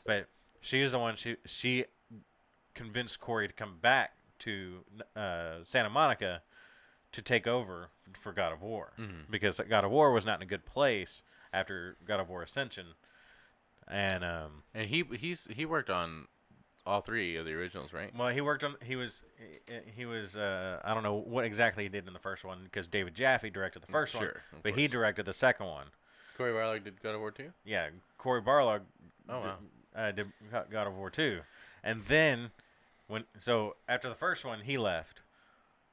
but 0.04 0.26
she 0.60 0.80
is 0.82 0.92
the 0.92 0.98
one 0.98 1.16
she 1.16 1.36
she 1.46 1.84
convinced 2.74 3.20
Cory 3.20 3.46
to 3.48 3.54
come 3.54 3.76
back 3.80 4.12
to 4.40 4.78
uh, 5.16 5.56
Santa 5.64 5.90
Monica 5.90 6.42
to 7.12 7.22
take 7.22 7.46
over 7.46 7.88
for 8.22 8.32
God 8.32 8.52
of 8.52 8.62
War 8.62 8.92
Mhm. 8.98 9.30
because 9.30 9.60
God 9.68 9.84
of 9.84 9.90
War 9.90 10.12
was 10.12 10.24
not 10.24 10.36
in 10.38 10.42
a 10.42 10.46
good 10.46 10.64
place 10.64 11.22
after 11.52 11.96
God 12.06 12.20
of 12.20 12.28
War 12.28 12.42
Ascension, 12.42 12.94
and 13.90 14.24
um, 14.24 14.62
And 14.74 14.86
he 14.88 15.04
he's 15.18 15.46
he 15.54 15.66
worked 15.66 15.90
on 15.90 16.26
all 16.86 17.00
three 17.02 17.36
of 17.36 17.44
the 17.44 17.52
originals, 17.52 17.92
right? 17.92 18.10
well, 18.16 18.28
he 18.28 18.40
worked 18.40 18.64
on. 18.64 18.74
He 18.82 18.96
was 18.96 19.22
he, 19.66 19.74
he 19.96 20.06
was. 20.06 20.36
Uh, 20.36 20.80
I 20.84 20.94
don't 20.94 21.02
know 21.02 21.14
what 21.14 21.44
exactly 21.44 21.82
he 21.84 21.88
did 21.88 22.06
in 22.06 22.12
the 22.12 22.18
first 22.18 22.44
one 22.44 22.60
because 22.64 22.86
David 22.88 23.14
Jaffe 23.14 23.50
directed 23.50 23.82
the 23.82 23.86
first 23.92 24.14
one, 24.14 24.24
Sure, 24.24 24.40
of 24.54 24.62
but 24.62 24.74
he 24.74 24.88
directed 24.88 25.26
the 25.26 25.34
second 25.34 25.66
one. 25.66 25.86
Cory 26.36 26.52
Barlog 26.52 26.84
did 26.84 27.02
God 27.02 27.14
of 27.14 27.20
War 27.20 27.30
too. 27.30 27.50
Yeah, 27.64 27.88
Cory 28.16 28.40
Barlog. 28.40 28.80
Oh, 29.28 29.42
d- 29.42 29.48
wow. 29.48 29.56
uh, 29.94 30.10
did 30.12 30.32
God 30.70 30.86
of 30.86 30.94
War 30.94 31.10
two, 31.10 31.40
and 31.84 32.02
then 32.08 32.50
when 33.08 33.24
so 33.38 33.76
after 33.88 34.08
the 34.08 34.14
first 34.14 34.44
one 34.44 34.60
he 34.60 34.78
left. 34.78 35.20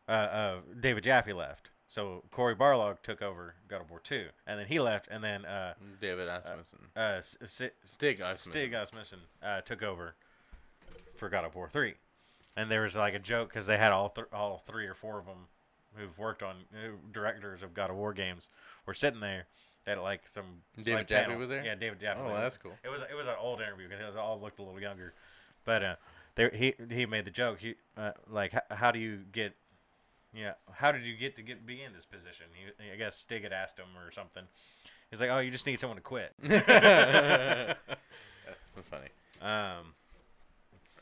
Uh, 0.09 0.11
uh, 0.11 0.55
David 0.79 1.03
Jaffe 1.03 1.33
left, 1.33 1.69
so 1.87 2.23
Cory 2.31 2.55
Barlog 2.55 3.01
took 3.01 3.21
over 3.21 3.55
God 3.67 3.81
of 3.81 3.89
War 3.89 3.99
two, 4.03 4.27
and 4.45 4.59
then 4.59 4.67
he 4.67 4.79
left, 4.79 5.07
and 5.09 5.23
then 5.23 5.45
uh, 5.45 5.73
David 6.01 6.27
Asmussen. 6.27 6.79
uh, 6.95 6.99
S- 7.19 7.37
S- 7.41 7.61
Stig 7.85 8.19
Asmussen. 8.19 8.51
Stig 8.51 8.73
Asmussen 8.73 9.19
uh, 9.43 9.61
took 9.61 9.81
over 9.83 10.15
for 11.15 11.29
God 11.29 11.45
of 11.45 11.55
War 11.55 11.69
three, 11.71 11.95
and 12.55 12.69
there 12.69 12.81
was 12.81 12.95
like 12.95 13.13
a 13.13 13.19
joke 13.19 13.49
because 13.49 13.65
they 13.65 13.77
had 13.77 13.91
all 13.91 14.09
th- 14.09 14.27
all 14.33 14.61
three 14.65 14.85
or 14.85 14.93
four 14.93 15.19
of 15.19 15.25
them 15.25 15.47
who've 15.95 16.17
worked 16.17 16.43
on 16.43 16.55
uh, 16.73 16.89
directors 17.11 17.63
of 17.63 17.73
God 17.73 17.89
of 17.89 17.95
War 17.95 18.13
games 18.13 18.47
were 18.85 18.93
sitting 18.93 19.19
there 19.19 19.47
at 19.87 20.01
like 20.01 20.21
some 20.31 20.45
David 20.75 20.93
like, 20.93 21.07
Jaffe 21.07 21.25
panel. 21.25 21.39
was 21.39 21.49
there? 21.49 21.63
Yeah, 21.65 21.75
David 21.75 21.99
Jaffe. 22.01 22.19
Oh, 22.23 22.33
that's 22.35 22.57
cool. 22.57 22.73
It 22.83 22.89
was 22.89 23.01
it 23.09 23.15
was 23.15 23.25
an 23.27 23.35
old 23.39 23.61
interview 23.61 23.87
because 23.87 24.03
it 24.03 24.07
was 24.07 24.15
all 24.17 24.39
looked 24.39 24.59
a 24.59 24.63
little 24.63 24.79
younger, 24.81 25.13
but 25.65 25.83
uh, 25.83 25.95
there 26.35 26.49
he 26.53 26.73
he 26.91 27.05
made 27.05 27.25
the 27.25 27.31
joke. 27.31 27.59
He 27.59 27.75
uh, 27.97 28.11
like 28.29 28.53
how 28.69 28.91
do 28.91 28.99
you 28.99 29.21
get, 29.31 29.55
yeah, 30.33 30.53
how 30.71 30.91
did 30.91 31.03
you 31.03 31.15
get 31.15 31.35
to 31.37 31.41
get 31.41 31.65
be 31.65 31.81
in 31.81 31.93
this 31.93 32.05
position? 32.05 32.45
I 32.93 32.97
guess 32.97 33.17
Stig 33.17 33.43
had 33.43 33.53
asked 33.53 33.77
him 33.77 33.87
or 33.97 34.11
something. 34.11 34.43
He's 35.09 35.21
like, 35.21 35.29
oh, 35.29 35.39
you 35.39 35.51
just 35.51 35.65
need 35.65 35.79
someone 35.79 35.97
to 35.97 36.03
quit. 36.03 36.33
That's 36.43 37.77
funny. 38.89 39.07
um, 39.41 39.93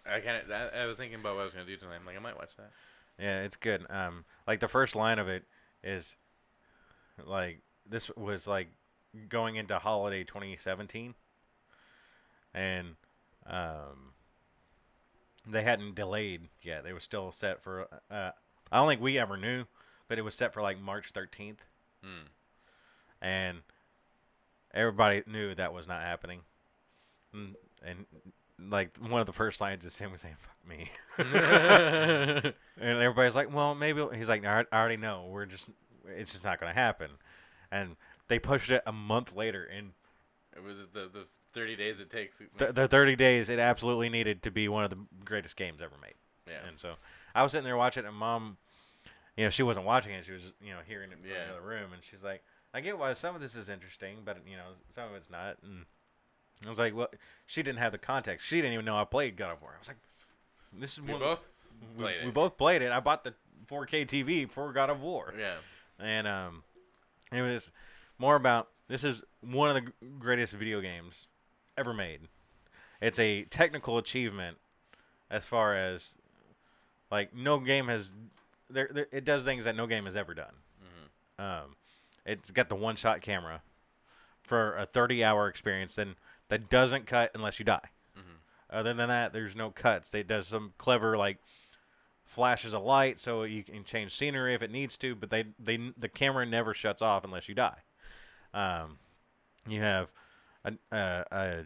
I 0.05 0.19
kind 0.19 0.43
of 0.43 0.51
I, 0.51 0.83
I 0.83 0.85
was 0.85 0.97
thinking 0.97 1.19
about 1.19 1.35
what 1.35 1.41
I 1.41 1.45
was 1.45 1.53
gonna 1.53 1.65
do 1.65 1.75
tonight. 1.77 1.95
I'm 1.99 2.05
like, 2.05 2.15
I 2.15 2.19
might 2.19 2.37
watch 2.37 2.55
that. 2.57 2.71
yeah, 3.19 3.41
it's 3.41 3.55
good. 3.55 3.85
Um, 3.89 4.25
like 4.47 4.59
the 4.59 4.67
first 4.67 4.95
line 4.95 5.19
of 5.19 5.27
it 5.27 5.43
is 5.83 6.15
like 7.25 7.61
this 7.89 8.09
was 8.15 8.45
like 8.47 8.67
going 9.29 9.55
into 9.55 9.79
holiday 9.79 10.23
2017, 10.23 11.15
and 12.53 12.95
um, 13.47 14.13
they 15.47 15.63
hadn't 15.63 15.95
delayed 15.95 16.49
yet. 16.61 16.83
They 16.83 16.93
were 16.93 16.99
still 16.99 17.31
set 17.31 17.63
for. 17.63 17.87
Uh, 18.11 18.31
I 18.71 18.77
don't 18.77 18.87
think 18.89 19.01
we 19.01 19.17
ever 19.19 19.37
knew, 19.37 19.65
but 20.07 20.17
it 20.17 20.21
was 20.23 20.35
set 20.35 20.53
for 20.53 20.61
like 20.61 20.79
March 20.79 21.13
13th, 21.13 21.57
Hmm. 22.03 22.27
and 23.21 23.59
everybody 24.73 25.23
knew 25.27 25.55
that 25.55 25.73
was 25.73 25.87
not 25.87 26.01
happening. 26.01 26.41
And, 27.33 27.55
and 27.85 28.05
like 28.69 28.95
one 28.97 29.19
of 29.21 29.27
the 29.27 29.33
first 29.33 29.59
lines 29.61 29.83
is 29.85 29.97
him 29.97 30.11
saying 30.17 30.35
"fuck 30.39 30.67
me," 30.67 30.89
and 31.17 32.53
everybody's 32.77 33.35
like, 33.35 33.53
"Well, 33.53 33.75
maybe." 33.75 34.05
He's 34.15 34.29
like, 34.29 34.45
"I 34.45 34.63
I 34.71 34.77
already 34.79 34.97
know. 34.97 35.27
We're 35.29 35.45
just, 35.45 35.69
it's 36.07 36.31
just 36.31 36.43
not 36.43 36.59
going 36.59 36.73
to 36.73 36.79
happen." 36.79 37.11
And 37.71 37.95
they 38.27 38.39
pushed 38.39 38.71
it 38.71 38.81
a 38.85 38.91
month 38.91 39.35
later, 39.35 39.65
and 39.65 39.91
It 40.55 40.63
was 40.63 40.77
the 40.93 41.09
the 41.11 41.25
30 41.53 41.75
days 41.75 41.99
it 41.99 42.09
takes. 42.09 42.35
th- 42.57 42.73
the 42.75 42.87
30 42.87 43.15
days 43.15 43.49
it 43.49 43.59
absolutely 43.59 44.09
needed 44.09 44.43
to 44.43 44.51
be 44.51 44.67
one 44.67 44.83
of 44.83 44.89
the 44.89 44.97
greatest 45.23 45.55
games 45.55 45.81
ever 45.81 45.95
made. 46.01 46.15
yeah. 46.47 46.65
And 46.67 46.77
so 46.79 46.95
I 47.35 47.43
was 47.43 47.51
sitting 47.51 47.65
there 47.65 47.77
watching 47.77 48.05
it, 48.05 48.07
and 48.07 48.15
mom, 48.15 48.57
you 49.37 49.43
know, 49.43 49.49
she 49.49 49.61
wasn't 49.61 49.85
watching 49.85 50.13
it. 50.13 50.25
She 50.25 50.31
was, 50.31 50.43
you 50.63 50.71
know, 50.71 50.79
hearing 50.87 51.11
it 51.11 51.19
from 51.19 51.29
Yeah. 51.29 51.45
the 51.47 51.51
other 51.57 51.61
room. 51.61 51.91
And 51.93 52.01
she's 52.09 52.23
like, 52.23 52.41
I 52.73 52.79
get 52.81 52.97
why 52.97 53.13
some 53.13 53.35
of 53.35 53.41
this 53.41 53.55
is 53.55 53.69
interesting, 53.69 54.19
but, 54.25 54.37
you 54.49 54.55
know, 54.57 54.69
some 54.93 55.09
of 55.09 55.15
it's 55.15 55.29
not. 55.29 55.57
And 55.63 55.85
I 56.65 56.69
was 56.69 56.79
like, 56.79 56.95
well, 56.95 57.09
she 57.45 57.61
didn't 57.61 57.79
have 57.79 57.91
the 57.91 57.97
context. 57.97 58.47
She 58.47 58.55
didn't 58.57 58.73
even 58.73 58.85
know 58.85 58.97
I 58.97 59.03
played 59.03 59.35
God 59.37 59.51
of 59.51 59.61
War. 59.61 59.71
I 59.75 59.79
was 59.79 59.87
like, 59.89 59.97
this 60.79 60.93
is 60.93 61.01
We 61.01 61.11
one. 61.11 61.19
both 61.19 61.39
we, 61.97 62.03
played 62.03 62.21
we 62.23 62.27
it. 62.29 62.33
both 62.33 62.57
played 62.57 62.81
it. 62.81 62.91
I 62.91 62.99
bought 63.01 63.23
the 63.25 63.33
4K 63.69 64.07
TV 64.07 64.49
for 64.49 64.71
God 64.71 64.89
of 64.89 65.01
War. 65.01 65.33
Yeah. 65.37 65.55
And 65.99 66.27
um, 66.27 66.63
it 67.31 67.41
was 67.41 67.71
more 68.17 68.35
about 68.35 68.69
this 68.87 69.03
is 69.03 69.23
one 69.41 69.75
of 69.75 69.83
the 69.83 69.91
greatest 70.19 70.53
video 70.53 70.79
games 70.81 71.27
ever 71.77 71.93
made. 71.93 72.21
It's 73.01 73.19
a 73.19 73.43
technical 73.43 73.97
achievement 73.97 74.57
as 75.29 75.43
far 75.45 75.75
as 75.75 76.11
like 77.15 77.33
no 77.33 77.59
game 77.59 77.87
has 77.87 78.11
there, 78.69 78.89
there 78.93 79.07
it 79.11 79.25
does 79.25 79.43
things 79.43 79.65
that 79.65 79.75
no 79.75 79.87
game 79.87 80.05
has 80.05 80.15
ever 80.15 80.33
done. 80.33 80.53
Mhm. 81.39 81.43
Um, 81.43 81.75
it's 82.25 82.51
got 82.51 82.69
the 82.69 82.75
one 82.75 82.95
shot 82.95 83.21
camera 83.21 83.61
for 84.43 84.75
a 84.77 84.85
30 84.85 85.23
hour 85.23 85.47
experience 85.47 85.95
then 85.95 86.15
that 86.49 86.69
doesn't 86.69 87.07
cut 87.07 87.31
unless 87.33 87.57
you 87.59 87.65
die. 87.65 87.89
Mhm. 88.17 88.37
Other 88.69 88.93
than 88.93 89.07
that, 89.09 89.33
there's 89.33 89.55
no 89.55 89.71
cuts. 89.71 90.13
It 90.13 90.27
does 90.27 90.47
some 90.47 90.73
clever 90.77 91.17
like 91.17 91.37
flashes 92.25 92.73
of 92.73 92.83
light 92.83 93.19
so 93.19 93.43
you 93.43 93.63
can 93.63 93.83
change 93.85 94.15
scenery 94.15 94.53
if 94.53 94.61
it 94.61 94.71
needs 94.71 94.97
to, 94.97 95.15
but 95.15 95.29
they 95.29 95.45
they 95.57 95.77
the 95.97 96.09
camera 96.09 96.45
never 96.45 96.73
shuts 96.73 97.01
off 97.01 97.23
unless 97.23 97.47
you 97.47 97.55
die. 97.55 97.79
Um, 98.53 98.99
you 99.67 99.81
have 99.81 100.09
a, 100.63 100.73
a 100.91 101.25
a 101.31 101.65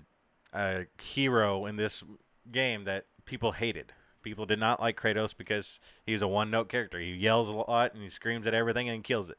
a 0.53 0.85
hero 1.01 1.65
in 1.65 1.75
this 1.75 2.03
game 2.51 2.83
that 2.85 3.05
people 3.25 3.53
hated. 3.53 3.93
People 4.21 4.45
did 4.45 4.59
not 4.59 4.79
like 4.79 4.99
Kratos 4.99 5.33
because 5.37 5.79
he 6.05 6.13
was 6.13 6.21
a 6.21 6.27
one 6.27 6.51
note 6.51 6.69
character. 6.69 6.99
He 6.99 7.13
yells 7.13 7.47
a 7.47 7.51
lot 7.51 7.93
and 7.93 8.03
he 8.03 8.09
screams 8.09 8.47
at 8.47 8.53
everything 8.53 8.89
and 8.89 8.97
he 8.97 9.01
kills 9.01 9.29
it. 9.29 9.37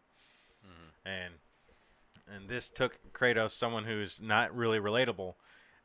Mm-hmm. 0.64 1.08
And 1.08 1.34
and 2.32 2.48
this 2.48 2.68
took 2.68 2.98
Kratos, 3.12 3.50
someone 3.50 3.84
who's 3.84 4.20
not 4.22 4.54
really 4.54 4.78
relatable, 4.78 5.34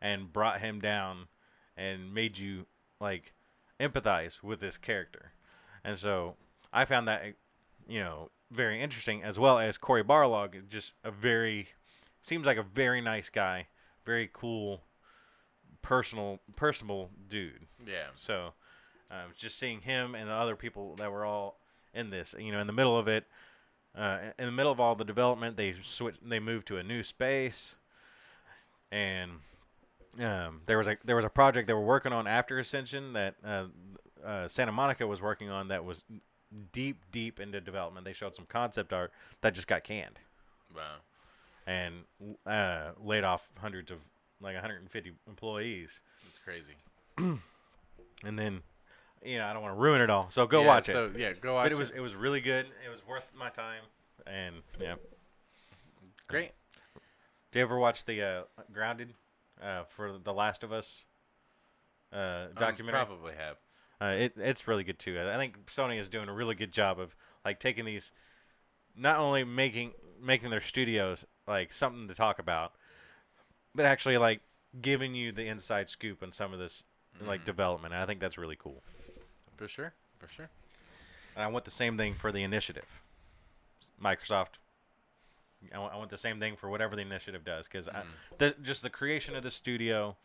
and 0.01 0.31
brought 0.31 0.61
him 0.61 0.79
down 0.79 1.27
and 1.75 2.13
made 2.13 2.37
you 2.37 2.67
like 3.01 3.33
empathize 3.79 4.43
with 4.43 4.59
this 4.59 4.77
character. 4.77 5.31
And 5.83 5.97
so 5.97 6.35
I 6.71 6.85
found 6.85 7.07
that 7.07 7.23
you 7.87 7.99
know 7.99 8.29
very 8.51 8.81
interesting 8.81 9.23
as 9.23 9.37
well 9.39 9.59
as 9.59 9.77
Cory 9.77 10.03
Barlog, 10.03 10.69
just 10.69 10.93
a 11.03 11.11
very 11.11 11.69
seems 12.21 12.45
like 12.45 12.57
a 12.57 12.63
very 12.63 13.01
nice 13.01 13.29
guy, 13.29 13.67
very 14.05 14.29
cool, 14.33 14.81
personal, 15.81 16.39
personable 16.55 17.09
dude. 17.29 17.67
Yeah. 17.85 18.07
So, 18.19 18.53
um, 19.11 19.31
just 19.37 19.59
seeing 19.59 19.81
him 19.81 20.15
and 20.15 20.29
the 20.29 20.33
other 20.33 20.55
people 20.55 20.95
that 20.97 21.11
were 21.11 21.25
all 21.25 21.57
in 21.93 22.09
this, 22.09 22.33
you 22.37 22.51
know, 22.51 22.59
in 22.59 22.67
the 22.67 22.73
middle 22.73 22.97
of 22.97 23.07
it, 23.07 23.25
uh, 23.97 24.17
in 24.37 24.45
the 24.45 24.51
middle 24.51 24.71
of 24.71 24.79
all 24.79 24.95
the 24.95 25.05
development, 25.05 25.55
they 25.57 25.73
switch, 25.83 26.15
they 26.25 26.39
moved 26.39 26.67
to 26.67 26.77
a 26.77 26.83
new 26.83 27.03
space, 27.03 27.75
and 28.91 29.31
um, 30.19 30.61
there 30.65 30.77
was 30.77 30.87
a 30.87 30.97
there 31.05 31.15
was 31.15 31.25
a 31.25 31.29
project 31.29 31.67
they 31.67 31.73
were 31.73 31.81
working 31.85 32.11
on 32.13 32.27
after 32.27 32.59
Ascension 32.59 33.13
that 33.13 33.35
uh, 33.45 33.65
uh, 34.25 34.47
Santa 34.47 34.71
Monica 34.71 35.05
was 35.07 35.21
working 35.21 35.49
on 35.49 35.69
that 35.69 35.83
was 35.85 36.03
deep, 36.73 36.97
deep 37.11 37.39
into 37.39 37.59
development. 37.61 38.05
They 38.05 38.13
showed 38.13 38.35
some 38.35 38.45
concept 38.47 38.93
art 38.93 39.11
that 39.41 39.53
just 39.53 39.67
got 39.67 39.83
canned 39.83 40.19
Wow. 40.75 40.95
and 41.67 42.03
uh, 42.45 42.91
laid 43.03 43.23
off 43.23 43.47
hundreds 43.59 43.91
of 43.91 43.97
like 44.41 44.53
150 44.55 45.11
employees. 45.27 45.89
That's 46.23 46.39
crazy. 46.43 47.39
And 48.23 48.39
then, 48.39 48.61
you 49.25 49.37
know, 49.39 49.45
I 49.45 49.53
don't 49.53 49.61
want 49.61 49.75
to 49.75 49.81
ruin 49.81 50.01
it 50.01 50.09
all, 50.09 50.29
so 50.29 50.45
go 50.45 50.61
Yeah, 50.61 50.67
watch 50.67 50.89
it. 50.89 50.93
So 50.93 51.11
yeah, 51.17 51.33
go 51.33 51.55
watch 51.55 51.65
but 51.65 51.71
it 51.71 51.77
was 51.77 51.89
it 51.91 51.99
was 51.99 52.13
really 52.15 52.41
good. 52.41 52.65
It 52.85 52.89
was 52.89 53.05
worth 53.07 53.25
my 53.35 53.49
time, 53.49 53.83
and 54.27 54.55
yeah. 54.79 54.95
Great. 56.27 56.51
Do 57.51 57.59
you 57.59 57.65
ever 57.65 57.77
watch 57.77 58.05
the 58.05 58.21
uh, 58.21 58.43
Grounded 58.73 59.13
uh, 59.61 59.83
for 59.95 60.17
the 60.23 60.33
Last 60.33 60.63
of 60.63 60.71
Us 60.73 61.05
uh, 62.11 62.17
Um, 62.47 62.55
documentary? 62.57 63.05
probably 63.05 63.33
have. 63.35 63.57
Uh, 64.01 64.13
it 64.15 64.33
it's 64.37 64.67
really 64.67 64.83
good 64.83 64.99
too. 64.99 65.19
I 65.19 65.37
think 65.37 65.65
Sony 65.67 65.99
is 65.99 66.09
doing 66.09 66.27
a 66.27 66.33
really 66.33 66.55
good 66.55 66.71
job 66.71 66.99
of 66.99 67.15
like 67.45 67.59
taking 67.59 67.85
these, 67.85 68.11
not 68.95 69.17
only 69.19 69.43
making 69.43 69.93
making 70.21 70.49
their 70.49 70.61
studios 70.61 71.23
like 71.47 71.71
something 71.71 72.07
to 72.07 72.15
talk 72.15 72.39
about, 72.39 72.73
but 73.73 73.85
actually 73.85 74.17
like 74.17 74.41
giving 74.81 75.15
you 75.15 75.31
the 75.31 75.47
inside 75.47 75.89
scoop 75.89 76.21
on 76.21 76.33
some 76.33 76.51
of 76.51 76.59
this 76.59 76.83
like 77.21 77.41
Mhm. 77.41 77.45
development. 77.45 77.93
And 77.93 78.03
I 78.03 78.05
think 78.05 78.19
that's 78.19 78.37
really 78.37 78.57
cool. 78.57 78.83
For 79.57 79.67
sure. 79.67 79.93
For 80.19 80.27
sure. 80.27 80.49
And 81.35 81.43
I 81.43 81.47
want 81.47 81.65
the 81.65 81.71
same 81.71 81.97
thing 81.97 82.15
for 82.15 82.31
the 82.31 82.43
initiative. 82.43 82.85
Microsoft. 84.01 84.57
I 85.73 85.79
want, 85.79 85.93
I 85.93 85.97
want 85.97 86.09
the 86.11 86.17
same 86.17 86.39
thing 86.39 86.55
for 86.55 86.69
whatever 86.69 86.95
the 86.95 87.01
initiative 87.01 87.43
does 87.43 87.65
because 87.65 87.87
Mm. 87.87 88.63
just 88.63 88.81
the 88.81 88.89
creation 88.89 89.35
of 89.35 89.43
the 89.43 89.51
studio, 89.51 90.15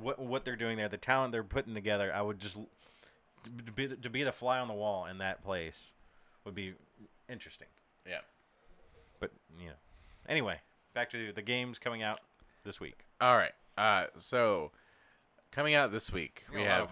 what 0.00 0.18
what 0.18 0.44
they're 0.44 0.56
doing 0.56 0.76
there, 0.76 0.88
the 0.88 0.96
talent 0.96 1.32
they're 1.32 1.44
putting 1.44 1.74
together. 1.74 2.12
I 2.12 2.22
would 2.22 2.40
just 2.40 2.56
to 3.64 3.72
be 3.72 3.88
to 3.88 4.10
be 4.10 4.22
the 4.24 4.32
fly 4.32 4.58
on 4.58 4.66
the 4.68 4.74
wall 4.74 5.06
in 5.06 5.18
that 5.18 5.44
place 5.44 5.92
would 6.44 6.54
be 6.54 6.74
interesting. 7.28 7.68
Yeah. 8.06 8.20
But 9.20 9.30
you 9.60 9.66
know, 9.66 9.72
anyway, 10.28 10.60
back 10.94 11.10
to 11.10 11.32
the 11.32 11.42
games 11.42 11.78
coming 11.78 12.02
out 12.02 12.20
this 12.64 12.80
week. 12.80 12.98
All 13.20 13.36
right. 13.36 13.52
Uh, 13.78 14.06
so 14.18 14.72
coming 15.52 15.74
out 15.74 15.92
this 15.92 16.10
week, 16.10 16.42
we 16.52 16.60
lot 16.60 16.68
have. 16.68 16.88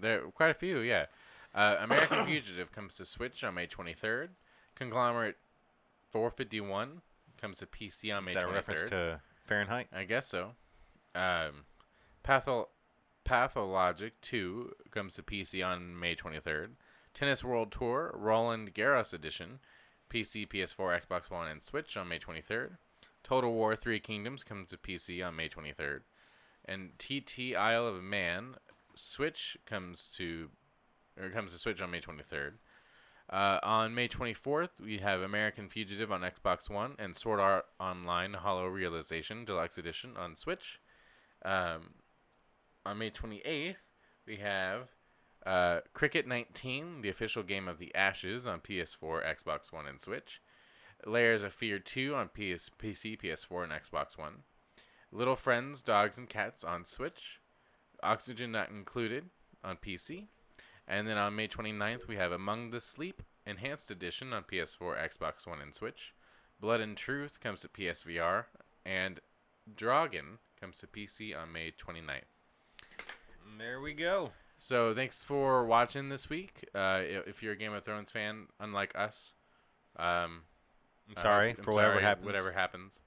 There 0.00 0.20
quite 0.34 0.50
a 0.50 0.54
few. 0.54 0.78
Yeah. 0.80 1.06
Uh, 1.54 1.76
American 1.80 2.24
Fugitive 2.26 2.72
comes 2.72 2.96
to 2.96 3.04
Switch 3.04 3.44
on 3.44 3.54
May 3.54 3.66
23rd. 3.66 4.28
Conglomerate 4.74 5.36
451 6.10 7.02
comes 7.40 7.58
to 7.58 7.66
PC 7.66 8.16
on 8.16 8.24
May 8.24 8.30
Is 8.30 8.34
that 8.36 8.44
a 8.44 8.46
23rd. 8.48 8.54
reference 8.54 8.90
to 8.90 9.20
Fahrenheit? 9.46 9.88
I 9.94 10.04
guess 10.04 10.26
so. 10.28 10.52
Um, 11.14 11.64
Patho- 12.24 12.68
Pathologic 13.24 14.12
2 14.22 14.72
comes 14.90 15.14
to 15.14 15.22
PC 15.22 15.64
on 15.66 15.98
May 15.98 16.14
23rd. 16.16 16.70
Tennis 17.14 17.44
World 17.44 17.70
Tour 17.72 18.12
Roland 18.14 18.74
Garros 18.74 19.12
Edition, 19.12 19.58
PC, 20.12 20.48
PS4, 20.48 21.02
Xbox 21.06 21.30
One, 21.30 21.48
and 21.48 21.62
Switch 21.62 21.96
on 21.96 22.08
May 22.08 22.18
23rd. 22.18 22.78
Total 23.22 23.52
War 23.52 23.76
3 23.76 24.00
Kingdoms 24.00 24.42
comes 24.44 24.70
to 24.70 24.76
PC 24.76 25.26
on 25.26 25.36
May 25.36 25.48
23rd. 25.48 26.00
And 26.64 26.90
TT 26.98 27.54
Isle 27.56 27.86
of 27.86 28.02
Man 28.02 28.54
Switch 28.94 29.56
comes 29.66 30.08
to 30.16 30.48
or 31.20 31.28
comes 31.30 31.52
to 31.52 31.58
Switch 31.58 31.80
on 31.80 31.90
May 31.90 32.00
23rd. 32.00 32.54
Uh, 33.30 33.58
on 33.62 33.94
May 33.94 34.08
24th, 34.08 34.70
we 34.82 34.98
have 34.98 35.20
American 35.20 35.68
Fugitive 35.68 36.10
on 36.12 36.20
Xbox 36.20 36.68
One 36.68 36.96
and 36.98 37.16
Sword 37.16 37.40
Art 37.40 37.64
Online 37.80 38.34
Hollow 38.34 38.66
Realization 38.66 39.44
Deluxe 39.44 39.78
Edition 39.78 40.16
on 40.18 40.36
Switch. 40.36 40.80
Um, 41.44 41.94
on 42.84 42.98
May 42.98 43.10
28th, 43.10 43.76
we 44.26 44.36
have 44.36 44.88
uh, 45.46 45.80
Cricket 45.94 46.26
19, 46.26 47.02
the 47.02 47.08
official 47.08 47.42
game 47.42 47.68
of 47.68 47.78
the 47.78 47.94
Ashes 47.94 48.46
on 48.46 48.60
PS4, 48.60 49.24
Xbox 49.24 49.72
One, 49.72 49.86
and 49.86 50.00
Switch. 50.00 50.40
Layers 51.06 51.42
of 51.42 51.52
Fear 51.52 51.78
2 51.78 52.14
on 52.14 52.28
PS- 52.28 52.70
PC, 52.78 53.20
PS4, 53.20 53.64
and 53.64 53.72
Xbox 53.72 54.16
One. 54.16 54.42
Little 55.10 55.36
Friends, 55.36 55.82
Dogs, 55.82 56.18
and 56.18 56.28
Cats 56.28 56.64
on 56.64 56.84
Switch. 56.84 57.40
Oxygen 58.02 58.52
Not 58.52 58.70
Included 58.70 59.24
on 59.64 59.76
PC. 59.76 60.26
And 60.86 61.06
then 61.06 61.16
on 61.16 61.36
May 61.36 61.48
29th, 61.48 62.08
we 62.08 62.16
have 62.16 62.32
Among 62.32 62.70
the 62.70 62.80
Sleep 62.80 63.22
Enhanced 63.46 63.90
Edition 63.90 64.32
on 64.32 64.44
PS4, 64.44 64.96
Xbox 64.96 65.46
One, 65.46 65.60
and 65.60 65.74
Switch. 65.74 66.12
Blood 66.60 66.80
and 66.80 66.96
Truth 66.96 67.40
comes 67.40 67.60
to 67.62 67.68
PSVR. 67.68 68.44
And 68.84 69.20
Dragon 69.74 70.38
comes 70.60 70.78
to 70.78 70.86
PC 70.86 71.36
on 71.36 71.52
May 71.52 71.72
29th. 71.72 72.22
There 73.58 73.80
we 73.80 73.94
go. 73.94 74.32
So 74.58 74.94
thanks 74.94 75.24
for 75.24 75.64
watching 75.64 76.08
this 76.08 76.30
week. 76.30 76.68
Uh, 76.74 77.00
if 77.02 77.42
you're 77.42 77.52
a 77.52 77.56
Game 77.56 77.72
of 77.72 77.84
Thrones 77.84 78.12
fan, 78.12 78.46
unlike 78.60 78.92
us, 78.94 79.34
um, 79.96 80.42
I'm 81.08 81.16
uh, 81.16 81.20
sorry 81.20 81.50
I'm 81.50 81.56
for 81.56 81.72
whatever 81.72 82.00
happens. 82.00 82.26
Whatever 82.26 82.52
happens, 82.52 83.00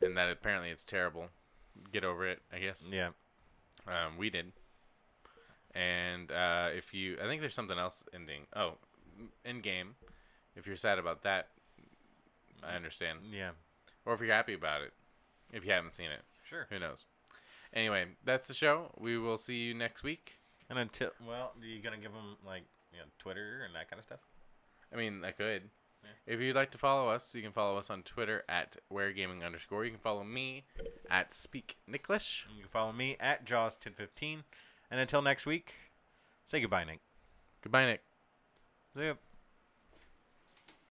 and 0.00 0.16
that 0.16 0.30
apparently 0.30 0.70
it's 0.70 0.84
terrible. 0.84 1.28
Get 1.92 2.04
over 2.04 2.26
it, 2.26 2.40
I 2.50 2.58
guess. 2.58 2.82
Yeah. 2.90 3.10
Um, 3.86 4.16
we 4.18 4.30
did. 4.30 4.52
And 5.74 6.30
uh, 6.30 6.68
if 6.76 6.92
you, 6.92 7.16
I 7.22 7.26
think 7.26 7.40
there's 7.40 7.54
something 7.54 7.78
else 7.78 8.02
ending. 8.14 8.42
Oh, 8.54 8.74
in 9.44 9.60
game. 9.60 9.94
If 10.54 10.66
you're 10.66 10.76
sad 10.76 10.98
about 10.98 11.22
that, 11.22 11.48
I 12.62 12.74
understand. 12.76 13.20
Yeah. 13.32 13.50
Or 14.04 14.14
if 14.14 14.20
you're 14.20 14.34
happy 14.34 14.52
about 14.54 14.82
it, 14.82 14.92
if 15.52 15.64
you 15.64 15.72
haven't 15.72 15.94
seen 15.94 16.10
it, 16.10 16.20
Sure. 16.48 16.66
who 16.70 16.78
knows? 16.78 17.04
Anyway, 17.72 18.04
that's 18.24 18.48
the 18.48 18.54
show. 18.54 18.90
We 18.98 19.16
will 19.16 19.38
see 19.38 19.56
you 19.56 19.74
next 19.74 20.02
week. 20.02 20.34
And 20.68 20.78
until 20.78 21.10
well, 21.26 21.52
are 21.60 21.66
you 21.66 21.80
gonna 21.82 21.96
give 21.96 22.12
them 22.12 22.36
like 22.46 22.62
you 22.92 22.98
know 22.98 23.04
Twitter 23.18 23.62
and 23.64 23.74
that 23.74 23.88
kind 23.90 23.98
of 23.98 24.04
stuff? 24.04 24.20
I 24.92 24.96
mean, 24.96 25.22
I 25.24 25.30
could. 25.30 25.62
Yeah. 26.02 26.34
If 26.34 26.40
you'd 26.40 26.56
like 26.56 26.70
to 26.72 26.78
follow 26.78 27.08
us, 27.08 27.34
you 27.34 27.42
can 27.42 27.52
follow 27.52 27.78
us 27.78 27.90
on 27.90 28.02
Twitter 28.02 28.44
at 28.48 28.76
wheregaming 28.92 29.44
underscore. 29.44 29.84
You 29.84 29.90
can 29.90 30.00
follow 30.00 30.24
me 30.24 30.64
at 31.10 31.34
speak 31.34 31.76
Nicklish. 31.86 32.46
You 32.54 32.62
can 32.62 32.70
follow 32.70 32.92
me 32.92 33.16
at 33.20 33.46
Jaws1015. 33.46 34.42
And 34.90 35.00
until 35.00 35.22
next 35.22 35.46
week, 35.46 35.74
say 36.44 36.60
goodbye, 36.60 36.84
Nick. 36.84 37.00
Goodbye, 37.62 37.86
Nick. 37.86 38.02
See 38.94 39.06
ya. 39.06 39.14